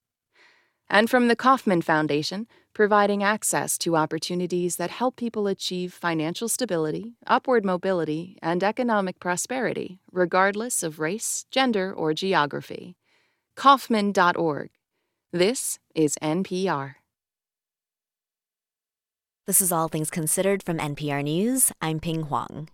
And 0.89 1.11
from 1.11 1.27
the 1.27 1.35
Kauffman 1.35 1.83
Foundation, 1.83 2.47
providing 2.73 3.21
access 3.21 3.77
to 3.77 3.95
opportunities 3.95 4.77
that 4.77 4.89
help 4.89 5.15
people 5.15 5.45
achieve 5.45 5.93
financial 5.93 6.49
stability, 6.49 7.13
upward 7.27 7.63
mobility, 7.63 8.39
and 8.41 8.63
economic 8.63 9.19
prosperity, 9.19 9.99
regardless 10.11 10.81
of 10.81 10.99
race, 10.99 11.45
gender, 11.51 11.93
or 11.93 12.15
geography. 12.15 12.95
Kauffman.org. 13.55 14.69
This 15.31 15.79
is 15.95 16.17
NPR. 16.21 16.95
This 19.47 19.61
is 19.61 19.71
All 19.71 19.87
Things 19.87 20.09
Considered 20.09 20.61
from 20.61 20.77
NPR 20.77 21.23
News. 21.23 21.71
I'm 21.81 21.99
Pien 21.99 22.23
Huang. 22.23 22.69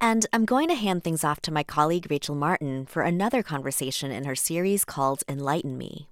And 0.00 0.26
I'm 0.32 0.44
going 0.44 0.68
to 0.68 0.74
hand 0.74 1.04
things 1.04 1.24
off 1.24 1.40
to 1.42 1.52
my 1.52 1.62
colleague 1.62 2.08
Rachel 2.10 2.34
Martin 2.34 2.84
for 2.84 3.02
another 3.02 3.42
conversation 3.42 4.10
in 4.10 4.24
her 4.24 4.34
series 4.34 4.84
called 4.84 5.22
Enlighten 5.28 5.78
Me. 5.78 6.08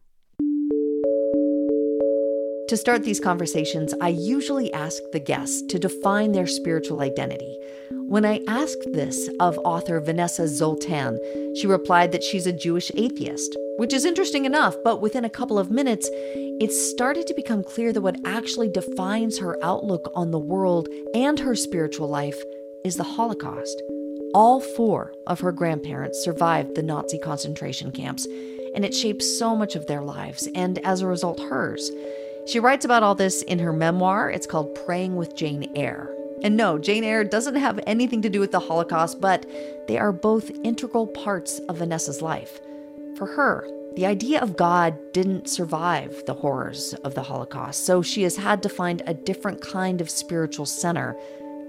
To 2.69 2.77
start 2.79 3.05
these 3.05 3.21
conversations, 3.21 3.93
I 4.01 4.09
usually 4.09 4.73
ask 4.73 5.03
the 5.13 5.21
guests 5.21 5.63
to 5.69 5.79
define 5.79 6.33
their 6.33 6.47
spiritual 6.47 7.03
identity. 7.03 7.59
When 7.91 8.25
I 8.25 8.41
asked 8.49 8.91
this 8.93 9.29
of 9.39 9.59
author 9.65 10.01
Vanessa 10.01 10.49
Zoltan, 10.49 11.19
she 11.57 11.67
replied 11.67 12.13
that 12.13 12.25
she's 12.25 12.47
a 12.47 12.53
Jewish 12.53 12.91
atheist, 12.95 13.55
which 13.77 13.93
is 13.93 14.05
interesting 14.05 14.45
enough, 14.45 14.77
but 14.85 15.01
within 15.01 15.25
a 15.25 15.31
couple 15.31 15.59
of 15.59 15.71
minutes, 15.71 16.09
it 16.13 16.73
started 16.73 17.27
to 17.27 17.35
become 17.35 17.65
clear 17.65 17.93
that 17.93 18.01
what 18.01 18.21
actually 18.25 18.69
defines 18.69 19.39
her 19.39 19.59
outlook 19.63 20.11
on 20.15 20.31
the 20.31 20.39
world 20.39 20.89
and 21.15 21.39
her 21.41 21.55
spiritual 21.55 22.09
life 22.09 22.41
is 22.85 22.97
the 22.97 23.05
Holocaust. 23.05 23.83
All 24.35 24.61
four 24.61 25.13
of 25.27 25.41
her 25.41 25.53
grandparents 25.53 26.23
survived 26.23 26.75
the 26.75 26.83
Nazi 26.83 27.19
concentration 27.19 27.91
camps, 27.91 28.27
and 28.75 28.85
it 28.85 28.95
shaped 28.95 29.23
so 29.23 29.55
much 29.55 29.77
of 29.77 29.87
their 29.87 30.03
lives, 30.03 30.49
and 30.55 30.79
as 30.85 31.01
a 31.01 31.07
result, 31.07 31.41
hers. 31.41 31.91
She 32.47 32.61
writes 32.61 32.85
about 32.85 33.03
all 33.03 33.15
this 33.15 33.43
in 33.43 33.59
her 33.61 33.73
memoir. 33.73 34.31
It's 34.31 34.47
called 34.47 34.75
Praying 34.87 35.17
with 35.17 35.35
Jane 35.37 35.71
Eyre. 35.75 36.15
And 36.43 36.57
no, 36.57 36.79
Jane 36.79 37.05
Eyre 37.05 37.25
doesn't 37.25 37.55
have 37.55 37.81
anything 37.87 38.21
to 38.23 38.29
do 38.29 38.39
with 38.39 38.51
the 38.51 38.61
Holocaust, 38.61 39.21
but 39.21 39.47
they 39.89 39.99
are 39.99 40.13
both 40.13 40.51
integral 40.63 41.07
parts 41.07 41.59
of 41.69 41.79
Vanessa's 41.79 42.21
life. 42.21 42.61
For 43.17 43.27
her, 43.27 43.69
the 43.95 44.07
idea 44.07 44.41
of 44.41 44.57
God 44.57 44.99
didn't 45.13 45.49
survive 45.49 46.25
the 46.27 46.35
horrors 46.35 46.95
of 47.05 47.15
the 47.15 47.23
Holocaust, 47.23 47.87
so 47.87 48.03
she 48.03 48.25
has 48.25 48.37
had 48.37 48.61
to 48.65 48.69
find 48.69 49.03
a 49.07 49.15
different 49.15 49.61
kind 49.61 50.01
of 50.01 50.11
spiritual 50.11 50.67
center, 50.67 51.17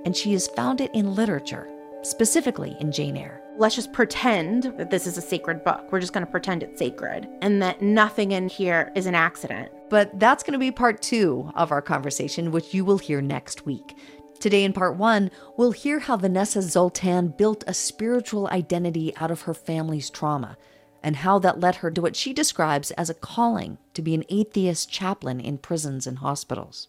and 0.06 0.18
she 0.18 0.34
has 0.34 0.48
found 0.48 0.82
it 0.82 0.90
in 0.96 1.14
literature, 1.14 1.70
specifically 2.02 2.76
in 2.80 2.92
Jane 2.92 3.16
Eyre. 3.16 3.44
Let's 3.58 3.76
just 3.76 3.94
pretend 3.94 4.64
that 4.78 4.90
this 4.90 5.06
is 5.06 5.20
a 5.20 5.22
sacred 5.22 5.64
book. 5.64 5.92
We're 5.92 6.00
just 6.00 6.14
going 6.14 6.26
to 6.26 6.32
pretend 6.32 6.64
it's 6.64 6.80
sacred 6.80 7.28
and 7.42 7.62
that 7.62 7.82
nothing 7.82 8.32
in 8.32 8.50
here 8.50 8.92
is 8.96 9.06
an 9.06 9.16
accident. 9.16 9.72
But 9.90 10.20
that's 10.20 10.44
going 10.44 10.54
to 10.54 10.60
be 10.60 10.72
part 10.72 11.02
two 11.02 11.52
of 11.56 11.72
our 11.72 11.82
conversation, 11.82 12.52
which 12.52 12.74
you 12.74 12.84
will 12.84 12.98
hear 12.98 13.22
next 13.22 13.68
week. 13.68 13.96
Today, 14.40 14.64
in 14.64 14.74
part 14.74 14.98
one, 14.98 15.32
we'll 15.58 15.72
hear 15.72 16.00
how 16.00 16.18
Vanessa 16.18 16.62
Zoltan 16.62 17.30
built 17.30 17.64
a 17.68 17.74
spiritual 17.74 18.48
identity 18.48 19.16
out 19.18 19.32
of 19.32 19.42
her 19.42 19.54
family's 19.54 20.10
trauma 20.10 20.58
and 21.06 21.18
how 21.18 21.38
that 21.38 21.60
led 21.60 21.76
her 21.76 21.92
to 21.92 22.02
what 22.02 22.16
she 22.16 22.34
describes 22.34 22.90
as 22.92 23.12
a 23.12 23.14
calling 23.14 23.78
to 23.94 24.02
be 24.02 24.16
an 24.16 24.26
atheist 24.28 24.92
chaplain 24.92 25.40
in 25.40 25.60
prisons 25.60 26.08
and 26.08 26.18
hospitals. 26.18 26.88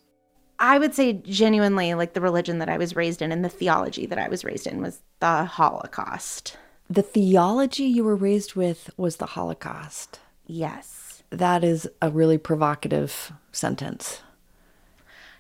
I 0.59 0.79
would 0.79 0.95
say 0.95 1.13
genuinely, 1.13 1.93
like 1.93 2.15
the 2.15 2.23
religion 2.23 2.59
that 2.61 2.71
I 2.71 2.79
was 2.79 2.97
raised 2.97 3.21
in 3.21 3.31
and 3.31 3.45
the 3.45 3.51
theology 3.51 4.07
that 4.07 4.19
I 4.19 4.29
was 4.29 4.43
raised 4.43 4.67
in 4.67 4.81
was 4.81 5.01
the 5.21 5.45
Holocaust. 5.45 6.57
The 6.89 7.03
theology 7.03 7.85
you 7.85 8.05
were 8.05 8.17
raised 8.17 8.55
with 8.55 8.89
was 8.97 9.17
the 9.17 9.27
Holocaust. 9.27 10.19
Yes. 10.47 11.23
That 11.29 11.63
is 11.63 11.87
a 12.01 12.09
really 12.09 12.39
provocative 12.39 13.33
sentence. 13.53 14.23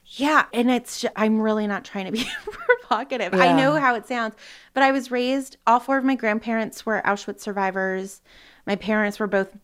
Yeah, 0.04 0.44
and 0.52 0.70
it's 0.70 1.04
I'm 1.16 1.40
really 1.40 1.66
not 1.66 1.84
trying 1.84 2.06
to 2.06 2.12
be 2.12 2.26
provocative. 2.44 3.32
Yeah. 3.32 3.42
I 3.42 3.56
know 3.56 3.76
how 3.76 3.94
it 3.94 4.06
sounds, 4.06 4.34
but 4.74 4.82
I 4.82 4.92
was 4.92 5.10
raised 5.10 5.56
all 5.66 5.80
four 5.80 5.96
of 5.96 6.04
my 6.04 6.14
grandparents 6.14 6.84
were 6.84 7.00
Auschwitz 7.06 7.40
survivors. 7.40 8.20
My 8.66 8.76
parents 8.76 9.18
were 9.18 9.26
both 9.26 9.56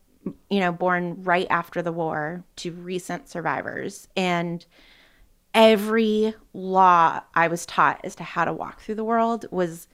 you 0.51 0.61
know 0.61 0.73
born 0.73 1.23
right 1.25 1.49
after 1.51 1.83
the 1.83 1.93
war 1.93 2.45
to 2.55 2.71
recent 2.71 3.29
survivors 3.29 4.07
and 4.17 4.65
every 5.55 6.35
law 6.53 7.21
I 7.35 7.49
was 7.49 7.67
taught 7.67 8.01
as 8.05 8.15
to 8.17 8.23
how 8.23 8.45
to 8.45 8.53
walk 8.53 8.81
through 8.81 8.95
the 8.95 9.05
world 9.05 9.47
was 9.51 9.89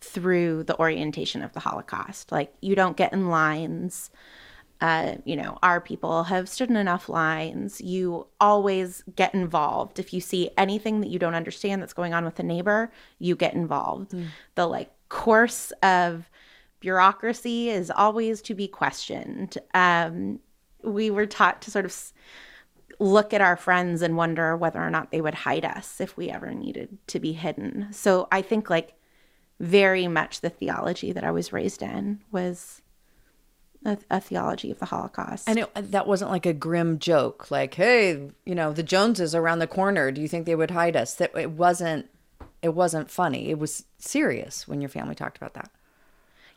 through 0.00 0.64
the 0.64 0.78
orientation 0.78 1.42
of 1.42 1.52
the 1.52 1.60
Holocaust. 1.60 2.30
Like 2.30 2.52
you 2.60 2.74
don't 2.74 2.96
get 2.96 3.12
in 3.12 3.28
lines. 3.28 4.10
Uh, 4.80 5.14
you 5.24 5.36
know, 5.36 5.56
our 5.62 5.80
people 5.80 6.24
have 6.24 6.48
stood 6.48 6.68
in 6.68 6.76
enough 6.76 7.08
lines. 7.08 7.80
You 7.80 8.26
always 8.40 9.02
get 9.16 9.32
involved. 9.34 9.98
If 9.98 10.12
you 10.12 10.20
see 10.20 10.50
anything 10.58 11.00
that 11.00 11.08
you 11.08 11.18
don't 11.18 11.34
understand 11.34 11.80
that's 11.80 11.94
going 11.94 12.12
on 12.12 12.24
with 12.24 12.38
a 12.38 12.42
neighbor, 12.42 12.92
you 13.18 13.34
get 13.36 13.54
involved. 13.54 14.10
Mm. 14.10 14.26
The 14.56 14.66
like 14.66 14.90
course 15.08 15.72
of 15.82 16.28
bureaucracy 16.84 17.70
is 17.70 17.90
always 17.90 18.42
to 18.42 18.54
be 18.54 18.68
questioned. 18.68 19.56
Um, 19.72 20.38
we 20.82 21.10
were 21.10 21.24
taught 21.24 21.62
to 21.62 21.70
sort 21.70 21.86
of 21.86 22.12
look 22.98 23.32
at 23.32 23.40
our 23.40 23.56
friends 23.56 24.02
and 24.02 24.18
wonder 24.18 24.54
whether 24.54 24.80
or 24.80 24.90
not 24.90 25.10
they 25.10 25.22
would 25.22 25.34
hide 25.34 25.64
us 25.64 25.98
if 25.98 26.14
we 26.14 26.28
ever 26.28 26.52
needed 26.52 26.98
to 27.06 27.18
be 27.18 27.32
hidden. 27.32 27.88
So 27.90 28.28
I 28.30 28.42
think 28.42 28.68
like 28.68 28.92
very 29.58 30.06
much 30.08 30.42
the 30.42 30.50
theology 30.50 31.10
that 31.12 31.24
I 31.24 31.30
was 31.30 31.54
raised 31.54 31.80
in 31.80 32.20
was 32.30 32.82
a, 33.86 33.96
a 34.10 34.20
theology 34.20 34.70
of 34.70 34.78
the 34.78 34.84
Holocaust. 34.84 35.48
And 35.48 35.60
it, 35.60 35.90
that 35.90 36.06
wasn't 36.06 36.32
like 36.32 36.44
a 36.44 36.52
grim 36.52 36.98
joke, 36.98 37.50
like, 37.50 37.72
"Hey, 37.72 38.28
you 38.44 38.54
know, 38.54 38.74
the 38.74 38.82
Joneses 38.82 39.34
around 39.34 39.60
the 39.60 39.66
corner. 39.66 40.12
Do 40.12 40.20
you 40.20 40.28
think 40.28 40.44
they 40.44 40.54
would 40.54 40.72
hide 40.72 40.96
us?" 40.96 41.14
That 41.14 41.34
it 41.34 41.52
wasn't. 41.52 42.10
It 42.60 42.74
wasn't 42.74 43.10
funny. 43.10 43.48
It 43.48 43.58
was 43.58 43.84
serious 43.98 44.68
when 44.68 44.82
your 44.82 44.90
family 44.90 45.14
talked 45.14 45.38
about 45.38 45.54
that. 45.54 45.70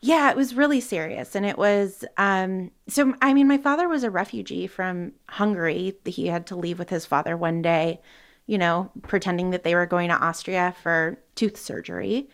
Yeah, 0.00 0.30
it 0.30 0.36
was 0.36 0.54
really 0.54 0.80
serious. 0.80 1.34
And 1.34 1.44
it 1.44 1.58
was, 1.58 2.04
um, 2.16 2.70
so, 2.86 3.14
I 3.20 3.34
mean, 3.34 3.48
my 3.48 3.58
father 3.58 3.88
was 3.88 4.04
a 4.04 4.10
refugee 4.10 4.66
from 4.68 5.12
Hungary. 5.28 5.96
He 6.04 6.28
had 6.28 6.46
to 6.48 6.56
leave 6.56 6.78
with 6.78 6.90
his 6.90 7.04
father 7.04 7.36
one 7.36 7.62
day, 7.62 8.00
you 8.46 8.58
know, 8.58 8.90
pretending 9.02 9.50
that 9.50 9.64
they 9.64 9.74
were 9.74 9.86
going 9.86 10.08
to 10.10 10.14
Austria 10.14 10.74
for 10.82 11.18
tooth 11.34 11.56
surgery. 11.56 12.28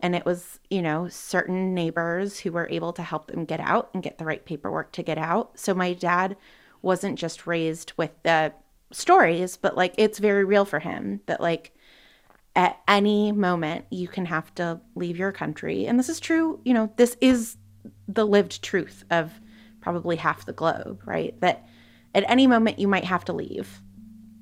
And 0.00 0.14
it 0.14 0.26
was, 0.26 0.60
you 0.68 0.82
know, 0.82 1.08
certain 1.08 1.72
neighbors 1.74 2.38
who 2.40 2.52
were 2.52 2.68
able 2.70 2.92
to 2.92 3.02
help 3.02 3.28
them 3.28 3.46
get 3.46 3.60
out 3.60 3.88
and 3.94 4.02
get 4.02 4.18
the 4.18 4.26
right 4.26 4.44
paperwork 4.44 4.92
to 4.92 5.02
get 5.02 5.16
out. 5.16 5.58
So 5.58 5.72
my 5.72 5.94
dad 5.94 6.36
wasn't 6.82 7.18
just 7.18 7.46
raised 7.46 7.94
with 7.96 8.10
the 8.24 8.52
stories, 8.92 9.56
but 9.56 9.74
like 9.74 9.94
it's 9.96 10.18
very 10.18 10.44
real 10.44 10.66
for 10.66 10.80
him 10.80 11.22
that, 11.26 11.40
like, 11.40 11.72
at 12.56 12.80
any 12.88 13.30
moment 13.30 13.84
you 13.90 14.08
can 14.08 14.24
have 14.24 14.52
to 14.56 14.80
leave 14.94 15.16
your 15.16 15.30
country. 15.30 15.86
And 15.86 15.98
this 15.98 16.08
is 16.08 16.18
true, 16.18 16.58
you 16.64 16.74
know, 16.74 16.90
this 16.96 17.16
is 17.20 17.56
the 18.08 18.26
lived 18.26 18.62
truth 18.62 19.04
of 19.10 19.30
probably 19.80 20.16
half 20.16 20.46
the 20.46 20.52
globe, 20.52 21.02
right? 21.04 21.38
That 21.40 21.68
at 22.14 22.24
any 22.28 22.46
moment 22.46 22.78
you 22.78 22.88
might 22.88 23.04
have 23.04 23.24
to 23.26 23.32
leave. 23.32 23.82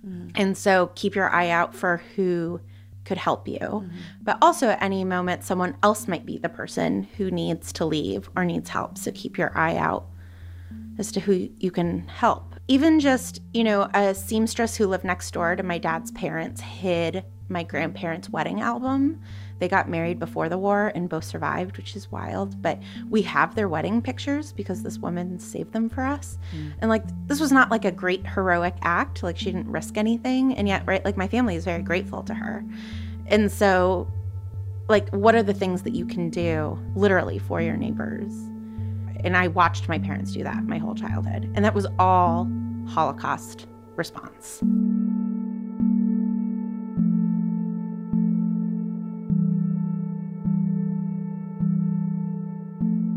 Mm. 0.06 0.30
And 0.36 0.56
so 0.56 0.92
keep 0.94 1.16
your 1.16 1.28
eye 1.28 1.50
out 1.50 1.74
for 1.74 2.02
who 2.14 2.60
could 3.04 3.18
help 3.18 3.48
you. 3.48 3.58
Mm-hmm. 3.58 3.98
But 4.22 4.38
also 4.40 4.68
at 4.68 4.82
any 4.82 5.04
moment 5.04 5.42
someone 5.42 5.76
else 5.82 6.06
might 6.06 6.24
be 6.24 6.38
the 6.38 6.48
person 6.48 7.08
who 7.16 7.30
needs 7.32 7.72
to 7.74 7.84
leave 7.84 8.30
or 8.36 8.44
needs 8.44 8.70
help. 8.70 8.96
So 8.96 9.10
keep 9.12 9.36
your 9.36 9.56
eye 9.58 9.76
out 9.76 10.06
as 10.98 11.10
to 11.12 11.20
who 11.20 11.50
you 11.58 11.72
can 11.72 12.06
help. 12.06 12.54
Even 12.68 13.00
just, 13.00 13.42
you 13.52 13.64
know, 13.64 13.90
a 13.92 14.14
seamstress 14.14 14.76
who 14.76 14.86
lived 14.86 15.04
next 15.04 15.32
door 15.32 15.56
to 15.56 15.62
my 15.62 15.78
dad's 15.78 16.12
parents 16.12 16.60
hid 16.60 17.24
my 17.48 17.62
grandparents' 17.62 18.30
wedding 18.30 18.60
album. 18.60 19.20
They 19.58 19.68
got 19.68 19.88
married 19.88 20.18
before 20.18 20.48
the 20.48 20.58
war 20.58 20.92
and 20.94 21.08
both 21.08 21.24
survived, 21.24 21.76
which 21.76 21.94
is 21.94 22.10
wild. 22.10 22.60
But 22.60 22.82
we 23.08 23.22
have 23.22 23.54
their 23.54 23.68
wedding 23.68 24.02
pictures 24.02 24.52
because 24.52 24.82
this 24.82 24.98
woman 24.98 25.38
saved 25.38 25.72
them 25.72 25.88
for 25.88 26.02
us. 26.02 26.38
Mm. 26.54 26.72
And 26.80 26.90
like, 26.90 27.04
this 27.26 27.40
was 27.40 27.52
not 27.52 27.70
like 27.70 27.84
a 27.84 27.92
great 27.92 28.26
heroic 28.26 28.74
act. 28.82 29.22
Like, 29.22 29.38
she 29.38 29.46
didn't 29.46 29.70
risk 29.70 29.96
anything. 29.96 30.54
And 30.54 30.66
yet, 30.66 30.82
right, 30.86 31.04
like, 31.04 31.16
my 31.16 31.28
family 31.28 31.56
is 31.56 31.64
very 31.64 31.82
grateful 31.82 32.22
to 32.24 32.34
her. 32.34 32.64
And 33.26 33.50
so, 33.50 34.10
like, 34.88 35.08
what 35.10 35.34
are 35.34 35.42
the 35.42 35.54
things 35.54 35.82
that 35.82 35.94
you 35.94 36.06
can 36.06 36.30
do 36.30 36.78
literally 36.94 37.38
for 37.38 37.60
your 37.60 37.76
neighbors? 37.76 38.32
And 39.24 39.36
I 39.36 39.48
watched 39.48 39.88
my 39.88 39.98
parents 39.98 40.32
do 40.32 40.42
that 40.42 40.64
my 40.64 40.78
whole 40.78 40.94
childhood. 40.94 41.50
And 41.54 41.64
that 41.64 41.74
was 41.74 41.86
all 41.98 42.50
Holocaust 42.86 43.66
response. 43.96 44.60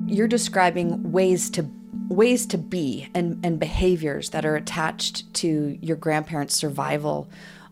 You're 0.07 0.27
describing 0.27 1.11
ways 1.11 1.49
to 1.51 1.69
ways 2.09 2.45
to 2.45 2.57
be 2.57 3.09
and, 3.13 3.43
and 3.43 3.59
behaviors 3.59 4.29
that 4.29 4.45
are 4.45 4.55
attached 4.55 5.33
to 5.33 5.77
your 5.81 5.97
grandparents' 5.97 6.55
survival 6.55 7.29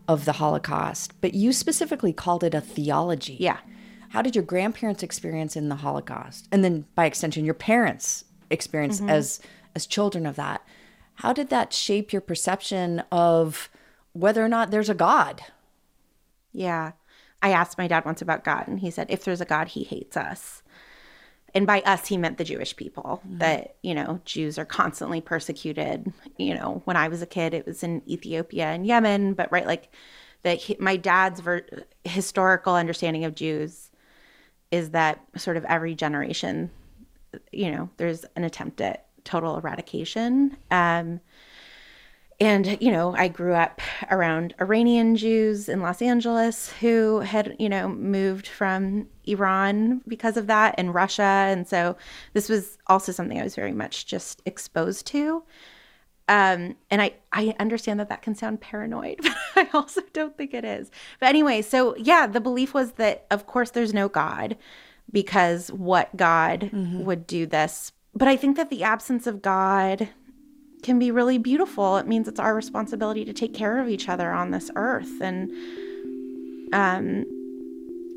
of 0.08 0.24
the 0.24 0.32
Holocaust, 0.32 1.12
but 1.20 1.34
you 1.34 1.52
specifically 1.52 2.12
called 2.12 2.44
it 2.44 2.54
a 2.54 2.60
theology. 2.60 3.36
Yeah. 3.40 3.58
How 4.10 4.22
did 4.22 4.36
your 4.36 4.44
grandparents 4.44 5.02
experience 5.02 5.56
in 5.56 5.68
the 5.68 5.76
Holocaust, 5.76 6.48
and 6.52 6.62
then 6.62 6.86
by 6.94 7.06
extension, 7.06 7.44
your 7.44 7.54
parents' 7.54 8.24
experience 8.50 8.98
mm-hmm. 8.98 9.10
as 9.10 9.40
as 9.74 9.86
children 9.86 10.26
of 10.26 10.36
that? 10.36 10.62
How 11.14 11.32
did 11.32 11.48
that 11.48 11.72
shape 11.72 12.12
your 12.12 12.22
perception 12.22 13.02
of 13.10 13.70
whether 14.12 14.44
or 14.44 14.48
not 14.48 14.70
there's 14.70 14.90
a 14.90 14.94
God? 14.94 15.42
Yeah. 16.52 16.92
I 17.42 17.50
asked 17.50 17.78
my 17.78 17.86
dad 17.86 18.04
once 18.04 18.22
about 18.22 18.44
God, 18.44 18.66
and 18.66 18.80
he 18.80 18.90
said, 18.90 19.06
if 19.10 19.24
there's 19.24 19.40
a 19.40 19.46
God, 19.46 19.68
he 19.68 19.84
hates 19.84 20.16
us 20.16 20.62
and 21.56 21.66
by 21.66 21.80
us 21.80 22.06
he 22.06 22.16
meant 22.16 22.38
the 22.38 22.44
jewish 22.44 22.76
people 22.76 23.20
mm-hmm. 23.26 23.38
that 23.38 23.76
you 23.82 23.94
know 23.94 24.20
jews 24.24 24.58
are 24.58 24.64
constantly 24.64 25.20
persecuted 25.20 26.12
you 26.36 26.54
know 26.54 26.82
when 26.84 26.96
i 26.96 27.08
was 27.08 27.22
a 27.22 27.26
kid 27.26 27.54
it 27.54 27.66
was 27.66 27.82
in 27.82 28.02
ethiopia 28.06 28.66
and 28.66 28.86
yemen 28.86 29.32
but 29.32 29.50
right 29.50 29.66
like 29.66 29.92
that 30.42 30.78
my 30.78 30.96
dad's 30.96 31.40
ver- 31.40 31.66
historical 32.04 32.74
understanding 32.74 33.24
of 33.24 33.34
jews 33.34 33.90
is 34.70 34.90
that 34.90 35.20
sort 35.36 35.56
of 35.56 35.64
every 35.64 35.94
generation 35.94 36.70
you 37.50 37.70
know 37.70 37.88
there's 37.96 38.24
an 38.36 38.44
attempt 38.44 38.80
at 38.80 39.06
total 39.24 39.56
eradication 39.56 40.56
um, 40.70 41.20
and 42.38 42.78
you 42.80 42.90
know 42.90 43.14
i 43.16 43.28
grew 43.28 43.54
up 43.54 43.80
around 44.10 44.54
iranian 44.60 45.16
jews 45.16 45.68
in 45.68 45.80
los 45.80 46.02
angeles 46.02 46.72
who 46.80 47.20
had 47.20 47.56
you 47.58 47.68
know 47.68 47.88
moved 47.88 48.46
from 48.46 49.06
iran 49.24 50.00
because 50.06 50.36
of 50.36 50.46
that 50.46 50.74
and 50.76 50.94
russia 50.94 51.22
and 51.22 51.66
so 51.66 51.96
this 52.34 52.48
was 52.48 52.78
also 52.88 53.10
something 53.10 53.40
i 53.40 53.44
was 53.44 53.54
very 53.54 53.72
much 53.72 54.06
just 54.06 54.42
exposed 54.44 55.06
to 55.06 55.42
um, 56.28 56.74
and 56.90 57.00
I, 57.00 57.14
I 57.32 57.54
understand 57.60 58.00
that 58.00 58.08
that 58.08 58.22
can 58.22 58.34
sound 58.34 58.60
paranoid, 58.60 59.20
but 59.22 59.36
I 59.56 59.68
also 59.72 60.00
don't 60.12 60.36
think 60.36 60.54
it 60.54 60.64
is. 60.64 60.90
But 61.20 61.28
anyway, 61.28 61.62
so 61.62 61.94
yeah, 61.96 62.26
the 62.26 62.40
belief 62.40 62.74
was 62.74 62.92
that, 62.92 63.26
of 63.30 63.46
course, 63.46 63.70
there's 63.70 63.94
no 63.94 64.08
God 64.08 64.56
because 65.12 65.70
what 65.70 66.16
God 66.16 66.70
mm-hmm. 66.72 67.04
would 67.04 67.26
do 67.26 67.46
this. 67.46 67.92
But 68.12 68.28
I 68.28 68.36
think 68.36 68.56
that 68.56 68.70
the 68.70 68.82
absence 68.82 69.26
of 69.26 69.40
God 69.40 70.08
can 70.86 71.00
be 71.00 71.10
really 71.10 71.36
beautiful. 71.36 71.96
It 71.96 72.06
means 72.06 72.28
it's 72.28 72.38
our 72.38 72.54
responsibility 72.54 73.24
to 73.24 73.32
take 73.32 73.52
care 73.52 73.80
of 73.80 73.88
each 73.88 74.08
other 74.08 74.30
on 74.30 74.52
this 74.52 74.70
earth 74.76 75.20
and 75.20 75.50
um 76.72 77.24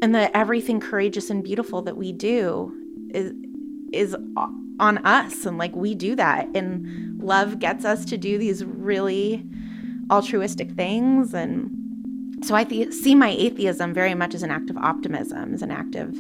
and 0.02 0.16
that 0.16 0.32
everything 0.36 0.80
courageous 0.80 1.32
and 1.32 1.44
beautiful 1.44 1.82
that 1.82 1.98
we 1.98 2.12
do 2.12 2.72
is 3.10 3.34
is 3.92 4.16
on 4.80 5.00
us 5.00 5.46
and 5.46 5.58
like 5.58 5.76
we 5.76 5.96
do 5.96 6.16
that 6.16 6.48
and 6.54 7.22
love 7.22 7.58
gets 7.58 7.86
us 7.86 8.06
to 8.06 8.18
do 8.18 8.38
these 8.38 8.64
really 8.64 9.44
altruistic 10.12 10.72
things 10.74 11.34
and 11.34 11.76
so 12.44 12.56
I 12.56 12.64
th- 12.64 12.94
see 12.94 13.16
my 13.16 13.30
atheism 13.30 13.94
very 13.94 14.14
much 14.14 14.34
as 14.34 14.44
an 14.44 14.52
act 14.52 14.70
of 14.70 14.78
optimism, 14.78 15.54
as 15.54 15.62
an 15.62 15.72
act 15.72 15.96
of 15.96 16.16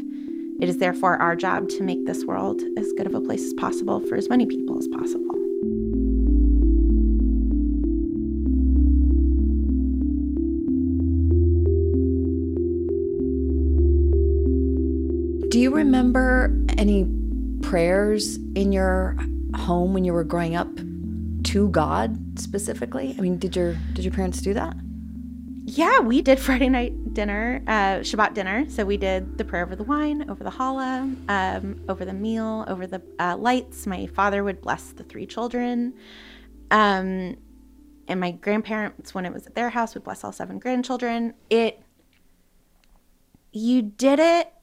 it 0.60 0.68
is 0.68 0.80
therefore 0.80 1.16
our 1.18 1.36
job 1.36 1.70
to 1.70 1.84
make 1.84 2.06
this 2.06 2.26
world 2.26 2.62
as 2.78 2.92
good 2.98 3.08
of 3.08 3.16
a 3.16 3.22
place 3.22 3.46
as 3.46 3.54
possible 3.54 4.02
for 4.08 4.16
as 4.16 4.28
many 4.28 4.46
people 4.46 4.78
as 4.78 4.88
possible. 4.90 5.36
Do 15.50 15.60
you 15.60 15.74
remember 15.74 16.56
any 16.78 17.08
prayers 17.64 18.36
in 18.54 18.72
your 18.72 19.18
home 19.56 19.96
when 19.96 20.04
you 20.04 20.14
were 20.14 20.24
growing 20.24 20.56
up 20.56 20.70
to 21.46 21.70
God 21.70 22.40
specifically? 22.40 23.16
I 23.18 23.22
mean, 23.22 23.40
did 23.40 23.56
your 23.56 23.76
did 23.94 24.06
your 24.06 24.14
parents 24.14 24.42
do 24.42 24.54
that? 24.54 24.76
Yeah, 25.66 26.02
we 26.02 26.22
did 26.22 26.40
Friday 26.40 26.70
night 26.70 27.16
dinner, 27.16 27.64
uh, 27.66 28.02
Shabbat 28.02 28.36
dinner. 28.36 28.70
So 28.70 28.86
we 28.86 28.98
did 28.98 29.40
the 29.40 29.44
prayer 29.44 29.64
over 29.64 29.76
the 29.76 29.84
wine, 29.84 30.30
over 30.30 30.44
the 30.44 30.52
challah, 30.52 31.16
um, 31.30 31.82
over 31.90 32.06
the 32.06 32.14
meal, 32.14 32.64
over 32.68 32.86
the 32.86 33.02
uh, 33.20 33.36
lights. 33.36 33.88
My 33.88 34.06
father 34.06 34.44
would 34.44 34.62
bless 34.62 34.92
the 34.92 35.04
three 35.04 35.26
children. 35.26 35.96
Um, 36.70 37.38
and 38.08 38.20
my 38.20 38.32
grandparents, 38.32 39.16
when 39.16 39.26
it 39.26 39.34
was 39.34 39.48
at 39.48 39.56
their 39.56 39.72
house, 39.72 39.96
would 39.96 40.04
bless 40.04 40.24
all 40.24 40.32
seven 40.32 40.60
grandchildren. 40.60 41.34
It, 41.50 41.82
you 43.52 43.82
did 43.82 44.20
it 44.20 44.54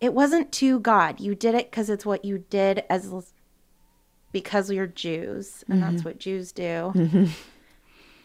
it 0.00 0.14
wasn't 0.14 0.50
to 0.52 0.80
God. 0.80 1.20
You 1.20 1.34
did 1.34 1.54
it 1.54 1.70
because 1.70 1.90
it's 1.90 2.06
what 2.06 2.24
you 2.24 2.44
did 2.50 2.84
as 2.88 3.32
because 4.32 4.70
you're 4.70 4.86
Jews, 4.86 5.64
and 5.68 5.80
mm-hmm. 5.80 5.90
that's 5.90 6.04
what 6.04 6.18
Jews 6.18 6.52
do. 6.52 6.92
Mm-hmm. 6.94 7.24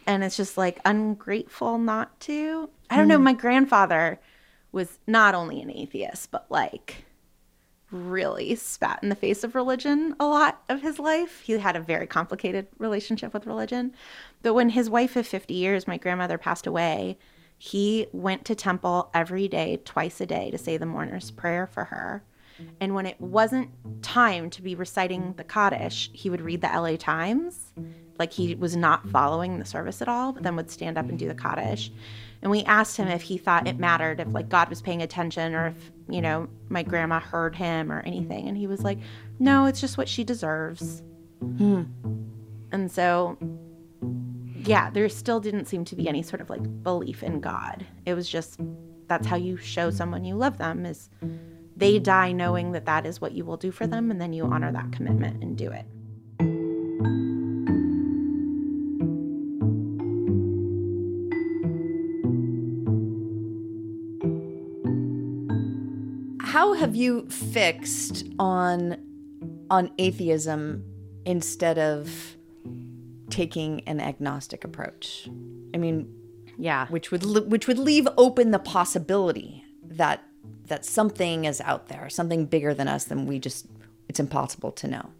And 0.06 0.22
it's 0.22 0.36
just 0.36 0.56
like 0.56 0.78
ungrateful 0.84 1.78
not 1.78 2.18
to. 2.20 2.70
I 2.88 2.96
don't 2.96 3.04
mm-hmm. 3.04 3.08
know. 3.08 3.18
My 3.18 3.32
grandfather 3.32 4.20
was 4.70 4.98
not 5.06 5.34
only 5.34 5.60
an 5.60 5.70
atheist, 5.70 6.30
but 6.30 6.46
like 6.48 7.06
really 7.90 8.54
spat 8.54 9.00
in 9.02 9.08
the 9.08 9.14
face 9.14 9.44
of 9.44 9.54
religion 9.54 10.14
a 10.18 10.26
lot 10.26 10.62
of 10.68 10.82
his 10.82 10.98
life. 10.98 11.40
He 11.40 11.52
had 11.54 11.76
a 11.76 11.80
very 11.80 12.06
complicated 12.06 12.66
relationship 12.78 13.32
with 13.32 13.46
religion. 13.46 13.94
But 14.42 14.54
when 14.54 14.70
his 14.70 14.90
wife 14.90 15.16
of 15.16 15.26
50 15.26 15.54
years, 15.54 15.88
my 15.88 15.96
grandmother, 15.96 16.38
passed 16.38 16.66
away, 16.66 17.18
he 17.58 18.06
went 18.12 18.44
to 18.46 18.54
temple 18.54 19.10
every 19.14 19.48
day, 19.48 19.80
twice 19.84 20.20
a 20.20 20.26
day, 20.26 20.50
to 20.50 20.58
say 20.58 20.76
the 20.76 20.86
mourner's 20.86 21.30
prayer 21.30 21.66
for 21.66 21.84
her. 21.84 22.22
And 22.80 22.94
when 22.94 23.06
it 23.06 23.20
wasn't 23.20 23.70
time 24.02 24.50
to 24.50 24.62
be 24.62 24.74
reciting 24.74 25.34
the 25.36 25.44
Kaddish, 25.44 26.10
he 26.12 26.30
would 26.30 26.40
read 26.40 26.62
the 26.62 26.68
LA 26.68 26.96
Times 26.96 27.72
like 28.18 28.32
he 28.32 28.54
was 28.54 28.76
not 28.76 29.08
following 29.08 29.58
the 29.58 29.64
service 29.64 30.00
at 30.00 30.08
all, 30.08 30.32
but 30.32 30.42
then 30.42 30.56
would 30.56 30.70
stand 30.70 30.96
up 30.96 31.08
and 31.08 31.18
do 31.18 31.28
the 31.28 31.34
Kaddish. 31.34 31.92
And 32.42 32.50
we 32.50 32.64
asked 32.64 32.96
him 32.96 33.08
if 33.08 33.22
he 33.22 33.38
thought 33.38 33.66
it 33.66 33.78
mattered, 33.78 34.20
if 34.20 34.32
like 34.32 34.48
God 34.48 34.68
was 34.68 34.80
paying 34.80 35.02
attention 35.02 35.54
or 35.54 35.68
if, 35.68 35.90
you 36.08 36.20
know, 36.20 36.48
my 36.68 36.82
grandma 36.82 37.20
heard 37.20 37.54
him 37.54 37.90
or 37.90 38.00
anything. 38.00 38.48
And 38.48 38.56
he 38.56 38.66
was 38.66 38.82
like, 38.82 38.98
no, 39.38 39.66
it's 39.66 39.80
just 39.80 39.98
what 39.98 40.08
she 40.08 40.24
deserves. 40.24 41.02
Hmm. 41.40 41.82
And 42.72 42.90
so, 42.90 43.36
yeah, 44.66 44.90
there 44.90 45.08
still 45.08 45.40
didn't 45.40 45.66
seem 45.66 45.84
to 45.86 45.96
be 45.96 46.08
any 46.08 46.22
sort 46.22 46.40
of 46.40 46.50
like 46.50 46.82
belief 46.82 47.22
in 47.22 47.40
God. 47.40 47.86
It 48.04 48.14
was 48.14 48.28
just 48.28 48.60
that's 49.06 49.26
how 49.26 49.36
you 49.36 49.56
show 49.56 49.90
someone 49.90 50.24
you 50.24 50.34
love 50.34 50.58
them 50.58 50.84
is 50.84 51.08
they 51.76 51.98
die 51.98 52.32
knowing 52.32 52.72
that 52.72 52.86
that 52.86 53.06
is 53.06 53.20
what 53.20 53.32
you 53.32 53.44
will 53.44 53.56
do 53.56 53.70
for 53.70 53.86
them 53.86 54.10
and 54.10 54.20
then 54.20 54.32
you 54.32 54.44
honor 54.44 54.72
that 54.72 54.90
commitment 54.92 55.42
and 55.42 55.56
do 55.56 55.70
it. 55.70 55.86
How 66.42 66.72
have 66.72 66.96
you 66.96 67.28
fixed 67.28 68.24
on 68.38 68.96
on 69.68 69.90
atheism 69.98 70.84
instead 71.24 71.78
of 71.78 72.35
taking 73.36 73.82
an 73.86 74.00
agnostic 74.00 74.64
approach? 74.64 75.28
I 75.74 75.76
mean, 75.76 76.10
yeah, 76.58 76.86
which 76.86 77.10
would 77.10 77.22
which 77.50 77.66
would 77.68 77.78
leave 77.78 78.08
open 78.16 78.50
the 78.50 78.58
possibility 78.58 79.62
that 79.82 80.24
that 80.68 80.86
something 80.86 81.44
is 81.44 81.60
out 81.60 81.88
there, 81.88 82.08
something 82.08 82.46
bigger 82.46 82.72
than 82.72 82.88
us 82.88 83.04
than 83.04 83.26
we 83.26 83.38
just 83.38 83.66
it's 84.08 84.18
impossible 84.18 84.72
to 84.72 84.88
know. 84.88 85.10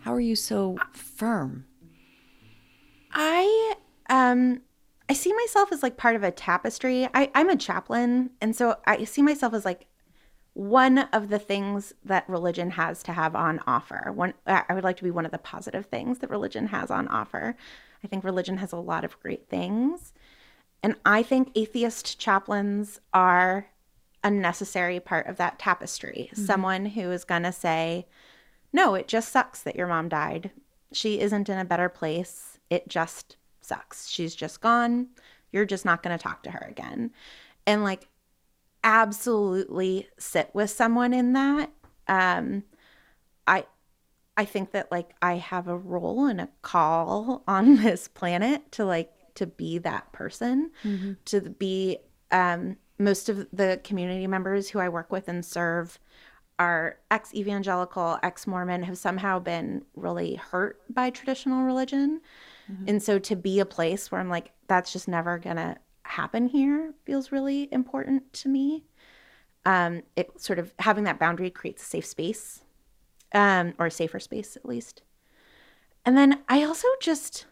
How 0.00 0.12
are 0.12 0.20
you 0.20 0.34
so 0.34 0.76
firm? 0.92 1.64
I 3.12 3.74
um 4.10 4.62
I 5.08 5.12
see 5.12 5.32
myself 5.32 5.70
as 5.70 5.82
like 5.82 5.96
part 5.96 6.16
of 6.16 6.24
a 6.24 6.32
tapestry. 6.32 7.08
I, 7.14 7.30
I'm 7.36 7.50
a 7.50 7.56
chaplain, 7.56 8.30
and 8.40 8.56
so 8.56 8.76
I 8.84 9.04
see 9.04 9.22
myself 9.22 9.54
as 9.54 9.64
like 9.64 9.86
one 10.54 10.98
of 10.98 11.28
the 11.28 11.38
things 11.38 11.92
that 12.04 12.28
religion 12.28 12.70
has 12.70 13.02
to 13.02 13.12
have 13.12 13.34
on 13.34 13.60
offer. 13.66 14.10
One, 14.12 14.34
I 14.46 14.72
would 14.72 14.84
like 14.84 14.96
to 14.98 15.04
be 15.04 15.10
one 15.10 15.26
of 15.26 15.32
the 15.32 15.38
positive 15.38 15.86
things 15.86 16.20
that 16.20 16.30
religion 16.30 16.68
has 16.68 16.90
on 16.90 17.08
offer. 17.08 17.56
I 18.02 18.06
think 18.06 18.24
religion 18.24 18.58
has 18.58 18.72
a 18.72 18.76
lot 18.76 19.04
of 19.04 19.18
great 19.20 19.48
things, 19.48 20.12
and 20.82 20.96
I 21.04 21.22
think 21.22 21.50
atheist 21.54 22.18
chaplains 22.18 23.00
are 23.12 23.66
a 24.22 24.30
necessary 24.30 25.00
part 25.00 25.26
of 25.26 25.36
that 25.36 25.58
tapestry. 25.58 26.30
Mhm. 26.32 26.46
Someone 26.46 26.86
who 26.86 27.10
is 27.10 27.24
gonna 27.24 27.52
say, 27.52 28.06
"No, 28.72 28.94
it 28.94 29.08
just 29.08 29.30
sucks 29.30 29.62
that 29.62 29.76
your 29.76 29.86
mom 29.86 30.08
died. 30.08 30.50
She 30.92 31.20
isn't 31.20 31.48
in 31.48 31.58
a 31.58 31.64
better 31.64 31.88
place. 31.88 32.58
It 32.70 32.88
just 32.88 33.36
sucks. 33.60 34.08
She's 34.08 34.34
just 34.34 34.60
gone. 34.60 35.08
You're 35.50 35.64
just 35.64 35.84
not 35.84 36.02
going 36.02 36.16
to 36.16 36.22
talk 36.22 36.42
to 36.42 36.50
her 36.50 36.66
again. 36.68 37.12
And 37.66 37.82
like 37.82 38.08
absolutely 38.84 40.08
sit 40.18 40.50
with 40.54 40.70
someone 40.70 41.12
in 41.12 41.32
that. 41.32 41.72
Um 42.06 42.62
I 43.46 43.66
I 44.36 44.44
think 44.44 44.72
that 44.72 44.90
like 44.92 45.14
I 45.22 45.34
have 45.36 45.66
a 45.68 45.76
role 45.76 46.26
and 46.26 46.40
a 46.40 46.48
call 46.62 47.42
on 47.48 47.76
this 47.76 48.06
planet 48.08 48.70
to 48.72 48.84
like 48.84 49.10
to 49.36 49.46
be 49.46 49.78
that 49.78 50.12
person, 50.12 50.70
Mhm. 50.84 51.16
to 51.26 51.40
be 51.40 51.98
um 52.30 52.76
most 52.98 53.28
of 53.28 53.48
the 53.52 53.80
community 53.82 54.26
members 54.28 54.68
who 54.70 54.78
I 54.78 54.88
work 54.88 55.10
with 55.10 55.26
and 55.28 55.44
serve 55.44 55.98
are 56.60 56.98
ex 57.10 57.34
evangelical, 57.34 58.18
ex 58.22 58.46
Mormon, 58.46 58.84
have 58.84 58.96
somehow 58.96 59.40
been 59.40 59.84
really 59.96 60.36
hurt 60.36 60.80
by 60.88 61.10
traditional 61.10 61.64
religion. 61.64 62.20
And 62.86 63.02
so 63.02 63.18
to 63.18 63.36
be 63.36 63.58
a 63.60 63.66
place 63.66 64.10
where 64.10 64.20
I'm 64.20 64.28
like, 64.30 64.52
that's 64.68 64.92
just 64.92 65.08
never 65.08 65.38
gonna 65.38 65.78
happen 66.14 66.46
here 66.48 66.94
feels 67.04 67.32
really 67.32 67.68
important 67.72 68.32
to 68.34 68.48
me. 68.48 68.84
Um, 69.66 70.02
it 70.16 70.40
sort 70.40 70.58
of 70.58 70.72
having 70.78 71.04
that 71.04 71.18
boundary 71.18 71.50
creates 71.50 71.82
a 71.82 71.86
safe 71.86 72.06
space, 72.06 72.60
um, 73.32 73.74
or 73.78 73.86
a 73.86 73.90
safer 73.90 74.20
space 74.20 74.56
at 74.56 74.64
least. 74.66 75.02
And 76.04 76.16
then 76.16 76.42
I 76.48 76.64
also 76.64 76.88
just 77.00 77.46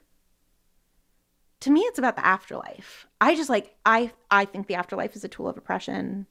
to 1.60 1.70
me 1.70 1.80
it's 1.82 1.98
about 1.98 2.16
the 2.16 2.26
afterlife. 2.26 3.06
I 3.20 3.34
just 3.34 3.48
like 3.48 3.74
I 3.86 4.12
I 4.30 4.44
think 4.44 4.66
the 4.66 4.74
afterlife 4.74 5.16
is 5.16 5.24
a 5.24 5.28
tool 5.28 5.48
of 5.48 5.56
oppression 5.56 6.26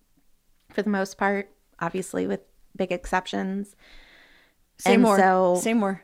for 0.69 0.81
the 0.81 0.89
most 0.89 1.17
part, 1.17 1.49
obviously 1.79 2.27
with 2.27 2.41
big 2.75 2.91
exceptions. 2.91 3.75
Say 4.77 4.93
And 4.93 5.03
more. 5.03 5.17
So 5.17 5.59
Say 5.61 5.73
more. 5.73 6.03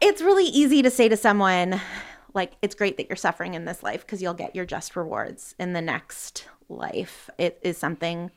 it's 0.00 0.20
really 0.22 0.46
easy 0.46 0.82
to 0.82 0.90
say 0.90 1.08
to 1.08 1.16
someone 1.16 1.80
like 2.36 2.52
it's 2.62 2.76
great 2.76 2.96
that 2.98 3.08
you're 3.08 3.16
suffering 3.16 3.54
in 3.54 3.64
this 3.64 3.82
life 3.82 4.06
because 4.06 4.22
you'll 4.22 4.34
get 4.34 4.54
your 4.54 4.66
just 4.66 4.94
rewards 4.96 5.56
in 5.58 5.72
the 5.72 5.82
next 5.82 6.46
life. 6.68 7.30
It 7.38 7.58
is 7.62 7.78
something 7.78 8.30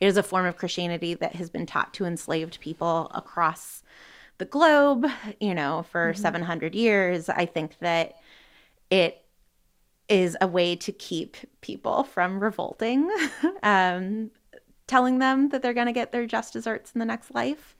it 0.00 0.06
is 0.06 0.18
a 0.18 0.22
form 0.22 0.46
of 0.46 0.58
christianity 0.58 1.14
that 1.14 1.36
has 1.36 1.50
been 1.50 1.66
taught 1.66 1.94
to 1.94 2.04
enslaved 2.04 2.60
people 2.60 3.10
across 3.14 3.82
the 4.38 4.44
globe 4.44 5.06
you 5.40 5.54
know 5.54 5.84
for 5.90 6.12
Mhm. 6.12 6.18
700 6.18 6.74
years. 6.74 7.28
I 7.28 7.46
think 7.46 7.78
that 7.80 8.16
it 8.90 9.24
is 10.08 10.36
a 10.40 10.46
way 10.46 10.76
to 10.76 10.92
keep 10.92 11.36
people 11.62 12.04
from 12.04 12.40
revolting 12.40 13.10
um 13.62 14.30
telling 14.86 15.18
them 15.18 15.48
that 15.50 15.62
they're 15.62 15.74
going 15.74 15.86
to 15.88 15.92
get 15.92 16.12
their 16.12 16.26
just 16.26 16.52
desserts 16.52 16.92
in 16.94 17.00
the 17.00 17.04
next 17.06 17.34
life. 17.34 17.76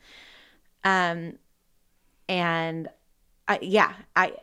Um 0.84 1.38
and 2.28 2.88
I 3.48 3.58
yeah, 3.62 3.94
I 4.16 4.34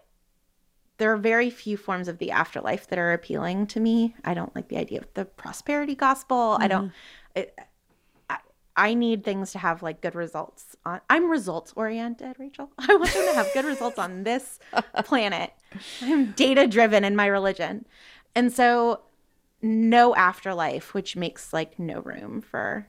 there 1.03 1.11
are 1.11 1.17
very 1.17 1.49
few 1.49 1.75
forms 1.75 2.07
of 2.07 2.17
the 2.17 2.31
afterlife 2.31 2.87
that 2.87 2.97
are 2.97 3.11
appealing 3.11 3.67
to 3.67 3.81
me. 3.81 4.15
I 4.23 4.33
don't 4.33 4.55
like 4.55 4.69
the 4.69 4.77
idea 4.77 5.01
of 5.01 5.13
the 5.15 5.25
prosperity 5.25 5.95
gospel. 5.95 6.55
I 6.61 6.69
don't 6.69 6.85
mm-hmm. 6.85 7.39
it, 7.39 7.59
I, 8.29 8.37
I 8.77 8.93
need 8.93 9.25
things 9.25 9.51
to 9.51 9.59
have 9.59 9.83
like 9.83 9.99
good 9.99 10.15
results 10.15 10.77
on 10.85 11.01
I'm 11.09 11.29
results 11.29 11.73
oriented, 11.75 12.37
Rachel. 12.39 12.71
I 12.77 12.95
want 12.95 13.11
them 13.11 13.25
to 13.25 13.35
have 13.35 13.49
good 13.53 13.65
results 13.65 13.99
on 13.99 14.23
this 14.23 14.59
planet. 15.03 15.51
I'm 16.01 16.31
data 16.31 16.67
driven 16.67 17.03
in 17.03 17.17
my 17.17 17.25
religion. 17.25 17.85
And 18.33 18.53
so 18.53 19.01
no 19.61 20.15
afterlife, 20.15 20.93
which 20.93 21.17
makes 21.17 21.51
like 21.51 21.77
no 21.77 21.99
room 21.99 22.39
for 22.39 22.87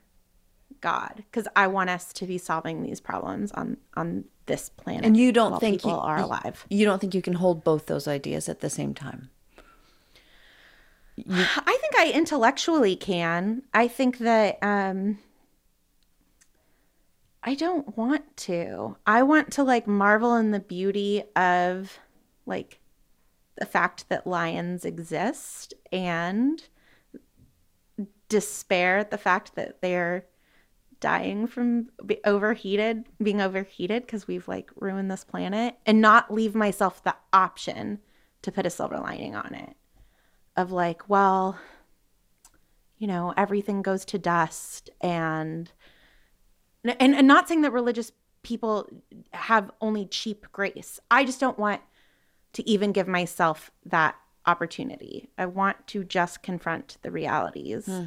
God 0.80 1.24
because 1.28 1.48
I 1.56 1.66
want 1.66 1.90
us 1.90 2.12
to 2.12 2.28
be 2.28 2.38
solving 2.38 2.84
these 2.84 3.00
problems 3.00 3.50
on 3.50 3.78
on 3.96 4.26
this 4.46 4.68
planet. 4.68 5.04
And 5.04 5.16
you 5.16 5.32
don't 5.32 5.58
think 5.60 5.80
people 5.80 5.90
you, 5.90 5.96
are 5.96 6.18
alive. 6.18 6.66
You 6.68 6.84
don't 6.84 7.00
think 7.00 7.14
you 7.14 7.22
can 7.22 7.34
hold 7.34 7.64
both 7.64 7.86
those 7.86 8.06
ideas 8.06 8.48
at 8.48 8.60
the 8.60 8.70
same 8.70 8.94
time. 8.94 9.30
I 11.30 11.78
think 11.80 11.96
I 11.96 12.10
intellectually 12.12 12.96
can. 12.96 13.62
I 13.72 13.88
think 13.88 14.18
that 14.18 14.58
um 14.62 15.18
I 17.42 17.54
don't 17.54 17.96
want 17.96 18.36
to. 18.38 18.96
I 19.06 19.22
want 19.22 19.52
to 19.52 19.62
like 19.62 19.86
marvel 19.86 20.34
in 20.36 20.50
the 20.50 20.60
beauty 20.60 21.24
of 21.36 21.98
like 22.46 22.80
the 23.56 23.66
fact 23.66 24.08
that 24.08 24.26
lions 24.26 24.84
exist 24.84 25.74
and 25.92 26.62
despair 28.28 28.98
at 28.98 29.10
the 29.10 29.18
fact 29.18 29.54
that 29.54 29.80
they're 29.80 30.26
dying 31.04 31.46
from 31.46 31.90
be- 32.06 32.18
overheated 32.24 33.04
being 33.22 33.42
overheated 33.42 34.06
because 34.06 34.26
we've 34.26 34.48
like 34.48 34.70
ruined 34.76 35.10
this 35.10 35.22
planet 35.22 35.76
and 35.84 36.00
not 36.00 36.32
leave 36.32 36.54
myself 36.54 37.04
the 37.04 37.14
option 37.34 37.98
to 38.40 38.50
put 38.50 38.64
a 38.64 38.70
silver 38.70 38.98
lining 38.98 39.34
on 39.36 39.54
it 39.54 39.76
of 40.56 40.72
like 40.72 41.06
well 41.10 41.58
you 42.96 43.06
know 43.06 43.34
everything 43.36 43.82
goes 43.82 44.06
to 44.06 44.18
dust 44.18 44.88
and 45.02 45.70
and, 46.84 47.14
and 47.14 47.26
not 47.28 47.48
saying 47.48 47.60
that 47.60 47.72
religious 47.72 48.10
people 48.42 48.88
have 49.32 49.70
only 49.82 50.06
cheap 50.06 50.46
grace 50.52 50.98
i 51.10 51.22
just 51.22 51.38
don't 51.40 51.58
want 51.58 51.82
to 52.54 52.66
even 52.66 52.92
give 52.92 53.06
myself 53.08 53.70
that 53.84 54.14
opportunity 54.46 55.28
i 55.36 55.44
want 55.44 55.86
to 55.86 56.02
just 56.02 56.42
confront 56.42 56.96
the 57.02 57.10
realities 57.10 57.84
Hmm. 57.84 58.04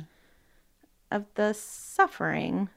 of 1.11 1.25
the 1.35 1.53
suffering 1.53 2.69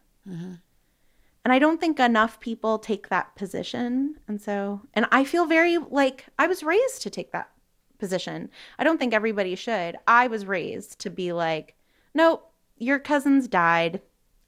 and 1.45 1.53
I 1.53 1.59
don't 1.59 1.81
think 1.81 1.99
enough 1.99 2.39
people 2.41 2.79
take 2.79 3.09
that 3.09 3.35
position. 3.35 4.17
And 4.29 4.41
so, 4.41 4.83
and 4.95 5.07
I 5.11 5.25
feel 5.25 5.47
very 5.47 5.79
like 5.79 6.27
I 6.39 6.47
was 6.47 6.63
raised 6.63 7.03
to 7.03 7.11
take 7.11 7.33
that 7.33 7.51
position. 7.99 8.51
I 8.79 8.85
don't 8.85 8.99
think 8.99 9.15
everybody 9.15 9.55
should. 9.55 9.97
I 10.07 10.27
was 10.27 10.47
raised 10.47 10.99
to 11.01 11.11
be 11.11 11.33
like, 11.33 11.75
nope, 12.15 12.51
your 12.77 12.99
cousins 12.99 13.49
died 13.49 14.03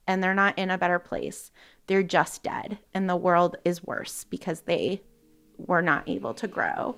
and 0.06 0.22
they're 0.22 0.34
not 0.34 0.58
in 0.58 0.70
a 0.70 0.78
better 0.78 0.98
place. 0.98 1.50
They're 1.86 2.02
just 2.02 2.42
dead. 2.42 2.78
And 2.92 3.08
the 3.08 3.16
world 3.16 3.56
is 3.64 3.84
worse 3.84 4.24
because 4.24 4.62
they 4.62 5.02
were 5.58 5.82
not 5.82 6.08
able 6.08 6.34
to 6.34 6.48
grow. 6.48 6.96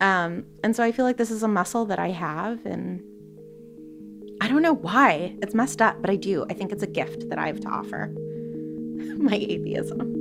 Um, 0.00 0.46
and 0.62 0.74
so 0.74 0.82
I 0.82 0.92
feel 0.92 1.04
like 1.04 1.16
this 1.16 1.30
is 1.30 1.42
a 1.42 1.48
muscle 1.48 1.84
that 1.86 1.98
I 1.98 2.10
have. 2.10 2.64
And 2.64 3.02
I 4.40 4.48
don't 4.48 4.62
know 4.62 4.74
why. 4.74 5.36
It's 5.42 5.54
messed 5.54 5.82
up, 5.82 6.00
but 6.00 6.10
I 6.10 6.16
do. 6.16 6.46
I 6.48 6.54
think 6.54 6.72
it's 6.72 6.82
a 6.82 6.86
gift 6.86 7.28
that 7.28 7.38
I 7.38 7.46
have 7.46 7.60
to 7.60 7.68
offer 7.68 8.08
my 9.18 9.34
atheism. 9.34 10.16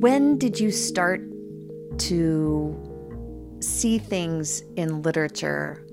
When 0.00 0.38
did 0.38 0.58
you 0.58 0.70
start 0.70 1.20
to 1.98 3.58
see 3.60 3.98
things 3.98 4.62
in 4.76 5.02
literature 5.02 5.86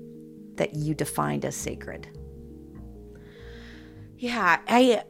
that 0.54 0.74
you 0.74 0.94
defined 0.94 1.44
as 1.44 1.54
sacred? 1.54 2.08
Yeah, 4.16 4.60
I 4.66 5.04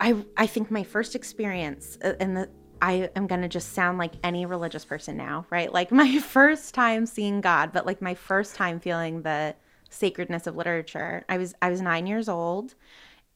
I 0.00 0.24
I 0.36 0.46
think 0.46 0.70
my 0.70 0.82
first 0.82 1.14
experience 1.14 1.98
uh, 2.02 2.14
and 2.18 2.36
the 2.36 2.48
I 2.80 3.10
am 3.16 3.26
going 3.26 3.42
to 3.42 3.48
just 3.48 3.72
sound 3.72 3.98
like 3.98 4.14
any 4.22 4.46
religious 4.46 4.84
person 4.84 5.16
now, 5.16 5.46
right? 5.50 5.72
Like 5.72 5.90
my 5.90 6.18
first 6.20 6.74
time 6.74 7.06
seeing 7.06 7.40
God, 7.40 7.72
but 7.72 7.86
like 7.86 8.02
my 8.02 8.14
first 8.14 8.54
time 8.54 8.80
feeling 8.80 9.22
the 9.22 9.54
sacredness 9.90 10.46
of 10.46 10.56
literature. 10.56 11.24
I 11.28 11.38
was 11.38 11.54
I 11.62 11.70
was 11.70 11.80
9 11.80 12.06
years 12.06 12.28
old 12.28 12.74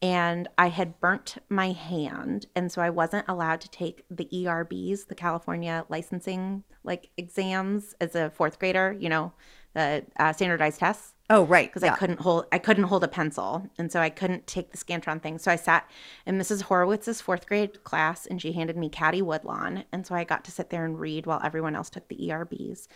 and 0.03 0.49
I 0.59 0.68
had 0.68 1.01
burnt 1.01 1.36
my 1.49 1.70
hand 1.70 2.47
and 2.55 2.70
so 2.70 2.82
I 2.82 2.90
wasn't 2.90 3.26
allowed 3.28 3.61
to 3.62 3.70
take 3.70 4.05
the 4.11 4.28
ERBs, 4.32 5.07
the 5.07 5.14
California 5.14 5.86
licensing 5.88 6.64
like 6.84 7.11
exams 7.16 7.95
as 8.01 8.14
a 8.14 8.32
4th 8.36 8.59
grader, 8.59 8.97
you 8.99 9.09
know, 9.09 9.32
the 9.74 10.05
uh, 10.18 10.32
standardized 10.32 10.80
tests. 10.80 11.14
Oh, 11.33 11.47
right. 11.47 11.66
Because 11.66 11.83
yeah. 11.83 11.95
I 11.95 11.97
couldn't 11.97 12.20
hold 12.20 12.45
I 12.53 12.59
couldn't 12.59 12.85
hold 12.85 13.03
a 13.03 13.09
pencil, 13.09 13.66
and 13.78 13.91
so 13.91 14.01
I 14.01 14.11
couldn't 14.11 14.47
take 14.47 14.70
the 14.70 14.76
Scantron 14.76 15.22
thing. 15.22 15.39
So 15.39 15.51
I 15.51 15.57
sat 15.57 15.91
in 16.26 16.39
Mrs. 16.39 16.64
Horowitz's 16.64 17.22
fourth 17.22 17.47
grade 17.47 17.83
class, 17.85 18.26
and 18.26 18.41
she 18.41 18.53
handed 18.53 18.76
me 18.76 18.91
Caddie 18.91 19.22
Woodlawn, 19.22 19.85
and 19.93 20.07
so 20.07 20.14
I 20.14 20.24
got 20.24 20.45
to 20.45 20.51
sit 20.51 20.68
there 20.68 20.85
and 20.85 21.01
read 21.01 21.24
while 21.24 21.41
everyone 21.43 21.74
else 21.74 21.89
took 21.89 22.07
the 22.09 22.16
ERBs, 22.16 22.87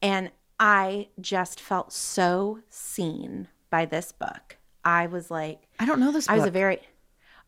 and 0.00 0.30
I 0.60 1.08
just 1.20 1.60
felt 1.60 1.92
so 1.92 2.60
seen 2.68 3.48
by 3.68 3.84
this 3.84 4.12
book. 4.12 4.58
I 4.84 5.08
was 5.08 5.28
like, 5.28 5.66
I 5.80 5.86
don't 5.86 5.98
know 5.98 6.12
this. 6.12 6.28
Book. 6.28 6.34
I 6.34 6.38
was 6.38 6.46
a 6.46 6.52
very, 6.52 6.78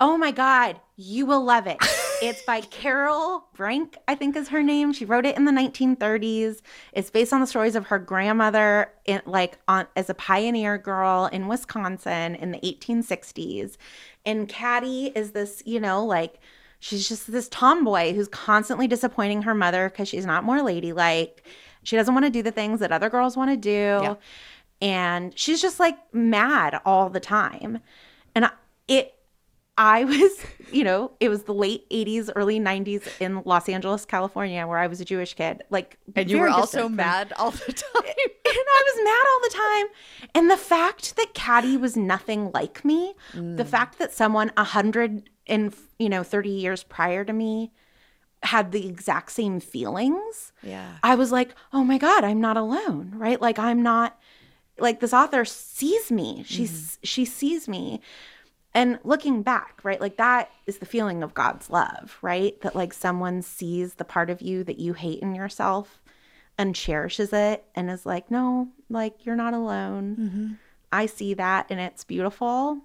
oh 0.00 0.18
my 0.18 0.32
god, 0.32 0.80
you 0.96 1.26
will 1.26 1.44
love 1.44 1.68
it. 1.68 1.78
It's 2.20 2.42
by 2.42 2.60
Carol 2.62 3.44
Brink, 3.54 3.96
I 4.08 4.14
think 4.14 4.34
is 4.34 4.48
her 4.48 4.62
name. 4.62 4.92
She 4.92 5.04
wrote 5.04 5.24
it 5.24 5.36
in 5.36 5.44
the 5.44 5.52
1930s. 5.52 6.60
It's 6.92 7.10
based 7.10 7.32
on 7.32 7.40
the 7.40 7.46
stories 7.46 7.76
of 7.76 7.86
her 7.86 7.98
grandmother, 7.98 8.90
in, 9.04 9.22
like 9.24 9.58
on 9.68 9.86
as 9.94 10.10
a 10.10 10.14
pioneer 10.14 10.78
girl 10.78 11.26
in 11.32 11.46
Wisconsin 11.46 12.34
in 12.34 12.50
the 12.50 12.58
1860s. 12.58 13.76
And 14.26 14.48
Caddie 14.48 15.12
is 15.14 15.30
this, 15.30 15.62
you 15.64 15.78
know, 15.78 16.04
like 16.04 16.40
she's 16.80 17.08
just 17.08 17.30
this 17.30 17.48
tomboy 17.48 18.14
who's 18.14 18.28
constantly 18.28 18.88
disappointing 18.88 19.42
her 19.42 19.54
mother 19.54 19.88
because 19.88 20.08
she's 20.08 20.26
not 20.26 20.44
more 20.44 20.60
ladylike. 20.62 21.44
She 21.84 21.96
doesn't 21.96 22.14
want 22.14 22.26
to 22.26 22.30
do 22.30 22.42
the 22.42 22.52
things 22.52 22.80
that 22.80 22.92
other 22.92 23.08
girls 23.08 23.36
want 23.36 23.50
to 23.50 23.56
do. 23.56 23.70
Yeah. 23.70 24.14
And 24.80 25.38
she's 25.38 25.62
just 25.62 25.80
like 25.80 25.96
mad 26.12 26.80
all 26.84 27.10
the 27.10 27.20
time. 27.20 27.78
And 28.34 28.50
it 28.88 29.14
I 29.78 30.04
was, 30.04 30.44
you 30.72 30.84
know, 30.84 31.12
it 31.20 31.28
was 31.28 31.44
the 31.44 31.54
late 31.54 31.88
80s, 31.88 32.28
early 32.34 32.60
90s 32.60 33.08
in 33.20 33.42
Los 33.44 33.68
Angeles, 33.68 34.04
California, 34.04 34.66
where 34.66 34.78
I 34.78 34.88
was 34.88 35.00
a 35.00 35.04
Jewish 35.04 35.34
kid. 35.34 35.62
Like, 35.70 35.96
and 36.14 36.28
you 36.28 36.40
were 36.40 36.48
also 36.48 36.88
mad 36.88 37.32
all 37.38 37.52
the 37.52 37.58
time. 37.72 38.02
and 38.04 38.12
I 38.44 38.82
was 38.86 39.04
mad 39.04 39.24
all 39.30 39.40
the 39.42 39.54
time. 39.54 39.86
And 40.34 40.50
the 40.50 40.56
fact 40.56 41.16
that 41.16 41.32
Caddie 41.32 41.76
was 41.76 41.96
nothing 41.96 42.50
like 42.52 42.84
me, 42.84 43.14
mm. 43.32 43.56
the 43.56 43.64
fact 43.64 43.98
that 44.00 44.12
someone 44.12 44.52
a 44.56 44.64
hundred 44.64 45.30
and 45.46 45.74
you 45.98 46.10
know 46.10 46.22
30 46.22 46.50
years 46.50 46.82
prior 46.82 47.24
to 47.24 47.32
me 47.32 47.72
had 48.42 48.72
the 48.72 48.86
exact 48.86 49.30
same 49.30 49.60
feelings. 49.60 50.52
Yeah, 50.62 50.96
I 51.02 51.14
was 51.14 51.32
like, 51.32 51.54
oh 51.72 51.84
my 51.84 51.98
god, 51.98 52.24
I'm 52.24 52.40
not 52.40 52.56
alone, 52.56 53.12
right? 53.14 53.40
Like, 53.40 53.58
I'm 53.58 53.82
not. 53.82 54.18
Like 54.80 55.00
this 55.00 55.12
author 55.12 55.44
sees 55.44 56.12
me. 56.12 56.44
She's 56.46 56.70
mm. 56.70 56.98
she 57.02 57.24
sees 57.24 57.66
me 57.66 58.00
and 58.78 59.00
looking 59.02 59.42
back, 59.42 59.80
right, 59.82 60.00
like 60.00 60.18
that 60.18 60.52
is 60.66 60.78
the 60.78 60.86
feeling 60.86 61.24
of 61.24 61.34
God's 61.34 61.68
love, 61.68 62.16
right? 62.22 62.60
That 62.60 62.76
like 62.76 62.92
someone 62.92 63.42
sees 63.42 63.94
the 63.94 64.04
part 64.04 64.30
of 64.30 64.40
you 64.40 64.62
that 64.62 64.78
you 64.78 64.92
hate 64.92 65.18
in 65.18 65.34
yourself 65.34 66.00
and 66.56 66.76
cherishes 66.76 67.32
it 67.32 67.64
and 67.74 67.90
is 67.90 68.06
like, 68.06 68.30
no, 68.30 68.68
like 68.88 69.26
you're 69.26 69.34
not 69.34 69.52
alone. 69.52 70.16
Mm-hmm. 70.16 70.52
I 70.92 71.06
see 71.06 71.34
that 71.34 71.66
and 71.70 71.80
it's 71.80 72.04
beautiful. 72.04 72.78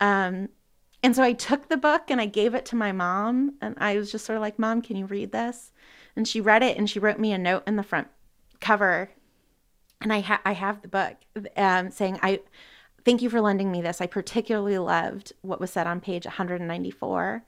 Um, 0.00 0.48
and 1.02 1.14
so 1.14 1.22
I 1.22 1.34
took 1.34 1.68
the 1.68 1.76
book 1.76 2.04
and 2.08 2.18
I 2.18 2.24
gave 2.24 2.54
it 2.54 2.64
to 2.66 2.76
my 2.76 2.92
mom 2.92 3.56
and 3.60 3.74
I 3.76 3.98
was 3.98 4.10
just 4.10 4.24
sort 4.24 4.36
of 4.36 4.40
like, 4.40 4.58
Mom, 4.58 4.80
can 4.80 4.96
you 4.96 5.04
read 5.04 5.32
this? 5.32 5.70
And 6.16 6.26
she 6.26 6.40
read 6.40 6.62
it 6.62 6.78
and 6.78 6.88
she 6.88 6.98
wrote 6.98 7.18
me 7.18 7.34
a 7.34 7.38
note 7.38 7.64
in 7.66 7.76
the 7.76 7.82
front 7.82 8.08
cover. 8.58 9.10
And 10.00 10.14
I, 10.14 10.20
ha- 10.20 10.40
I 10.46 10.52
have 10.52 10.80
the 10.80 10.88
book 10.88 11.16
um, 11.58 11.90
saying, 11.90 12.20
I, 12.22 12.40
Thank 13.04 13.20
you 13.20 13.28
for 13.28 13.40
lending 13.40 13.70
me 13.70 13.82
this. 13.82 14.00
I 14.00 14.06
particularly 14.06 14.78
loved 14.78 15.32
what 15.42 15.60
was 15.60 15.70
said 15.70 15.86
on 15.86 16.00
page 16.00 16.24
194. 16.24 17.44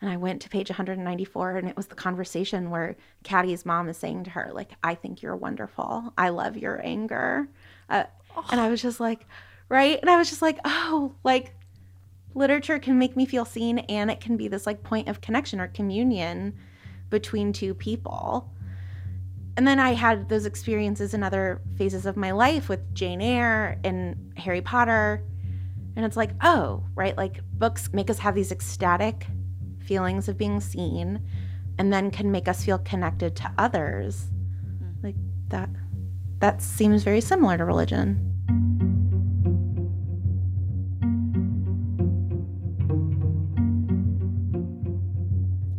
And 0.00 0.10
I 0.10 0.16
went 0.16 0.42
to 0.42 0.48
page 0.48 0.70
194, 0.70 1.56
and 1.56 1.68
it 1.68 1.76
was 1.76 1.86
the 1.86 1.94
conversation 1.94 2.70
where 2.70 2.96
Caddie's 3.22 3.64
mom 3.64 3.88
is 3.88 3.96
saying 3.96 4.24
to 4.24 4.30
her, 4.30 4.50
like, 4.52 4.72
I 4.82 4.94
think 4.94 5.22
you're 5.22 5.36
wonderful. 5.36 6.12
I 6.18 6.30
love 6.30 6.56
your 6.56 6.84
anger. 6.84 7.48
Uh. 7.88 8.04
And 8.50 8.60
I 8.60 8.68
was 8.68 8.82
just 8.82 8.98
like, 8.98 9.26
right? 9.68 9.98
And 10.00 10.10
I 10.10 10.16
was 10.16 10.28
just 10.28 10.42
like, 10.42 10.58
oh, 10.64 11.14
like, 11.22 11.54
literature 12.34 12.78
can 12.78 12.98
make 12.98 13.16
me 13.16 13.24
feel 13.24 13.44
seen, 13.44 13.78
and 13.80 14.10
it 14.10 14.20
can 14.20 14.36
be 14.36 14.48
this, 14.48 14.66
like, 14.66 14.82
point 14.82 15.08
of 15.08 15.20
connection 15.20 15.60
or 15.60 15.68
communion 15.68 16.54
between 17.10 17.52
two 17.52 17.74
people 17.74 18.50
and 19.56 19.66
then 19.66 19.78
I 19.78 19.92
had 19.92 20.28
those 20.28 20.46
experiences 20.46 21.14
in 21.14 21.22
other 21.22 21.60
phases 21.76 22.06
of 22.06 22.16
my 22.16 22.32
life 22.32 22.68
with 22.68 22.92
Jane 22.94 23.20
Eyre 23.20 23.78
and 23.84 24.32
Harry 24.36 24.60
Potter. 24.60 25.22
And 25.96 26.04
it's 26.04 26.16
like, 26.16 26.30
oh, 26.42 26.84
right? 26.96 27.16
Like 27.16 27.40
books 27.52 27.90
make 27.92 28.10
us 28.10 28.18
have 28.18 28.34
these 28.34 28.50
ecstatic 28.50 29.26
feelings 29.78 30.28
of 30.28 30.36
being 30.36 30.60
seen 30.60 31.20
and 31.78 31.92
then 31.92 32.10
can 32.10 32.32
make 32.32 32.48
us 32.48 32.64
feel 32.64 32.78
connected 32.78 33.36
to 33.36 33.52
others. 33.58 34.26
Mm-hmm. 34.26 35.06
Like 35.06 35.16
that 35.48 35.68
that 36.40 36.60
seems 36.60 37.04
very 37.04 37.20
similar 37.20 37.56
to 37.56 37.64
religion. 37.64 38.34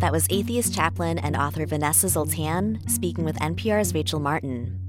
That 0.06 0.12
was 0.12 0.28
atheist 0.30 0.72
chaplain 0.72 1.18
and 1.18 1.36
author 1.36 1.66
Vanessa 1.66 2.08
Zoltan 2.10 2.80
speaking 2.88 3.26
with 3.26 3.40
NPR's 3.40 3.92
Rachel 3.96 4.20
Martin. 4.20 4.80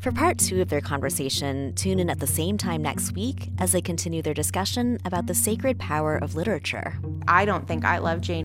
For 0.00 0.10
part 0.10 0.38
two 0.38 0.62
of 0.62 0.70
their 0.70 0.80
conversation, 0.80 1.74
tune 1.74 2.00
in 2.00 2.08
at 2.08 2.20
the 2.20 2.26
same 2.26 2.56
time 2.56 2.80
next 2.80 3.12
week 3.12 3.50
as 3.58 3.72
they 3.72 3.82
continue 3.82 4.22
their 4.22 4.32
discussion 4.32 4.98
about 5.04 5.26
the 5.26 5.34
sacred 5.34 5.78
power 5.78 6.16
of 6.16 6.36
literature. 6.36 6.98
I 7.28 7.44
don't 7.44 7.68
think 7.68 7.84
I 7.84 7.98
love 7.98 8.22
Jane 8.22 8.40